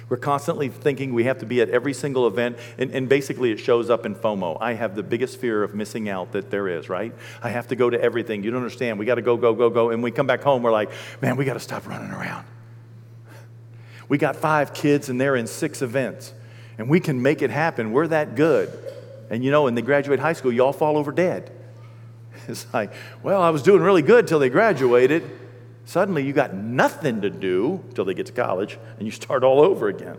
We're 0.08 0.18
constantly 0.18 0.70
thinking 0.70 1.14
we 1.14 1.24
have 1.24 1.40
to 1.40 1.46
be 1.46 1.62
at 1.62 1.70
every 1.70 1.94
single 1.94 2.28
event, 2.28 2.58
and, 2.78 2.92
and, 2.92 3.10
basically 3.10 3.52
it 3.52 3.60
shows 3.60 3.90
up 3.90 4.06
in 4.06 4.14
FOMO. 4.14 4.58
I 4.62 4.74
have 4.74 4.96
the 4.96 5.02
biggest 5.02 5.40
fear 5.40 5.64
of 5.64 5.74
missing 5.74 6.10
out 6.10 6.32
that 6.34 6.52
there 6.52 6.68
is, 6.68 6.90
right? 6.90 7.14
I 7.42 7.50
have 7.50 7.68
to 7.70 7.76
go 7.76 7.90
to 7.90 8.00
everything. 8.00 8.44
You 8.44 8.52
don't 8.52 8.62
understand. 8.62 9.00
We 9.00 9.06
got 9.06 9.16
to 9.16 9.24
go, 9.24 9.36
go, 9.36 9.56
go, 9.56 9.70
go. 9.72 9.90
And 9.90 10.04
we 10.04 10.12
come 10.12 10.28
back 10.28 10.44
home, 10.44 10.62
we're 10.62 10.72
like, 10.72 10.92
man, 11.22 11.38
we 11.38 11.46
got 11.46 11.54
to 11.54 11.60
stop 11.60 11.88
running 11.88 12.12
around. 12.12 12.46
We 14.08 14.20
got 14.20 14.36
five 14.36 14.76
kids, 14.76 15.10
and 15.10 15.20
they're 15.20 15.36
in 15.36 15.48
six 15.48 15.82
events, 15.82 16.34
and 16.78 16.88
we 16.88 17.00
can 17.00 17.22
make 17.22 17.42
it 17.42 17.50
happen. 17.50 17.92
We're 17.92 18.08
that 18.08 18.36
good. 18.36 18.72
And 19.32 19.44
you 19.44 19.50
know, 19.50 19.64
when 19.64 19.74
they 19.74 19.82
graduate 19.82 20.20
high 20.20 20.34
school, 20.34 20.52
you 20.52 20.64
all 20.64 20.74
fall 20.74 20.98
over 20.98 21.12
dead. 21.12 21.52
It's 22.48 22.72
like, 22.72 22.92
well, 23.24 23.42
I 23.42 23.50
was 23.50 23.64
doing 23.64 23.82
really 23.82 24.04
good 24.04 24.28
till 24.28 24.38
they 24.38 24.50
graduated. 24.50 25.24
Suddenly, 25.86 26.24
you 26.24 26.34
got 26.34 26.54
nothing 26.54 27.22
to 27.22 27.30
do 27.30 27.82
until 27.88 28.06
they 28.06 28.16
get 28.16 28.26
to 28.26 28.34
college, 28.34 28.78
and 28.98 29.08
you 29.08 29.12
start 29.12 29.44
all 29.44 29.62
over 29.62 29.88
again. 29.88 30.18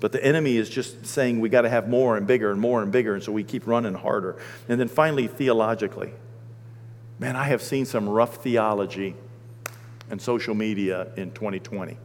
But 0.00 0.12
the 0.12 0.24
enemy 0.24 0.56
is 0.56 0.68
just 0.68 1.06
saying 1.06 1.40
we 1.40 1.48
got 1.48 1.62
to 1.62 1.68
have 1.68 1.88
more 1.88 2.16
and 2.16 2.26
bigger 2.26 2.50
and 2.50 2.60
more 2.60 2.82
and 2.82 2.92
bigger, 2.92 3.14
and 3.14 3.22
so 3.22 3.32
we 3.32 3.44
keep 3.44 3.66
running 3.66 3.94
harder. 3.94 4.36
And 4.68 4.78
then 4.78 4.88
finally, 4.88 5.26
theologically, 5.26 6.12
man, 7.18 7.36
I 7.36 7.44
have 7.44 7.62
seen 7.62 7.84
some 7.84 8.08
rough 8.08 8.36
theology 8.36 9.14
and 10.10 10.20
social 10.20 10.54
media 10.54 11.08
in 11.16 11.32
2020. 11.32 11.96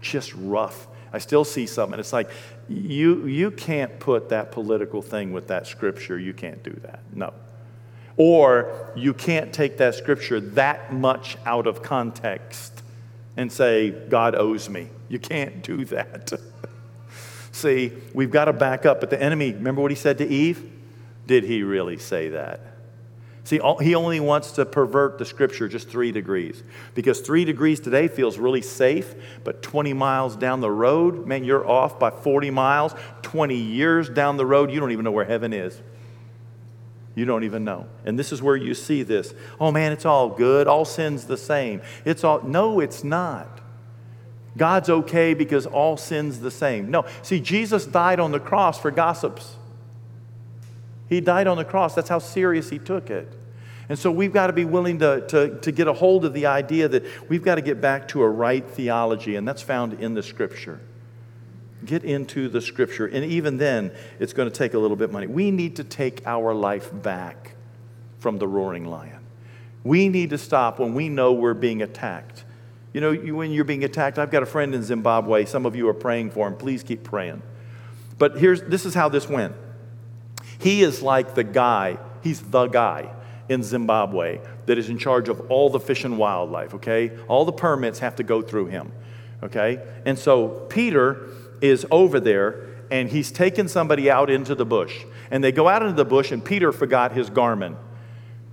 Just 0.00 0.34
rough. 0.34 0.86
I 1.12 1.18
still 1.18 1.44
see 1.44 1.66
some, 1.66 1.92
and 1.92 2.00
it's 2.00 2.12
like, 2.12 2.30
you, 2.68 3.26
you 3.26 3.50
can't 3.50 3.98
put 4.00 4.30
that 4.30 4.50
political 4.50 5.00
thing 5.00 5.32
with 5.32 5.48
that 5.48 5.66
scripture. 5.66 6.18
You 6.18 6.34
can't 6.34 6.62
do 6.62 6.72
that. 6.82 7.00
No. 7.12 7.32
Or 8.16 8.90
you 8.94 9.12
can't 9.12 9.52
take 9.52 9.78
that 9.78 9.94
scripture 9.94 10.40
that 10.40 10.92
much 10.92 11.36
out 11.44 11.66
of 11.66 11.82
context 11.82 12.82
and 13.36 13.50
say, 13.50 13.90
God 13.90 14.34
owes 14.34 14.68
me. 14.68 14.88
You 15.08 15.18
can't 15.18 15.62
do 15.62 15.84
that. 15.86 16.32
See, 17.52 17.92
we've 18.12 18.30
got 18.30 18.46
to 18.46 18.52
back 18.52 18.86
up. 18.86 19.00
But 19.00 19.10
the 19.10 19.20
enemy, 19.20 19.52
remember 19.52 19.82
what 19.82 19.90
he 19.90 19.96
said 19.96 20.18
to 20.18 20.28
Eve? 20.28 20.70
Did 21.26 21.44
he 21.44 21.62
really 21.62 21.98
say 21.98 22.28
that? 22.30 22.60
See, 23.44 23.60
he 23.82 23.94
only 23.94 24.20
wants 24.20 24.52
to 24.52 24.64
pervert 24.64 25.18
the 25.18 25.26
scripture 25.26 25.68
just 25.68 25.88
three 25.88 26.12
degrees. 26.12 26.62
Because 26.94 27.20
three 27.20 27.44
degrees 27.44 27.78
today 27.78 28.08
feels 28.08 28.38
really 28.38 28.62
safe, 28.62 29.14
but 29.44 29.62
20 29.62 29.92
miles 29.92 30.34
down 30.34 30.62
the 30.62 30.70
road, 30.70 31.26
man, 31.26 31.44
you're 31.44 31.68
off 31.68 31.98
by 31.98 32.10
40 32.10 32.50
miles. 32.50 32.94
20 33.22 33.54
years 33.54 34.08
down 34.08 34.38
the 34.38 34.46
road, 34.46 34.70
you 34.70 34.80
don't 34.80 34.92
even 34.92 35.04
know 35.04 35.10
where 35.10 35.26
heaven 35.26 35.52
is. 35.52 35.78
You 37.14 37.24
don't 37.24 37.44
even 37.44 37.64
know. 37.64 37.86
And 38.04 38.18
this 38.18 38.32
is 38.32 38.42
where 38.42 38.56
you 38.56 38.74
see 38.74 39.02
this. 39.02 39.34
Oh 39.60 39.70
man, 39.70 39.92
it's 39.92 40.04
all 40.04 40.28
good. 40.28 40.66
All 40.66 40.84
sin's 40.84 41.24
the 41.24 41.36
same. 41.36 41.80
It's 42.04 42.24
all 42.24 42.42
No, 42.42 42.80
it's 42.80 43.04
not. 43.04 43.60
God's 44.56 44.88
okay 44.88 45.34
because 45.34 45.66
all 45.66 45.96
sin's 45.96 46.40
the 46.40 46.50
same. 46.50 46.90
No. 46.90 47.06
See, 47.22 47.40
Jesus 47.40 47.86
died 47.86 48.20
on 48.20 48.32
the 48.32 48.40
cross 48.40 48.80
for 48.80 48.90
gossips. 48.90 49.56
He 51.08 51.20
died 51.20 51.46
on 51.46 51.56
the 51.56 51.64
cross. 51.64 51.94
That's 51.94 52.08
how 52.08 52.18
serious 52.18 52.70
he 52.70 52.78
took 52.78 53.10
it. 53.10 53.32
And 53.88 53.98
so 53.98 54.10
we've 54.10 54.32
got 54.32 54.46
to 54.46 54.52
be 54.52 54.64
willing 54.64 55.00
to, 55.00 55.26
to, 55.28 55.58
to 55.60 55.72
get 55.72 55.88
a 55.88 55.92
hold 55.92 56.24
of 56.24 56.32
the 56.32 56.46
idea 56.46 56.88
that 56.88 57.04
we've 57.28 57.42
got 57.42 57.56
to 57.56 57.60
get 57.60 57.80
back 57.80 58.08
to 58.08 58.22
a 58.22 58.28
right 58.28 58.66
theology, 58.66 59.36
and 59.36 59.46
that's 59.46 59.60
found 59.60 59.94
in 59.94 60.14
the 60.14 60.22
scripture. 60.22 60.80
Get 61.84 62.04
into 62.04 62.48
the 62.48 62.60
scripture. 62.60 63.06
And 63.06 63.24
even 63.24 63.58
then, 63.58 63.92
it's 64.18 64.32
going 64.32 64.50
to 64.50 64.54
take 64.54 64.74
a 64.74 64.78
little 64.78 64.96
bit 64.96 65.04
of 65.04 65.12
money. 65.12 65.26
We 65.26 65.50
need 65.50 65.76
to 65.76 65.84
take 65.84 66.26
our 66.26 66.54
life 66.54 66.90
back 66.92 67.54
from 68.18 68.38
the 68.38 68.48
roaring 68.48 68.86
lion. 68.86 69.20
We 69.82 70.08
need 70.08 70.30
to 70.30 70.38
stop 70.38 70.78
when 70.78 70.94
we 70.94 71.08
know 71.08 71.32
we're 71.32 71.54
being 71.54 71.82
attacked. 71.82 72.44
You 72.94 73.00
know, 73.00 73.10
you, 73.10 73.36
when 73.36 73.50
you're 73.50 73.64
being 73.64 73.84
attacked, 73.84 74.18
I've 74.18 74.30
got 74.30 74.42
a 74.42 74.46
friend 74.46 74.74
in 74.74 74.82
Zimbabwe. 74.82 75.44
Some 75.44 75.66
of 75.66 75.76
you 75.76 75.88
are 75.88 75.94
praying 75.94 76.30
for 76.30 76.46
him. 76.46 76.56
Please 76.56 76.82
keep 76.82 77.02
praying. 77.04 77.42
But 78.16 78.38
here's 78.38 78.62
this 78.62 78.86
is 78.86 78.94
how 78.94 79.08
this 79.08 79.28
went. 79.28 79.54
He 80.58 80.82
is 80.82 81.02
like 81.02 81.34
the 81.34 81.44
guy, 81.44 81.98
he's 82.22 82.40
the 82.40 82.66
guy 82.68 83.10
in 83.48 83.62
Zimbabwe 83.62 84.40
that 84.66 84.78
is 84.78 84.88
in 84.88 84.98
charge 84.98 85.28
of 85.28 85.50
all 85.50 85.68
the 85.68 85.80
fish 85.80 86.04
and 86.04 86.16
wildlife, 86.16 86.74
okay? 86.74 87.10
All 87.28 87.44
the 87.44 87.52
permits 87.52 87.98
have 87.98 88.16
to 88.16 88.22
go 88.22 88.40
through 88.40 88.66
him, 88.66 88.92
okay? 89.42 89.84
And 90.06 90.18
so 90.18 90.48
Peter 90.70 91.28
is 91.60 91.86
over 91.90 92.20
there 92.20 92.74
and 92.90 93.08
he's 93.08 93.32
taken 93.32 93.68
somebody 93.68 94.10
out 94.10 94.30
into 94.30 94.54
the 94.54 94.64
bush. 94.64 95.04
And 95.30 95.42
they 95.42 95.52
go 95.52 95.68
out 95.68 95.82
into 95.82 95.94
the 95.94 96.04
bush, 96.04 96.30
and 96.30 96.44
Peter 96.44 96.70
forgot 96.70 97.12
his 97.12 97.30
Garmin. 97.30 97.76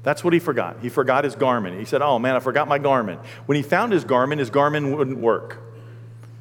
That's 0.03 0.23
what 0.23 0.33
he 0.33 0.39
forgot. 0.39 0.77
He 0.81 0.89
forgot 0.89 1.23
his 1.23 1.35
Garmin. 1.35 1.77
He 1.77 1.85
said, 1.85 2.01
Oh 2.01 2.17
man, 2.17 2.35
I 2.35 2.39
forgot 2.39 2.67
my 2.67 2.79
Garmin. 2.79 3.23
When 3.45 3.55
he 3.55 3.61
found 3.61 3.93
his 3.93 4.03
Garmin, 4.03 4.39
his 4.39 4.49
Garmin 4.49 4.95
wouldn't 4.95 5.19
work. 5.19 5.59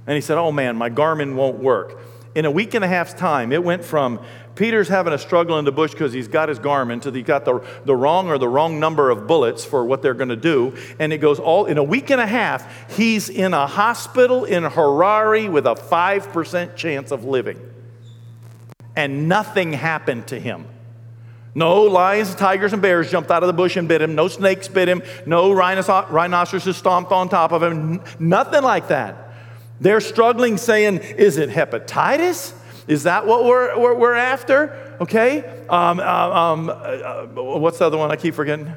And 0.06 0.14
he 0.14 0.20
said, 0.22 0.38
Oh 0.38 0.50
man, 0.50 0.76
my 0.76 0.88
Garmin 0.88 1.34
won't 1.34 1.58
work. 1.58 2.00
In 2.34 2.44
a 2.44 2.50
week 2.50 2.74
and 2.74 2.84
a 2.84 2.88
half's 2.88 3.12
time, 3.14 3.50
it 3.50 3.64
went 3.64 3.84
from 3.84 4.20
Peter's 4.54 4.88
having 4.88 5.12
a 5.12 5.18
struggle 5.18 5.58
in 5.58 5.64
the 5.64 5.72
bush 5.72 5.90
because 5.90 6.12
he's 6.12 6.28
got 6.28 6.48
his 6.48 6.60
Garmin, 6.60 7.02
to 7.02 7.10
he's 7.10 7.24
got 7.24 7.44
the, 7.44 7.64
the 7.84 7.96
wrong 7.96 8.28
or 8.28 8.38
the 8.38 8.48
wrong 8.48 8.78
number 8.78 9.10
of 9.10 9.26
bullets 9.26 9.64
for 9.64 9.84
what 9.84 10.00
they're 10.00 10.14
going 10.14 10.28
to 10.28 10.36
do. 10.36 10.76
And 11.00 11.12
it 11.12 11.18
goes 11.18 11.40
all 11.40 11.66
in 11.66 11.76
a 11.76 11.82
week 11.82 12.10
and 12.10 12.20
a 12.20 12.26
half, 12.26 12.96
he's 12.96 13.28
in 13.28 13.52
a 13.52 13.66
hospital 13.66 14.44
in 14.44 14.62
Harare 14.62 15.50
with 15.50 15.66
a 15.66 15.74
5% 15.74 16.76
chance 16.76 17.10
of 17.10 17.24
living. 17.24 17.58
And 18.94 19.28
nothing 19.28 19.72
happened 19.72 20.28
to 20.28 20.38
him. 20.38 20.66
No 21.54 21.82
lions, 21.82 22.34
tigers, 22.36 22.72
and 22.72 22.80
bears 22.80 23.10
jumped 23.10 23.30
out 23.30 23.42
of 23.42 23.48
the 23.48 23.52
bush 23.52 23.76
and 23.76 23.88
bit 23.88 24.02
him. 24.02 24.14
No 24.14 24.28
snakes 24.28 24.68
bit 24.68 24.88
him. 24.88 25.02
No 25.26 25.52
rhinoceroses 25.52 26.76
stomped 26.76 27.10
on 27.10 27.28
top 27.28 27.50
of 27.50 27.62
him. 27.62 28.02
Nothing 28.20 28.62
like 28.62 28.88
that. 28.88 29.29
They're 29.80 30.00
struggling, 30.00 30.56
saying, 30.58 30.98
Is 30.98 31.38
it 31.38 31.50
hepatitis? 31.50 32.54
Is 32.86 33.04
that 33.04 33.26
what 33.26 33.44
we're, 33.44 33.78
we're, 33.78 33.94
we're 33.94 34.14
after? 34.14 34.96
Okay. 35.00 35.44
Um, 35.68 36.00
uh, 36.00 36.02
um, 36.02 36.70
uh, 36.70 37.26
what's 37.58 37.78
the 37.78 37.86
other 37.86 37.96
one 37.96 38.10
I 38.10 38.16
keep 38.16 38.34
forgetting? 38.34 38.74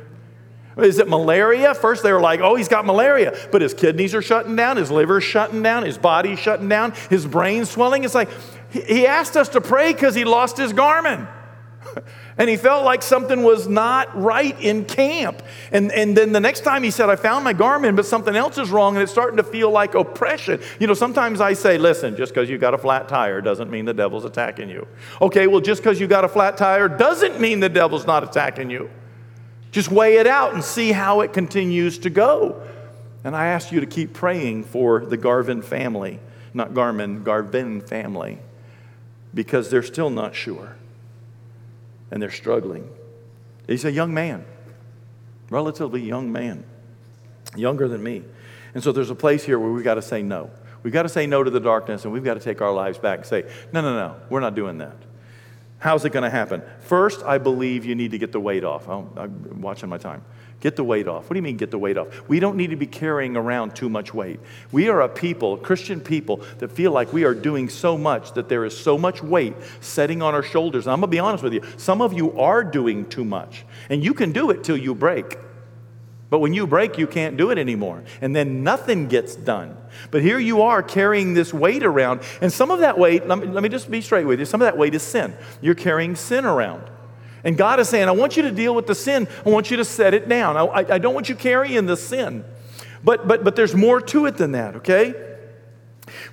Is 0.78 0.98
it 1.00 1.08
malaria? 1.08 1.74
First, 1.76 2.04
they 2.04 2.12
were 2.12 2.22
like, 2.22 2.40
oh, 2.40 2.56
he's 2.56 2.68
got 2.68 2.86
malaria. 2.86 3.38
But 3.52 3.62
his 3.62 3.74
kidneys 3.74 4.16
are 4.16 4.22
shutting 4.22 4.56
down, 4.56 4.78
his 4.78 4.90
liver's 4.90 5.24
shutting 5.24 5.62
down, 5.62 5.84
his 5.84 5.98
body's 5.98 6.40
shutting 6.40 6.68
down, 6.68 6.94
his 7.10 7.26
brain's 7.26 7.70
swelling. 7.70 8.04
It's 8.04 8.16
like, 8.16 8.30
he 8.72 9.06
asked 9.06 9.38
us 9.38 9.50
to 9.50 9.62
pray 9.62 9.94
because 9.94 10.16
he 10.16 10.26
lost 10.26 10.58
his 10.58 10.74
Garmin. 10.74 11.28
and 12.38 12.50
he 12.50 12.58
felt 12.58 12.84
like 12.84 13.04
something 13.04 13.44
was 13.44 13.68
not 13.68 14.20
right 14.20 14.60
in 14.60 14.86
camp. 14.86 15.44
And, 15.72 15.92
and 15.92 16.18
then 16.18 16.32
the 16.32 16.40
next 16.40 16.62
time 16.62 16.84
he 16.84 16.90
said, 16.90 17.10
I 17.10 17.16
found 17.16 17.44
my 17.44 17.54
Garmin, 17.54 17.96
but 17.96 18.06
something 18.06 18.36
else 18.36 18.58
is 18.58 18.72
wrong, 18.72 18.96
and 18.96 19.04
it's 19.04 19.12
starting 19.12 19.38
to 19.38 19.44
feel 19.44 19.70
like 19.70 19.94
oppression. 19.94 20.60
You 20.80 20.88
know, 20.88 20.96
sometimes 20.96 21.42
I 21.42 21.54
say, 21.54 21.78
listen, 21.78 22.16
just 22.16 22.34
because 22.34 22.50
you 22.50 22.58
got 22.58 22.74
a 22.74 22.78
flat 22.78 23.08
tire 23.08 23.40
doesn't 23.42 23.70
mean 23.70 23.86
the 23.86 23.94
devil's 23.94 24.26
attacking 24.26 24.70
you. 24.70 24.88
Okay, 25.22 25.48
well, 25.48 25.62
just 25.62 25.84
because 25.84 26.00
you 26.00 26.08
got 26.08 26.26
a 26.26 26.30
flat 26.30 26.58
tire 26.58 26.88
doesn't 26.88 27.40
mean 27.40 27.60
the 27.60 27.70
devil's 27.70 28.08
not 28.08 28.24
attacking 28.24 28.70
you. 28.70 28.90
Just 29.72 29.92
weigh 29.92 30.18
it 30.18 30.28
out 30.28 30.54
and 30.54 30.64
see 30.64 30.92
how 30.92 31.22
it 31.22 31.34
continues 31.34 32.00
to 32.00 32.10
go. 32.10 32.62
And 33.24 33.36
I 33.36 33.48
ask 33.48 33.72
you 33.72 33.80
to 33.80 33.86
keep 33.86 34.14
praying 34.14 34.66
for 34.66 35.06
the 35.06 35.18
Garvin 35.18 35.62
family, 35.62 36.20
not 36.54 36.74
Garmin, 36.74 37.24
Garvin 37.24 37.82
family, 37.82 38.40
because 39.34 39.70
they're 39.70 39.84
still 39.84 40.10
not 40.10 40.36
sure 40.36 40.76
and 42.14 42.22
they're 42.22 42.30
struggling. 42.30 42.88
He's 43.66 43.86
a 43.86 43.92
young 43.92 44.14
man, 44.14 44.46
relatively 45.50 46.00
young 46.00 46.32
man, 46.32 46.64
younger 47.56 47.88
than 47.88 48.04
me. 48.04 48.24
And 48.76 48.84
so 48.84 48.92
there's 48.92 49.10
a 49.10 49.16
place 49.16 49.44
here 49.44 49.58
where 49.58 49.72
we've 49.72 49.84
got 49.84 49.96
to 49.96 50.02
say 50.04 50.22
no. 50.22 50.52
We've 50.84 50.94
got 50.94 51.04
to 51.04 51.10
say 51.10 51.26
no 51.26 51.44
to 51.44 51.50
the 51.50 51.60
darkness 51.60 52.04
and 52.04 52.14
we've 52.14 52.24
got 52.24 52.36
to 52.36 52.40
take 52.40 52.62
our 52.62 52.72
lives 52.72 53.00
back 53.00 53.20
and 53.20 53.26
say, 53.26 53.52
no, 53.72 53.82
no, 53.82 53.96
no, 53.96 54.16
we're 54.30 54.42
not 54.42 54.54
doing 54.54 54.78
that. 54.78 54.96
How's 55.80 56.06
it 56.06 56.12
going 56.12 56.24
to 56.24 56.30
happen? 56.30 56.62
First, 56.82 57.24
I 57.24 57.40
believe 57.40 57.84
you 57.84 57.96
need 57.96 58.12
to 58.12 58.20
get 58.20 58.32
the 58.32 58.40
weight 58.40 58.64
off. 58.64 58.88
Oh, 58.88 59.10
I'm 59.18 59.62
watching 59.62 59.90
my 59.90 59.98
time. 59.98 60.24
Get 60.64 60.78
the 60.78 60.84
weight 60.86 61.10
off. 61.10 61.24
What 61.24 61.34
do 61.34 61.40
you 61.40 61.42
mean, 61.42 61.58
get 61.58 61.72
the 61.72 61.78
weight 61.78 61.98
off? 61.98 62.08
We 62.30 62.40
don't 62.40 62.56
need 62.56 62.70
to 62.70 62.78
be 62.78 62.88
carrying 62.88 63.36
around 63.36 63.76
too 63.76 63.90
much 63.90 64.14
weight. 64.14 64.40
We 64.72 64.88
are 64.88 65.02
a 65.02 65.10
people, 65.10 65.58
Christian 65.58 66.00
people, 66.00 66.38
that 66.60 66.72
feel 66.72 66.94
like 66.94 67.12
we 67.12 67.26
are 67.26 67.34
doing 67.34 67.68
so 67.68 67.98
much 67.98 68.32
that 68.36 68.48
there 68.48 68.64
is 68.64 68.78
so 68.78 68.98
much 68.98 69.22
weight 69.22 69.56
setting 69.82 70.22
on 70.22 70.34
our 70.34 70.42
shoulders. 70.42 70.86
And 70.86 70.94
I'm 70.94 71.02
going 71.02 71.12
to 71.12 71.16
be 71.16 71.20
honest 71.20 71.44
with 71.44 71.52
you. 71.52 71.64
Some 71.76 72.02
of 72.02 72.14
you 72.14 72.40
are 72.40 72.64
doing 72.64 73.10
too 73.10 73.26
much, 73.26 73.66
and 73.90 74.02
you 74.02 74.14
can 74.14 74.32
do 74.32 74.52
it 74.52 74.64
till 74.64 74.78
you 74.78 74.96
break. 74.96 75.38
But 76.30 76.40
when 76.40 76.54
you 76.54 76.66
break, 76.66 76.98
you 76.98 77.08
can't 77.08 77.36
do 77.36 77.50
it 77.50 77.58
anymore. 77.58 78.02
And 78.22 78.34
then 78.34 78.64
nothing 78.64 79.10
gets 79.10 79.36
done. 79.36 79.76
But 80.12 80.22
here 80.22 80.40
you 80.40 80.62
are 80.62 80.82
carrying 80.82 81.34
this 81.34 81.54
weight 81.54 81.84
around. 81.84 82.22
And 82.40 82.54
some 82.54 82.72
of 82.72 82.80
that 82.80 82.98
weight, 82.98 83.28
let 83.28 83.38
me, 83.38 83.48
let 83.48 83.64
me 83.64 83.68
just 83.68 83.92
be 83.92 84.00
straight 84.00 84.26
with 84.26 84.40
you, 84.40 84.46
some 84.46 84.62
of 84.62 84.66
that 84.68 84.78
weight 84.78 84.96
is 84.96 85.04
sin. 85.04 85.36
You're 85.60 85.76
carrying 85.76 86.16
sin 86.16 86.46
around. 86.46 86.90
And 87.44 87.58
God 87.58 87.80
is 87.80 87.90
saying, 87.90 88.08
I 88.08 88.12
want 88.12 88.38
you 88.38 88.44
to 88.44 88.52
deal 88.52 88.74
with 88.74 88.88
the 88.88 88.96
sin. 88.96 89.28
I 89.46 89.50
want 89.50 89.70
you 89.70 89.78
to 89.78 89.86
set 89.86 90.14
it 90.14 90.30
down. 90.30 90.56
I, 90.56 90.94
I 90.94 90.98
don't 90.98 91.14
want 91.14 91.28
you 91.30 91.36
carrying 91.36 91.86
the 91.86 91.98
sin. 91.98 92.46
But, 93.04 93.28
but, 93.28 93.44
but 93.44 93.56
there's 93.56 93.76
more 93.76 94.00
to 94.00 94.26
it 94.28 94.38
than 94.38 94.54
that, 94.54 94.78
okay? 94.78 95.33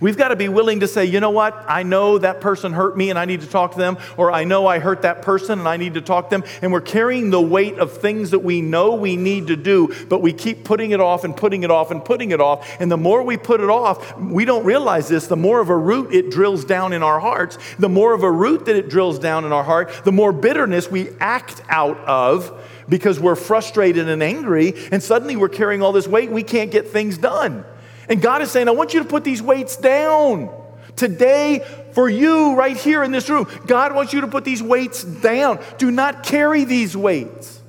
We've 0.00 0.16
got 0.16 0.28
to 0.28 0.36
be 0.36 0.48
willing 0.48 0.80
to 0.80 0.88
say, 0.88 1.04
you 1.04 1.20
know 1.20 1.30
what? 1.30 1.64
I 1.68 1.82
know 1.82 2.16
that 2.16 2.40
person 2.40 2.72
hurt 2.72 2.96
me 2.96 3.10
and 3.10 3.18
I 3.18 3.26
need 3.26 3.42
to 3.42 3.46
talk 3.46 3.72
to 3.72 3.78
them, 3.78 3.98
or 4.16 4.32
I 4.32 4.44
know 4.44 4.66
I 4.66 4.78
hurt 4.78 5.02
that 5.02 5.20
person 5.20 5.58
and 5.58 5.68
I 5.68 5.76
need 5.76 5.94
to 5.94 6.00
talk 6.00 6.30
to 6.30 6.38
them. 6.38 6.44
And 6.62 6.72
we're 6.72 6.80
carrying 6.80 7.28
the 7.28 7.40
weight 7.40 7.78
of 7.78 7.98
things 7.98 8.30
that 8.30 8.38
we 8.38 8.62
know 8.62 8.94
we 8.94 9.16
need 9.16 9.48
to 9.48 9.56
do, 9.56 9.94
but 10.08 10.22
we 10.22 10.32
keep 10.32 10.64
putting 10.64 10.92
it 10.92 11.00
off 11.00 11.24
and 11.24 11.36
putting 11.36 11.64
it 11.64 11.70
off 11.70 11.90
and 11.90 12.02
putting 12.02 12.30
it 12.30 12.40
off. 12.40 12.80
And 12.80 12.90
the 12.90 12.96
more 12.96 13.22
we 13.22 13.36
put 13.36 13.60
it 13.60 13.68
off, 13.68 14.18
we 14.18 14.46
don't 14.46 14.64
realize 14.64 15.08
this, 15.08 15.26
the 15.26 15.36
more 15.36 15.60
of 15.60 15.68
a 15.68 15.76
root 15.76 16.14
it 16.14 16.30
drills 16.30 16.64
down 16.64 16.94
in 16.94 17.02
our 17.02 17.20
hearts. 17.20 17.58
The 17.78 17.90
more 17.90 18.14
of 18.14 18.22
a 18.22 18.32
root 18.32 18.64
that 18.66 18.76
it 18.76 18.88
drills 18.88 19.18
down 19.18 19.44
in 19.44 19.52
our 19.52 19.64
heart, 19.64 19.92
the 20.04 20.12
more 20.12 20.32
bitterness 20.32 20.90
we 20.90 21.10
act 21.20 21.60
out 21.68 21.98
of 21.98 22.66
because 22.88 23.20
we're 23.20 23.36
frustrated 23.36 24.08
and 24.08 24.22
angry, 24.22 24.74
and 24.90 25.02
suddenly 25.02 25.36
we're 25.36 25.48
carrying 25.48 25.82
all 25.82 25.92
this 25.92 26.08
weight, 26.08 26.30
we 26.30 26.42
can't 26.42 26.70
get 26.70 26.88
things 26.88 27.18
done. 27.18 27.64
And 28.10 28.20
God 28.20 28.42
is 28.42 28.50
saying, 28.50 28.66
I 28.66 28.72
want 28.72 28.92
you 28.92 29.00
to 29.00 29.08
put 29.08 29.22
these 29.22 29.40
weights 29.40 29.76
down. 29.76 30.50
Today, 30.96 31.64
for 31.92 32.10
you 32.10 32.56
right 32.56 32.76
here 32.76 33.04
in 33.04 33.12
this 33.12 33.30
room, 33.30 33.46
God 33.66 33.94
wants 33.94 34.12
you 34.12 34.22
to 34.22 34.26
put 34.26 34.44
these 34.44 34.62
weights 34.62 35.04
down. 35.04 35.62
Do 35.78 35.92
not 35.92 36.24
carry 36.24 36.64
these 36.64 36.96
weights. 36.96 37.60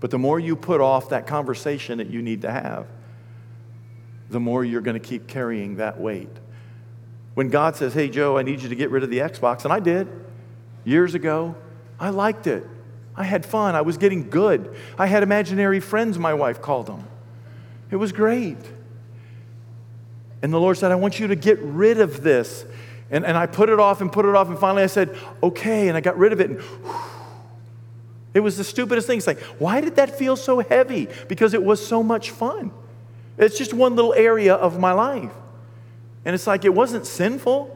But 0.00 0.10
the 0.10 0.18
more 0.18 0.40
you 0.40 0.56
put 0.56 0.80
off 0.80 1.10
that 1.10 1.26
conversation 1.26 1.98
that 1.98 2.08
you 2.08 2.22
need 2.22 2.42
to 2.42 2.50
have, 2.50 2.86
the 4.30 4.40
more 4.40 4.64
you're 4.64 4.80
going 4.80 5.00
to 5.00 5.08
keep 5.08 5.26
carrying 5.26 5.76
that 5.76 6.00
weight. 6.00 6.30
When 7.34 7.50
God 7.50 7.76
says, 7.76 7.92
Hey, 7.92 8.08
Joe, 8.08 8.38
I 8.38 8.42
need 8.42 8.62
you 8.62 8.70
to 8.70 8.74
get 8.74 8.90
rid 8.90 9.02
of 9.02 9.10
the 9.10 9.18
Xbox, 9.18 9.64
and 9.64 9.72
I 9.72 9.80
did 9.80 10.08
years 10.84 11.14
ago, 11.14 11.54
I 12.00 12.10
liked 12.10 12.46
it. 12.46 12.66
I 13.14 13.24
had 13.24 13.44
fun. 13.44 13.74
I 13.74 13.82
was 13.82 13.98
getting 13.98 14.28
good. 14.28 14.74
I 14.98 15.06
had 15.06 15.22
imaginary 15.22 15.80
friends, 15.80 16.18
my 16.18 16.34
wife 16.34 16.60
called 16.60 16.86
them. 16.86 17.06
It 17.90 17.96
was 17.96 18.10
great. 18.10 18.58
And 20.44 20.52
the 20.52 20.60
Lord 20.60 20.76
said, 20.76 20.92
I 20.92 20.96
want 20.96 21.18
you 21.18 21.28
to 21.28 21.36
get 21.36 21.58
rid 21.60 22.00
of 22.00 22.22
this. 22.22 22.66
And, 23.10 23.24
and 23.24 23.34
I 23.34 23.46
put 23.46 23.70
it 23.70 23.80
off 23.80 24.02
and 24.02 24.12
put 24.12 24.26
it 24.26 24.34
off. 24.34 24.48
And 24.48 24.58
finally 24.58 24.82
I 24.82 24.88
said, 24.88 25.16
okay. 25.42 25.88
And 25.88 25.96
I 25.96 26.02
got 26.02 26.18
rid 26.18 26.34
of 26.34 26.40
it. 26.40 26.50
And 26.50 26.60
whew, 26.60 27.00
it 28.34 28.40
was 28.40 28.58
the 28.58 28.64
stupidest 28.64 29.06
thing. 29.06 29.16
It's 29.16 29.26
like, 29.26 29.40
why 29.58 29.80
did 29.80 29.96
that 29.96 30.18
feel 30.18 30.36
so 30.36 30.60
heavy? 30.60 31.08
Because 31.28 31.54
it 31.54 31.62
was 31.62 31.84
so 31.84 32.02
much 32.02 32.30
fun. 32.30 32.72
It's 33.38 33.56
just 33.56 33.72
one 33.72 33.96
little 33.96 34.12
area 34.12 34.52
of 34.52 34.78
my 34.78 34.92
life. 34.92 35.32
And 36.26 36.34
it's 36.34 36.46
like, 36.46 36.66
it 36.66 36.74
wasn't 36.74 37.06
sinful, 37.06 37.74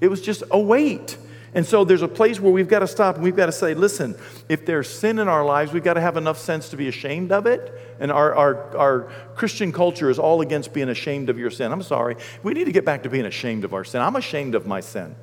it 0.00 0.08
was 0.08 0.22
just 0.22 0.42
a 0.50 0.58
weight. 0.58 1.18
And 1.54 1.66
so 1.66 1.84
there's 1.84 2.02
a 2.02 2.08
place 2.08 2.38
where 2.38 2.52
we've 2.52 2.68
got 2.68 2.78
to 2.78 2.86
stop 2.86 3.16
and 3.16 3.24
we've 3.24 3.36
got 3.36 3.46
to 3.46 3.52
say, 3.52 3.74
listen, 3.74 4.14
if 4.48 4.64
there's 4.64 4.88
sin 4.88 5.18
in 5.18 5.26
our 5.26 5.44
lives, 5.44 5.72
we've 5.72 5.82
got 5.82 5.94
to 5.94 6.00
have 6.00 6.16
enough 6.16 6.38
sense 6.38 6.68
to 6.68 6.76
be 6.76 6.86
ashamed 6.86 7.32
of 7.32 7.46
it. 7.46 7.96
And 7.98 8.12
our, 8.12 8.34
our, 8.34 8.76
our 8.76 9.00
Christian 9.34 9.72
culture 9.72 10.10
is 10.10 10.18
all 10.18 10.42
against 10.42 10.72
being 10.72 10.88
ashamed 10.88 11.28
of 11.28 11.38
your 11.38 11.50
sin. 11.50 11.72
I'm 11.72 11.82
sorry. 11.82 12.16
We 12.44 12.52
need 12.52 12.66
to 12.66 12.72
get 12.72 12.84
back 12.84 13.02
to 13.02 13.10
being 13.10 13.26
ashamed 13.26 13.64
of 13.64 13.74
our 13.74 13.84
sin. 13.84 14.00
I'm 14.00 14.14
ashamed 14.14 14.54
of 14.54 14.66
my 14.66 14.80
sin. 14.80 15.16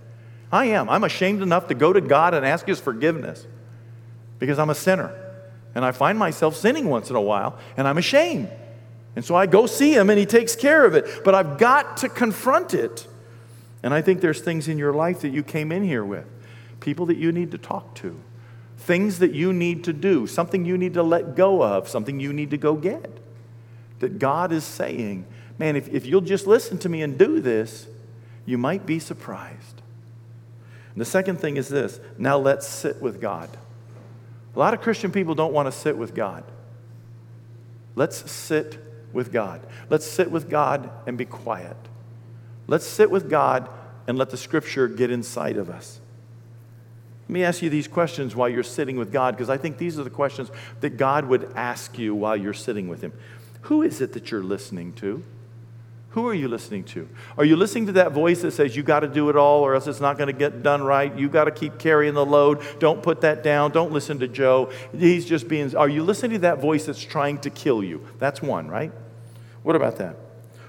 I 0.52 0.66
am. 0.66 0.90
I'm 0.90 1.04
ashamed 1.04 1.42
enough 1.42 1.68
to 1.68 1.76
go 1.76 1.94
to 1.94 2.02
God 2.02 2.34
and 2.34 2.46
ask 2.46 2.66
His 2.66 2.80
forgiveness 2.80 3.46
because 4.40 4.60
I'm 4.60 4.70
a 4.70 4.76
sinner. 4.76 5.16
And 5.76 5.86
I 5.86 5.92
find 5.92 6.18
myself 6.18 6.56
sinning 6.56 6.90
once 6.90 7.10
in 7.10 7.16
a 7.16 7.22
while, 7.22 7.58
and 7.76 7.88
I'm 7.88 7.98
ashamed. 7.98 8.50
And 9.16 9.24
so 9.24 9.36
I 9.36 9.46
go 9.46 9.66
see 9.66 9.94
Him, 9.94 10.10
and 10.10 10.18
He 10.18 10.26
takes 10.26 10.56
care 10.56 10.86
of 10.86 10.96
it. 10.96 11.24
But 11.24 11.36
I've 11.36 11.58
got 11.58 11.98
to 11.98 12.10
confront 12.10 12.74
it. 12.74 13.08
And 13.84 13.94
I 13.94 14.02
think 14.02 14.22
there's 14.22 14.42
things 14.42 14.68
in 14.68 14.78
your 14.78 14.94
life 14.94 15.22
that 15.22 15.30
you 15.30 15.44
came 15.44 15.72
in 15.72 15.84
here 15.84 16.04
with, 16.04 16.26
people 16.80 17.06
that 17.08 17.18
you 17.18 17.32
need 17.32 17.52
to 17.52 17.58
talk 17.58 17.94
to, 17.96 18.20
things 18.78 19.20
that 19.20 19.34
you 19.34 19.54
need 19.54 19.84
to 19.86 19.94
do, 19.94 20.28
something 20.28 20.66
you 20.66 20.78
need 20.78 20.94
to 20.96 21.04
let 21.04 21.36
go 21.36 21.64
of, 21.64 21.88
something 21.88 22.20
you 22.20 22.34
need 22.34 22.52
to 22.52 22.58
go 22.58 22.76
get. 22.76 23.20
That 24.00 24.20
God 24.20 24.52
is 24.52 24.64
saying, 24.64 25.26
man, 25.58 25.76
if, 25.76 25.88
if 25.90 26.06
you'll 26.06 26.22
just 26.22 26.48
listen 26.48 26.78
to 26.80 26.90
me 26.90 27.02
and 27.02 27.18
do 27.18 27.40
this, 27.40 27.88
you 28.46 28.58
might 28.58 28.86
be 28.86 29.00
surprised. 29.00 29.82
And 30.94 31.02
the 31.02 31.06
second 31.06 31.40
thing 31.40 31.58
is 31.58 31.70
this 31.70 32.00
now 32.18 32.38
let's 32.38 32.68
sit 32.68 33.02
with 33.02 33.22
God. 33.22 33.50
A 34.56 34.60
lot 34.60 34.74
of 34.74 34.82
Christian 34.82 35.12
people 35.12 35.36
don't 35.36 35.54
want 35.54 35.68
to 35.68 35.72
sit 35.72 35.96
with 35.96 36.16
God. 36.16 36.44
Let's 37.96 38.32
sit 38.32 38.80
with 39.14 39.32
God. 39.32 39.62
Let's 39.90 40.06
sit 40.06 40.32
with 40.32 40.50
God 40.50 40.90
and 41.06 41.18
be 41.18 41.26
quiet. 41.26 41.78
Let's 42.68 42.86
sit 42.86 43.10
with 43.10 43.30
God 43.30 43.70
and 44.08 44.18
let 44.18 44.30
the 44.30 44.38
scripture 44.38 44.88
get 44.88 45.12
inside 45.12 45.58
of 45.58 45.70
us. 45.70 46.00
Let 47.28 47.34
me 47.34 47.44
ask 47.44 47.62
you 47.62 47.70
these 47.70 47.88
questions 47.88 48.36
while 48.36 48.48
you're 48.48 48.64
sitting 48.64 48.98
with 48.98 49.12
God, 49.12 49.36
because 49.36 49.50
I 49.50 49.58
think 49.58 49.78
these 49.78 50.00
are 50.00 50.04
the 50.04 50.10
questions 50.10 50.50
that 50.80 50.92
God 50.92 51.26
would 51.26 51.52
ask 51.56 51.98
you 51.98 52.16
while 52.16 52.38
you're 52.38 52.54
sitting 52.54 52.88
with 52.88 53.02
Him. 53.02 53.12
Who 53.64 53.82
is 53.82 54.00
it 54.00 54.14
that 54.14 54.32
you're 54.32 54.44
listening 54.44 54.94
to? 54.94 55.24
Who 56.12 56.28
are 56.28 56.34
you 56.34 56.48
listening 56.48 56.86
to? 56.86 57.08
Are 57.38 57.44
you 57.44 57.58
listening 57.58 57.88
to 57.88 57.92
that 57.94 58.14
voice 58.14 58.42
that 58.42 58.52
says, 58.52 58.76
You 58.76 58.82
got 58.82 59.02
to 59.02 59.08
do 59.08 59.30
it 59.30 59.36
all, 59.36 59.62
or 59.62 59.76
else 59.76 59.88
it's 59.88 60.00
not 60.00 60.18
going 60.18 60.28
to 60.28 60.34
get 60.34 60.64
done 60.64 60.82
right? 60.82 61.14
You 61.16 61.28
got 61.28 61.46
to 61.46 61.52
keep 61.52 61.78
carrying 61.78 62.14
the 62.14 62.26
load. 62.26 62.64
Don't 62.80 63.04
put 63.04 63.22
that 63.22 63.44
down. 63.44 63.72
Don't 63.72 63.92
listen 63.92 64.20
to 64.20 64.28
Joe. 64.28 64.72
He's 64.98 65.26
just 65.26 65.50
being. 65.50 65.76
Are 65.76 65.90
you 65.90 66.04
listening 66.04 66.32
to 66.32 66.40
that 66.40 66.60
voice 66.60 66.86
that's 66.86 67.04
trying 67.04 67.40
to 67.40 67.50
kill 67.50 67.84
you? 67.84 68.08
That's 68.20 68.42
one, 68.42 68.70
right? 68.70 68.94
What 69.64 69.76
about 69.76 69.98
that? 69.98 70.16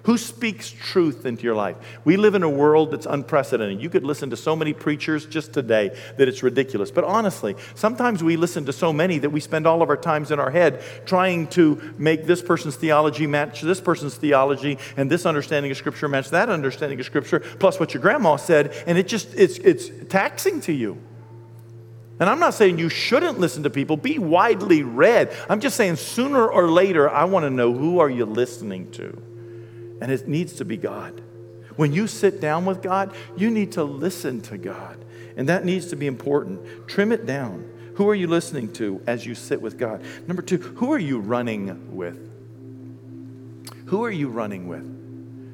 Who 0.08 0.16
speaks 0.16 0.70
truth 0.70 1.26
into 1.26 1.42
your 1.42 1.54
life? 1.54 1.76
We 2.06 2.16
live 2.16 2.34
in 2.34 2.42
a 2.42 2.48
world 2.48 2.92
that's 2.92 3.04
unprecedented. 3.04 3.82
You 3.82 3.90
could 3.90 4.04
listen 4.04 4.30
to 4.30 4.38
so 4.38 4.56
many 4.56 4.72
preachers 4.72 5.26
just 5.26 5.52
today 5.52 5.94
that 6.16 6.26
it's 6.26 6.42
ridiculous. 6.42 6.90
But 6.90 7.04
honestly, 7.04 7.56
sometimes 7.74 8.24
we 8.24 8.38
listen 8.38 8.64
to 8.64 8.72
so 8.72 8.90
many 8.90 9.18
that 9.18 9.28
we 9.28 9.40
spend 9.40 9.66
all 9.66 9.82
of 9.82 9.90
our 9.90 9.98
times 9.98 10.30
in 10.30 10.40
our 10.40 10.50
head 10.50 10.82
trying 11.04 11.46
to 11.48 11.92
make 11.98 12.24
this 12.24 12.40
person's 12.40 12.74
theology 12.74 13.26
match 13.26 13.60
this 13.60 13.82
person's 13.82 14.14
theology 14.14 14.78
and 14.96 15.10
this 15.10 15.26
understanding 15.26 15.70
of 15.70 15.76
Scripture 15.76 16.08
match 16.08 16.30
that 16.30 16.48
understanding 16.48 16.98
of 16.98 17.04
Scripture, 17.04 17.40
plus 17.40 17.78
what 17.78 17.92
your 17.92 18.00
grandma 18.00 18.36
said, 18.36 18.72
and 18.86 18.96
it 18.96 19.08
just 19.08 19.34
it's 19.34 19.58
it's 19.58 19.90
taxing 20.08 20.62
to 20.62 20.72
you. 20.72 20.96
And 22.18 22.30
I'm 22.30 22.40
not 22.40 22.54
saying 22.54 22.78
you 22.78 22.88
shouldn't 22.88 23.40
listen 23.40 23.64
to 23.64 23.68
people, 23.68 23.98
be 23.98 24.18
widely 24.18 24.82
read. 24.82 25.36
I'm 25.50 25.60
just 25.60 25.76
saying 25.76 25.96
sooner 25.96 26.48
or 26.48 26.70
later, 26.70 27.10
I 27.10 27.24
want 27.24 27.44
to 27.44 27.50
know 27.50 27.74
who 27.74 27.98
are 27.98 28.08
you 28.08 28.24
listening 28.24 28.90
to? 28.92 29.22
And 30.00 30.12
it 30.12 30.28
needs 30.28 30.54
to 30.54 30.64
be 30.64 30.76
God. 30.76 31.22
When 31.76 31.92
you 31.92 32.06
sit 32.06 32.40
down 32.40 32.64
with 32.64 32.82
God, 32.82 33.14
you 33.36 33.50
need 33.50 33.72
to 33.72 33.84
listen 33.84 34.40
to 34.42 34.58
God. 34.58 35.04
And 35.36 35.48
that 35.48 35.64
needs 35.64 35.86
to 35.86 35.96
be 35.96 36.06
important. 36.06 36.88
Trim 36.88 37.12
it 37.12 37.24
down. 37.24 37.70
Who 37.94 38.08
are 38.08 38.14
you 38.14 38.26
listening 38.26 38.72
to 38.74 39.00
as 39.06 39.26
you 39.26 39.34
sit 39.34 39.60
with 39.60 39.78
God? 39.78 40.02
Number 40.26 40.42
two, 40.42 40.58
who 40.58 40.92
are 40.92 40.98
you 40.98 41.20
running 41.20 41.96
with? 41.96 42.28
Who 43.86 44.04
are 44.04 44.10
you 44.10 44.28
running 44.28 44.68
with? 44.68 44.98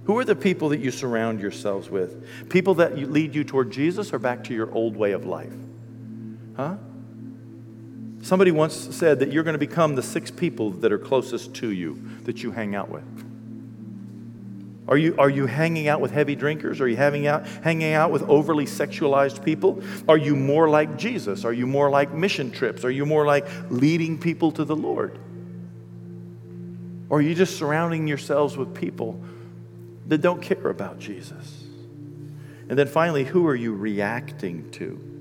Who 0.07 0.18
are 0.18 0.24
the 0.24 0.36
people 0.36 0.70
that 0.70 0.80
you 0.80 0.90
surround 0.90 1.40
yourselves 1.40 1.88
with? 1.88 2.49
People 2.51 2.74
that 2.74 2.99
lead 2.99 3.34
you 3.34 3.45
toward 3.45 3.70
Jesus 3.70 4.12
or 4.12 4.18
back 4.18 4.45
to 4.45 4.55
your 4.55 4.70
old 4.72 4.97
way 4.97 5.12
of 5.12 5.24
life? 5.24 5.53
Huh? 6.57 6.76
Somebody 8.22 8.51
once 8.51 8.74
said 8.74 9.20
that 9.20 9.32
you're 9.32 9.42
going 9.42 9.55
to 9.55 9.59
become 9.59 9.95
the 9.95 10.03
six 10.03 10.30
people 10.30 10.70
that 10.70 10.92
are 10.92 10.99
closest 10.99 11.55
to 11.57 11.70
you 11.70 12.03
that 12.24 12.42
you 12.42 12.53
hang 12.53 12.74
out 12.74 12.90
with. 12.90 13.24
Are 14.87 14.99
you, 14.99 15.14
are 15.18 15.30
you 15.30 15.47
hanging 15.47 15.89
out 15.89 16.01
with 16.01 16.11
heavy 16.11 16.35
drinkers? 16.35 16.80
Are 16.80 16.89
you 16.89 16.97
having 16.97 17.26
out, 17.26 17.47
hanging 17.47 17.95
out 17.95 18.11
with 18.11 18.22
overly 18.24 18.66
sexualized 18.66 19.43
people? 19.43 19.82
Are 20.09 20.18
you 20.18 20.37
more 20.37 20.68
like 20.68 20.99
Jesus? 20.99 21.45
Are 21.45 21.53
you 21.53 21.66
more 21.66 21.89
like 21.89 22.12
mission 22.12 22.51
trips? 22.51 22.85
Are 22.85 22.91
you 22.91 23.07
more 23.07 23.24
like 23.24 23.47
leading 23.70 24.18
people 24.18 24.53
to 24.53 24.64
the 24.64 24.76
Lord? 24.76 25.18
Or 27.09 27.18
are 27.18 27.22
you 27.22 27.35
just 27.35 27.57
surrounding 27.57 28.07
yourselves 28.07 28.57
with 28.57 28.74
people 28.74 29.20
that 30.07 30.18
don't 30.18 30.43
care 30.43 30.68
about 30.68 30.99
Jesus? 30.99 31.64
And 32.68 32.78
then 32.78 32.87
finally, 32.87 33.24
who 33.24 33.47
are 33.47 33.55
you 33.55 33.74
reacting 33.74 34.70
to? 34.72 35.14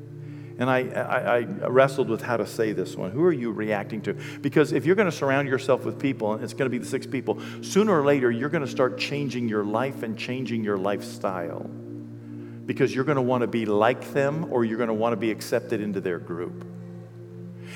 And 0.60 0.70
I, 0.70 0.80
I, 0.90 1.38
I, 1.40 1.68
wrestled 1.68 2.10
with 2.10 2.22
how 2.22 2.38
to 2.38 2.46
say 2.46 2.74
this 2.74 2.96
one. 2.96 3.12
Who 3.12 3.24
are 3.24 3.34
you 3.34 3.52
reacting 3.52 4.02
to? 4.04 4.14
Because 4.14 4.72
if 4.72 4.86
you're 4.86 4.96
going 4.96 5.10
to 5.10 5.16
surround 5.16 5.48
yourself 5.48 5.84
with 5.84 6.00
people, 6.00 6.34
and 6.34 6.44
it's 6.44 6.54
going 6.54 6.68
to 6.68 6.70
be 6.70 6.78
the 6.78 6.86
six 6.86 7.08
people, 7.08 7.42
sooner 7.62 7.92
or 8.00 8.06
later, 8.06 8.30
you're 8.30 8.50
going 8.50 8.64
to 8.64 8.70
start 8.70 9.00
changing 9.00 9.50
your 9.50 9.64
life 9.64 10.04
and 10.04 10.18
changing 10.18 10.64
your 10.64 10.78
lifestyle. 10.78 11.62
Because 12.66 12.94
you're 12.94 13.04
going 13.04 13.16
to 13.16 13.24
want 13.24 13.42
to 13.42 13.48
be 13.48 13.66
like 13.66 14.14
them 14.14 14.48
or 14.52 14.64
you're 14.64 14.78
going 14.78 14.90
to 14.90 14.94
want 14.94 15.14
to 15.14 15.18
be 15.18 15.32
accepted 15.32 15.82
into 15.82 16.00
their 16.00 16.20
group. 16.20 16.66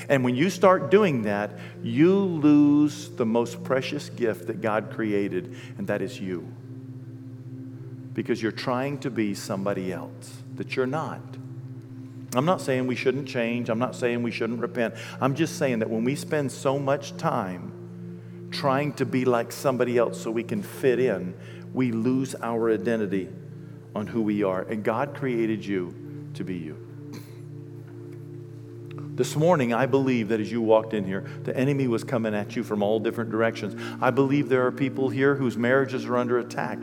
And 0.08 0.24
when 0.24 0.36
you 0.36 0.50
start 0.50 0.92
doing 0.92 1.24
that, 1.24 1.58
you 1.82 2.14
lose 2.14 3.10
the 3.10 3.26
most 3.26 3.64
precious 3.64 4.10
gift 4.10 4.48
that 4.48 4.62
God 4.62 4.92
created, 4.92 5.56
and 5.78 5.88
that 5.88 6.04
is 6.04 6.20
you. 6.20 6.48
Because 8.14 8.42
you're 8.42 8.52
trying 8.52 9.00
to 9.00 9.10
be 9.10 9.34
somebody 9.34 9.92
else 9.92 10.38
that 10.56 10.76
you're 10.76 10.86
not. 10.86 11.22
I'm 12.38 12.46
not 12.46 12.62
saying 12.62 12.88
we 12.88 12.96
shouldn't 12.96 13.28
change. 13.28 13.70
I'm 13.70 13.80
not 13.80 13.96
saying 13.96 14.24
we 14.24 14.32
shouldn't 14.32 14.60
repent. 14.60 14.96
I'm 15.20 15.36
just 15.36 15.58
saying 15.58 15.80
that 15.80 15.90
when 15.90 16.04
we 16.04 16.16
spend 16.16 16.52
so 16.52 16.78
much 16.78 17.18
time 17.18 18.50
trying 18.52 18.94
to 18.94 19.06
be 19.06 19.26
like 19.26 19.52
somebody 19.52 19.98
else 19.98 20.22
so 20.22 20.32
we 20.32 20.44
can 20.44 20.62
fit 20.62 21.00
in, 21.00 21.36
we 21.74 21.92
lose 21.92 22.36
our 22.42 22.72
identity 22.72 23.30
on 23.96 24.08
who 24.08 24.22
we 24.22 24.44
are. 24.44 24.62
And 24.62 24.84
God 24.84 25.16
created 25.16 25.66
you 25.66 26.30
to 26.36 26.44
be 26.44 26.56
you. 26.56 26.87
This 29.18 29.36
morning, 29.36 29.74
I 29.74 29.88
believe 29.88 30.28
that 30.28 30.40
as 30.40 30.52
you 30.52 30.62
walked 30.62 30.94
in 30.94 31.04
here, 31.04 31.26
the 31.44 31.58
enemy 31.58 31.88
was 31.88 32.04
coming 32.04 32.36
at 32.36 32.56
you 32.56 32.64
from 32.64 32.84
all 32.84 33.00
different 33.00 33.32
directions. 33.32 33.76
I 34.00 34.12
believe 34.12 34.48
there 34.48 34.64
are 34.68 34.72
people 34.72 35.10
here 35.10 35.34
whose 35.34 35.58
marriages 35.58 36.06
are 36.06 36.18
under 36.18 36.38
attack. 36.38 36.78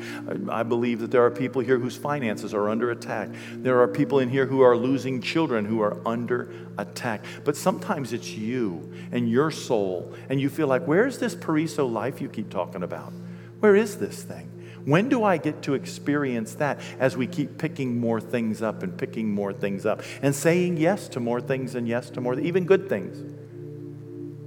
I 0.49 0.65
believe 0.65 0.99
that 0.99 1.13
there 1.13 1.25
are 1.25 1.31
people 1.31 1.63
here 1.63 1.79
whose 1.79 1.97
finances 1.97 2.53
are 2.53 2.69
under 2.69 2.91
attack. 2.91 3.29
There 3.53 3.81
are 3.81 3.87
people 3.87 4.19
in 4.19 4.31
here 4.31 4.47
who 4.47 4.63
are 4.63 4.77
losing 4.77 5.23
children 5.23 5.65
who 5.65 5.81
are 5.81 5.97
under 6.05 6.53
attack. 6.77 7.25
But 7.45 7.57
sometimes 7.57 8.13
it's 8.13 8.33
you 8.33 8.93
and 9.13 9.31
your 9.31 9.53
soul, 9.53 10.13
and 10.29 10.41
you 10.41 10.49
feel 10.49 10.67
like, 10.67 10.89
where's 10.89 11.19
this 11.19 11.37
Pariso 11.37 11.89
life 11.89 12.21
you 12.21 12.29
keep 12.29 12.51
talking 12.51 12.83
about? 12.83 13.13
Where 13.61 13.77
is 13.77 13.99
this 13.99 14.25
thing? 14.25 14.51
When 14.85 15.09
do 15.09 15.25
I 15.25 15.39
get 15.39 15.63
to 15.63 15.75
experience 15.75 16.55
that 16.57 16.79
as 16.99 17.17
we 17.17 17.27
keep 17.27 17.57
picking 17.57 17.99
more 17.99 18.21
things 18.21 18.61
up 18.61 18.83
and 18.83 18.97
picking 18.97 19.33
more 19.33 19.53
things 19.53 19.87
up 19.87 20.03
and 20.21 20.35
saying 20.35 20.77
yes 20.77 21.09
to 21.09 21.21
more 21.21 21.41
things 21.41 21.75
and 21.75 21.89
yes 21.89 22.11
to 22.11 22.21
more, 22.21 22.39
even 22.39 22.67
good 22.67 22.89
things? 22.89 23.19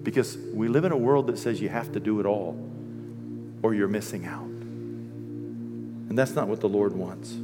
Because 0.04 0.38
we 0.54 0.68
live 0.68 0.86
in 0.86 0.92
a 0.92 0.98
world 0.98 1.28
that 1.28 1.40
says 1.40 1.60
you 1.60 1.70
have 1.70 1.92
to 1.94 2.00
do 2.00 2.20
it 2.20 2.26
all 2.26 2.56
or 3.64 3.74
you're 3.74 3.88
missing 3.88 4.26
out. 4.26 4.44
And 4.46 6.18
that's 6.18 6.36
not 6.36 6.48
what 6.48 6.62
the 6.62 6.70
Lord 6.70 6.94
wants. 6.94 7.36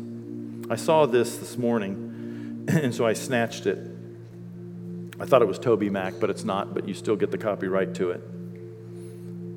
I 0.70 0.76
saw 0.76 1.06
this 1.06 1.38
this 1.38 1.58
morning, 1.58 2.66
and 2.70 2.94
so 2.94 3.08
I 3.08 3.14
snatched 3.14 3.66
it. 3.66 3.80
I 5.20 5.26
thought 5.26 5.42
it 5.42 5.48
was 5.48 5.60
TobyMac, 5.60 6.20
but 6.20 6.30
it's 6.30 6.44
not, 6.44 6.74
but 6.74 6.88
you 6.88 6.94
still 6.94 7.16
get 7.16 7.32
the 7.32 7.38
copyright 7.38 7.96
to 7.96 8.12
it. 8.12 8.22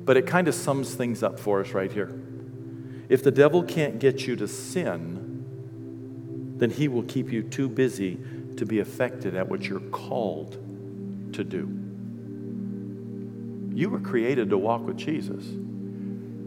But 0.05 0.17
it 0.17 0.25
kind 0.25 0.47
of 0.47 0.55
sums 0.55 0.95
things 0.95 1.21
up 1.21 1.39
for 1.39 1.61
us 1.61 1.71
right 1.71 1.91
here. 1.91 2.19
If 3.09 3.23
the 3.23 3.31
devil 3.31 3.63
can't 3.63 3.99
get 3.99 4.27
you 4.27 4.35
to 4.35 4.47
sin, 4.47 5.27
then 6.57 6.71
he 6.71 6.87
will 6.87 7.03
keep 7.03 7.31
you 7.31 7.43
too 7.43 7.69
busy 7.69 8.19
to 8.57 8.65
be 8.65 8.79
affected 8.79 9.35
at 9.35 9.47
what 9.47 9.67
you're 9.67 9.79
called 9.79 10.53
to 11.33 11.43
do. 11.43 11.71
You 13.73 13.89
were 13.89 13.99
created 13.99 14.49
to 14.49 14.57
walk 14.57 14.85
with 14.85 14.97
Jesus. 14.97 15.45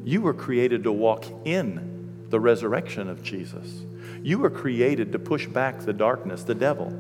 You 0.05 0.21
were 0.21 0.35
created 0.35 0.85
to 0.85 0.93
walk 0.93 1.25
in 1.45 2.27
the 2.29 2.41
resurrection 2.41 3.09
of 3.09 3.23
Jesus. 3.23 3.85
You 4.23 4.39
were 4.39 4.51
created 4.51 5.13
to 5.13 5.19
push 5.19 5.47
back 5.47 5.81
the 5.81 5.93
darkness, 5.93 6.43
the 6.43 6.55
devil. 6.55 6.91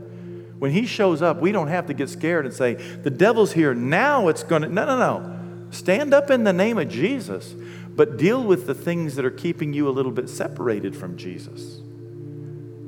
When 0.59 0.73
he 0.73 0.87
shows 0.87 1.23
up, 1.23 1.41
we 1.41 1.53
don't 1.53 1.69
have 1.69 1.87
to 1.87 1.95
get 1.95 2.09
scared 2.09 2.45
and 2.45 2.55
say, 2.55 2.75
The 2.75 3.11
devil's 3.11 3.53
here. 3.53 3.75
Now 3.75 4.29
it's 4.29 4.43
going 4.43 4.63
to. 4.63 4.69
No, 4.69 4.85
no, 4.85 4.99
no. 4.99 5.39
Stand 5.71 6.13
up 6.13 6.31
in 6.31 6.45
the 6.45 6.53
name 6.53 6.79
of 6.79 6.89
Jesus 6.89 7.55
but 8.01 8.17
deal 8.17 8.43
with 8.43 8.67
the 8.67 8.73
things 8.73 9.17
that 9.17 9.27
are 9.27 9.31
keeping 9.31 9.75
you 9.75 9.87
a 9.87 9.91
little 9.91 10.11
bit 10.11 10.27
separated 10.31 10.97
from 10.97 11.19
Jesus. 11.19 11.83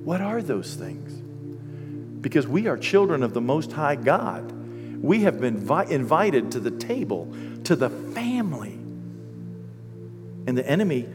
What 0.04 0.22
are 0.22 0.40
those 0.40 0.74
things? 0.74 1.12
Because 2.22 2.46
we 2.46 2.66
are 2.66 2.78
children 2.78 3.22
of 3.22 3.34
the 3.34 3.40
Most 3.42 3.72
High 3.72 3.96
God. 3.96 4.50
We 5.02 5.24
have 5.24 5.38
been 5.38 5.58
vi- 5.58 5.84
invited 5.84 6.52
to 6.52 6.60
the 6.60 6.70
table, 6.70 7.30
to 7.64 7.76
the 7.76 7.90
family. 7.90 8.72
And 10.46 10.56
the 10.56 10.66
enemy 10.66 11.06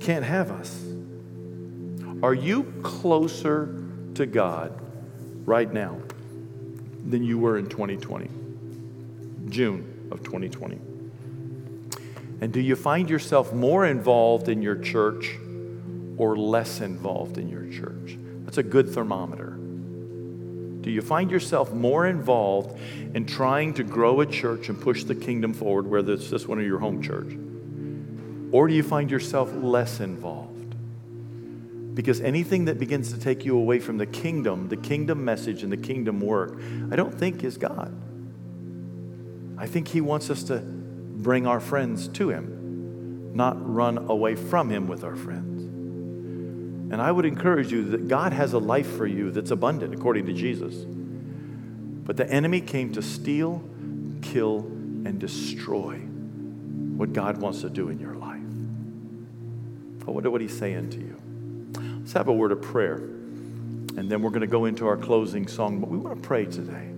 can't 0.00 0.26
have 0.26 0.50
us. 0.50 0.78
Are 2.22 2.34
you 2.34 2.64
closer 2.82 3.74
to 4.16 4.26
God 4.26 4.78
right 5.46 5.72
now 5.72 5.98
than 7.06 7.24
you 7.24 7.38
were 7.38 7.56
in 7.56 7.70
2020? 7.70 8.28
June 9.48 10.08
of 10.10 10.22
2020. 10.22 10.78
And 12.40 12.52
do 12.52 12.60
you 12.60 12.76
find 12.76 13.08
yourself 13.08 13.52
more 13.52 13.86
involved 13.86 14.48
in 14.48 14.62
your 14.62 14.76
church 14.76 15.36
or 16.18 16.36
less 16.36 16.80
involved 16.80 17.38
in 17.38 17.48
your 17.48 17.66
church? 17.70 18.18
That's 18.44 18.58
a 18.58 18.62
good 18.62 18.90
thermometer. 18.90 19.50
Do 20.86 20.90
you 20.92 21.02
find 21.02 21.30
yourself 21.30 21.72
more 21.72 22.06
involved 22.06 22.78
in 23.14 23.26
trying 23.26 23.74
to 23.74 23.82
grow 23.82 24.20
a 24.20 24.26
church 24.26 24.68
and 24.68 24.80
push 24.80 25.04
the 25.04 25.14
kingdom 25.14 25.52
forward, 25.52 25.88
whether 25.88 26.12
it's 26.12 26.30
just 26.30 26.46
one 26.46 26.60
of 26.60 26.64
your 26.66 26.78
home 26.78 27.02
church? 27.02 27.36
Or 28.52 28.68
do 28.68 28.74
you 28.74 28.84
find 28.84 29.10
yourself 29.10 29.52
less 29.52 29.98
involved? 29.98 30.76
Because 31.94 32.20
anything 32.20 32.66
that 32.66 32.78
begins 32.78 33.12
to 33.12 33.18
take 33.18 33.44
you 33.44 33.56
away 33.56 33.80
from 33.80 33.96
the 33.96 34.06
kingdom, 34.06 34.68
the 34.68 34.76
kingdom 34.76 35.24
message, 35.24 35.62
and 35.62 35.72
the 35.72 35.76
kingdom 35.76 36.20
work, 36.20 36.60
I 36.92 36.96
don't 36.96 37.18
think 37.18 37.42
is 37.42 37.56
God. 37.56 37.92
I 39.58 39.66
think 39.66 39.88
He 39.88 40.02
wants 40.02 40.30
us 40.30 40.42
to 40.44 40.75
bring 41.26 41.44
our 41.44 41.58
friends 41.58 42.06
to 42.06 42.30
Him, 42.30 43.32
not 43.34 43.56
run 43.60 43.98
away 43.98 44.36
from 44.36 44.70
Him 44.70 44.86
with 44.86 45.02
our 45.02 45.16
friends. 45.16 45.60
And 46.92 47.02
I 47.02 47.10
would 47.10 47.24
encourage 47.24 47.72
you 47.72 47.82
that 47.90 48.06
God 48.06 48.32
has 48.32 48.52
a 48.52 48.60
life 48.60 48.96
for 48.96 49.08
you 49.08 49.32
that's 49.32 49.50
abundant 49.50 49.92
according 49.92 50.26
to 50.26 50.32
Jesus. 50.32 50.84
But 50.84 52.16
the 52.16 52.30
enemy 52.30 52.60
came 52.60 52.92
to 52.92 53.02
steal, 53.02 53.60
kill, 54.22 54.58
and 54.58 55.18
destroy 55.18 55.96
what 55.96 57.12
God 57.12 57.38
wants 57.38 57.62
to 57.62 57.70
do 57.70 57.88
in 57.88 57.98
your 57.98 58.14
life. 58.14 58.38
I 60.06 60.12
wonder 60.12 60.30
what 60.30 60.40
He's 60.40 60.56
saying 60.56 60.90
to 60.90 60.98
you. 60.98 61.20
Let's 61.98 62.12
have 62.12 62.28
a 62.28 62.32
word 62.32 62.52
of 62.52 62.62
prayer. 62.62 62.98
And 62.98 64.08
then 64.08 64.22
we're 64.22 64.30
going 64.30 64.42
to 64.42 64.46
go 64.46 64.66
into 64.66 64.86
our 64.86 64.96
closing 64.96 65.48
song. 65.48 65.80
But 65.80 65.88
we 65.88 65.98
want 65.98 66.22
to 66.22 66.28
pray 66.28 66.44
today. 66.44 66.95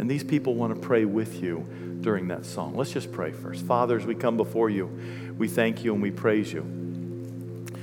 And 0.00 0.10
these 0.10 0.24
people 0.24 0.54
want 0.54 0.74
to 0.74 0.80
pray 0.80 1.04
with 1.04 1.42
you 1.42 1.66
during 2.00 2.28
that 2.28 2.46
song. 2.46 2.74
Let's 2.74 2.90
just 2.90 3.12
pray 3.12 3.32
first. 3.32 3.66
Father, 3.66 3.98
as 3.98 4.06
we 4.06 4.14
come 4.14 4.38
before 4.38 4.70
you, 4.70 4.86
we 5.36 5.46
thank 5.46 5.84
you 5.84 5.92
and 5.92 6.00
we 6.00 6.10
praise 6.10 6.50
you 6.50 6.62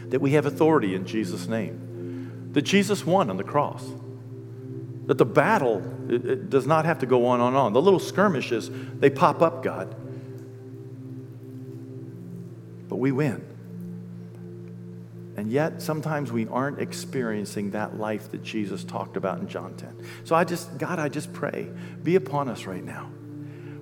that 0.07 0.19
we 0.19 0.31
have 0.31 0.47
authority 0.47 0.95
in 0.95 1.05
Jesus' 1.05 1.47
name, 1.47 2.49
that 2.53 2.63
Jesus 2.63 3.05
won 3.05 3.29
on 3.29 3.37
the 3.37 3.43
cross, 3.43 3.85
that 5.05 5.19
the 5.19 5.25
battle 5.25 5.83
it, 6.09 6.25
it 6.25 6.49
does 6.49 6.65
not 6.65 6.85
have 6.85 6.97
to 6.99 7.05
go 7.05 7.27
on 7.27 7.39
and 7.39 7.55
on. 7.55 7.73
The 7.73 7.81
little 7.83 7.99
skirmishes, 7.99 8.71
they 8.95 9.11
pop 9.11 9.43
up, 9.43 9.61
God, 9.61 9.95
but 12.89 12.95
we 12.95 13.11
win. 13.11 13.45
And 15.37 15.51
yet, 15.51 15.81
sometimes 15.83 16.31
we 16.31 16.47
aren't 16.47 16.79
experiencing 16.81 17.71
that 17.71 17.99
life 17.99 18.31
that 18.31 18.41
Jesus 18.43 18.83
talked 18.83 19.15
about 19.17 19.39
in 19.39 19.47
John 19.47 19.75
10. 19.77 19.95
So 20.23 20.35
I 20.35 20.43
just, 20.43 20.77
God, 20.79 20.97
I 20.97 21.09
just 21.09 21.31
pray, 21.31 21.69
be 22.03 22.15
upon 22.15 22.49
us 22.49 22.65
right 22.65 22.83
now. 22.83 23.11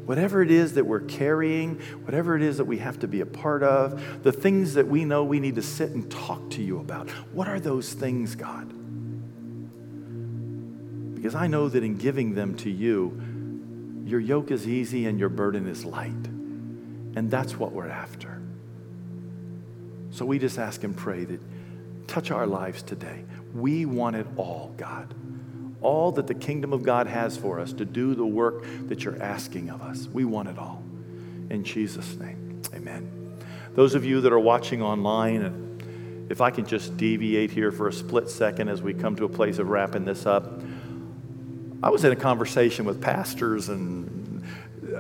whatever 0.06 0.42
it 0.42 0.52
is 0.52 0.74
that 0.76 0.86
we're 0.86 1.02
carrying, 1.02 1.76
whatever 2.04 2.36
it 2.36 2.42
is 2.44 2.58
that 2.58 2.66
we 2.66 2.78
have 2.78 3.00
to 3.00 3.08
be 3.08 3.22
a 3.22 3.26
part 3.26 3.64
of, 3.64 4.24
the 4.24 4.32
things 4.32 4.76
that 4.76 4.88
we 4.88 5.04
know 5.04 5.24
we 5.24 5.40
need 5.40 5.56
to 5.56 5.62
sit 5.62 5.92
and 5.92 6.10
talk 6.12 6.50
to 6.52 6.62
you 6.62 6.80
about. 6.80 7.10
What 7.34 7.48
are 7.48 7.60
those 7.60 7.94
things, 7.94 8.36
God? 8.36 8.72
Because 11.16 11.34
I 11.34 11.48
know 11.48 11.68
that 11.70 11.84
in 11.84 11.98
giving 11.98 12.36
them 12.36 12.56
to 12.58 12.70
you, 12.70 13.20
your 14.06 14.20
yoke 14.20 14.52
is 14.52 14.68
easy 14.68 15.08
and 15.08 15.20
your 15.20 15.30
burden 15.30 15.68
is 15.68 15.84
light. 15.84 16.12
And 17.16 17.32
that's 17.32 17.58
what 17.58 17.72
we're 17.72 17.90
after. 17.90 18.42
So 20.16 20.26
we 20.26 20.40
just 20.40 20.58
ask 20.58 20.84
and 20.84 20.96
pray 20.96 21.26
that 21.26 21.42
touch 22.08 22.32
our 22.32 22.48
lives 22.48 22.82
today. 22.82 23.24
We 23.54 23.86
want 23.86 24.16
it 24.16 24.28
all, 24.38 24.74
God 24.78 25.14
all 25.86 26.12
that 26.12 26.26
the 26.26 26.34
kingdom 26.34 26.74
of 26.74 26.82
God 26.82 27.06
has 27.06 27.38
for 27.38 27.60
us 27.60 27.72
to 27.74 27.86
do 27.86 28.16
the 28.16 28.26
work 28.26 28.66
that 28.88 29.04
you're 29.04 29.22
asking 29.22 29.70
of 29.70 29.84
us. 29.84 30.08
We 30.08 30.26
want 30.26 30.50
it 30.50 30.58
all. 30.58 30.84
In 31.52 31.64
Jesus' 31.64 32.16
name, 32.16 32.64
amen. 32.74 33.38
Those 33.76 33.94
of 33.94 34.04
you 34.04 34.20
that 34.22 34.34
are 34.34 34.40
watching 34.40 34.82
online, 34.82 36.26
if 36.30 36.42
I 36.42 36.50
can 36.50 36.66
just 36.66 36.98
deviate 36.98 37.52
here 37.52 37.72
for 37.72 37.88
a 37.88 37.94
split 37.94 38.30
second 38.30 38.68
as 38.68 38.82
we 38.82 38.96
come 38.96 39.16
to 39.18 39.26
a 39.26 39.30
place 39.30 39.60
of 39.60 39.70
wrapping 39.70 40.06
this 40.06 40.26
up. 40.26 40.60
I 41.84 41.90
was 41.92 42.04
in 42.04 42.12
a 42.12 42.16
conversation 42.16 42.86
with 42.86 43.00
pastors, 43.00 43.70
and 43.70 44.44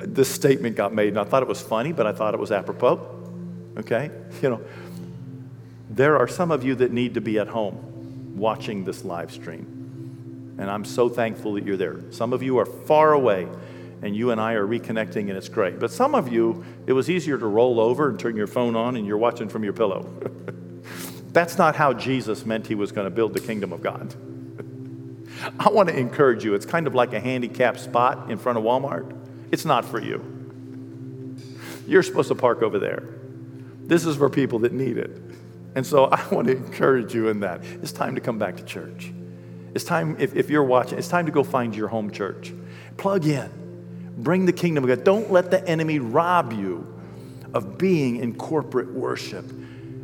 this 0.04 0.30
statement 0.30 0.76
got 0.76 0.94
made, 0.94 1.10
and 1.10 1.20
I 1.20 1.24
thought 1.24 1.42
it 1.42 1.50
was 1.50 1.62
funny, 1.62 1.94
but 1.94 2.06
I 2.06 2.12
thought 2.12 2.36
it 2.36 2.40
was 2.40 2.52
apropos. 2.52 3.00
Okay? 3.78 4.12
You 4.42 4.50
know, 4.50 4.62
there 5.96 6.18
are 6.18 6.28
some 6.28 6.52
of 6.52 6.64
you 6.64 6.76
that 6.76 6.92
need 6.92 7.14
to 7.14 7.22
be 7.22 7.40
at 7.40 7.48
home 7.48 8.36
watching 8.36 8.84
this 8.84 9.06
live 9.06 9.32
stream. 9.32 10.56
And 10.58 10.70
I'm 10.70 10.84
so 10.84 11.08
thankful 11.08 11.54
that 11.54 11.66
you're 11.66 11.78
there. 11.78 12.02
Some 12.12 12.34
of 12.34 12.44
you 12.44 12.58
are 12.60 12.66
far 12.66 13.14
away, 13.14 13.48
and 14.02 14.14
you 14.14 14.32
and 14.32 14.40
I 14.40 14.54
are 14.54 14.68
reconnecting, 14.68 15.30
and 15.30 15.32
it's 15.32 15.48
great. 15.48 15.80
But 15.80 15.92
some 15.92 16.14
of 16.14 16.32
you, 16.32 16.66
it 16.86 16.92
was 16.94 17.10
easier 17.10 17.38
to 17.38 17.46
roll 17.46 17.80
over 17.80 18.10
and 18.10 18.20
turn 18.20 18.36
your 18.36 18.48
phone 18.48 18.76
on, 18.76 18.98
and 18.98 19.08
you're 19.08 19.18
watching 19.18 19.48
from 19.48 19.64
your 19.64 19.72
pillow. 19.74 20.10
That's 21.32 21.58
not 21.58 21.78
how 21.78 21.94
Jesus 21.94 22.46
meant 22.46 22.68
he 22.68 22.76
was 22.76 22.92
going 22.92 23.06
to 23.06 23.12
build 23.12 23.34
the 23.34 23.40
kingdom 23.40 23.72
of 23.72 23.82
God. 23.82 24.14
I 25.60 25.70
want 25.70 25.90
to 25.90 25.98
encourage 25.98 26.44
you. 26.44 26.56
It's 26.56 26.66
kind 26.66 26.88
of 26.88 26.96
like 26.96 27.14
a 27.14 27.22
handicapped 27.22 27.80
spot 27.80 28.30
in 28.30 28.38
front 28.38 28.58
of 28.58 28.66
Walmart. 28.66 29.14
It's 29.52 29.66
not 29.66 29.86
for 29.86 30.02
you. 30.02 30.24
You're 31.88 32.04
supposed 32.04 32.30
to 32.30 32.36
park 32.36 32.62
over 32.62 32.80
there. 32.80 33.04
This 33.82 34.06
is 34.06 34.18
for 34.18 34.30
people 34.30 34.60
that 34.60 34.74
need 34.74 34.98
it. 34.98 35.25
And 35.76 35.86
so 35.86 36.06
I 36.06 36.26
want 36.34 36.48
to 36.48 36.56
encourage 36.56 37.14
you 37.14 37.28
in 37.28 37.42
that. 37.42 37.64
It's 37.64 37.92
time 37.92 38.16
to 38.16 38.22
come 38.22 38.40
back 38.40 38.58
to 38.58 38.64
church. 38.64 39.12
It's 39.76 39.84
time, 39.84 40.16
if, 40.20 40.36
if 40.36 40.50
you're 40.50 40.64
watching, 40.64 40.98
it's 40.98 41.10
time 41.10 41.26
to 41.26 41.32
go 41.32 41.44
find 41.44 41.76
your 41.76 41.90
home 41.90 42.10
church. 42.10 42.54
Plug 42.96 43.26
in, 43.26 43.50
bring 44.18 44.46
the 44.46 44.54
kingdom 44.54 44.86
of 44.86 44.88
God. 44.88 45.04
Don't 45.04 45.32
let 45.32 45.52
the 45.52 45.68
enemy 45.68 46.00
rob 46.00 46.54
you 46.54 46.94
of 47.54 47.78
being 47.78 48.18
in 48.18 48.36
corporate 48.36 48.94
worship 48.94 49.46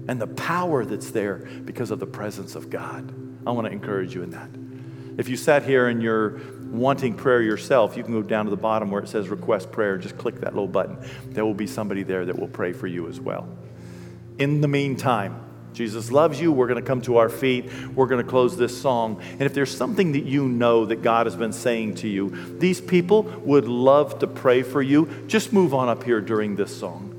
and 0.08 0.20
the 0.20 0.28
power 0.28 0.84
that's 0.84 1.12
there 1.12 1.48
because 1.64 1.90
of 1.90 2.00
the 2.00 2.06
presence 2.06 2.56
of 2.56 2.70
God. 2.70 3.14
I 3.48 3.52
want 3.52 3.66
to 3.68 3.72
encourage 3.72 4.14
you 4.14 4.24
in 4.24 4.32
that. 4.32 4.50
If 5.18 5.30
you 5.30 5.38
sat 5.38 5.64
here 5.64 5.88
and 5.88 6.02
you're 6.04 6.42
wanting 6.66 7.14
prayer 7.14 7.42
yourself, 7.42 7.96
you 7.96 8.04
can 8.04 8.14
go 8.14 8.22
down 8.22 8.46
to 8.46 8.52
the 8.52 8.58
bottom 8.58 8.92
where 8.92 9.02
it 9.02 9.08
says 9.08 9.30
request 9.30 9.72
prayer. 9.72 9.98
Just 9.98 10.18
click 10.18 10.36
that 10.42 10.54
little 10.54 10.68
button. 10.68 10.98
There 11.28 11.46
will 11.46 11.54
be 11.54 11.68
somebody 11.68 12.04
there 12.04 12.26
that 12.26 12.38
will 12.38 12.48
pray 12.48 12.74
for 12.74 12.88
you 12.88 13.08
as 13.08 13.20
well. 13.20 13.48
In 14.38 14.62
the 14.62 14.68
meantime, 14.68 15.51
Jesus 15.74 16.12
loves 16.12 16.40
you. 16.40 16.52
We're 16.52 16.68
going 16.68 16.82
to 16.82 16.88
come 16.88 17.02
to 17.04 17.18
our 17.18 17.30
feet. 17.30 17.70
We're 17.96 18.08
going 18.08 18.24
to 18.24 18.30
close 18.30 18.58
this 18.58 18.80
song. 18.80 19.22
And 19.32 19.42
if 19.42 19.54
there's 19.54 19.76
something 19.76 20.12
that 20.14 20.26
you 20.26 20.48
know 20.48 20.86
that 20.86 21.02
God 21.02 21.26
has 21.26 21.36
been 21.36 21.54
saying 21.54 21.96
to 21.96 22.08
you, 22.08 22.58
these 22.58 22.82
people 22.82 23.24
would 23.44 23.68
love 23.68 24.20
to 24.20 24.28
pray 24.28 24.64
for 24.64 24.82
you. 24.82 25.26
Just 25.28 25.54
move 25.54 25.74
on 25.74 25.90
up 25.90 26.04
here 26.04 26.22
during 26.22 26.56
this 26.56 26.78
song. 26.78 27.11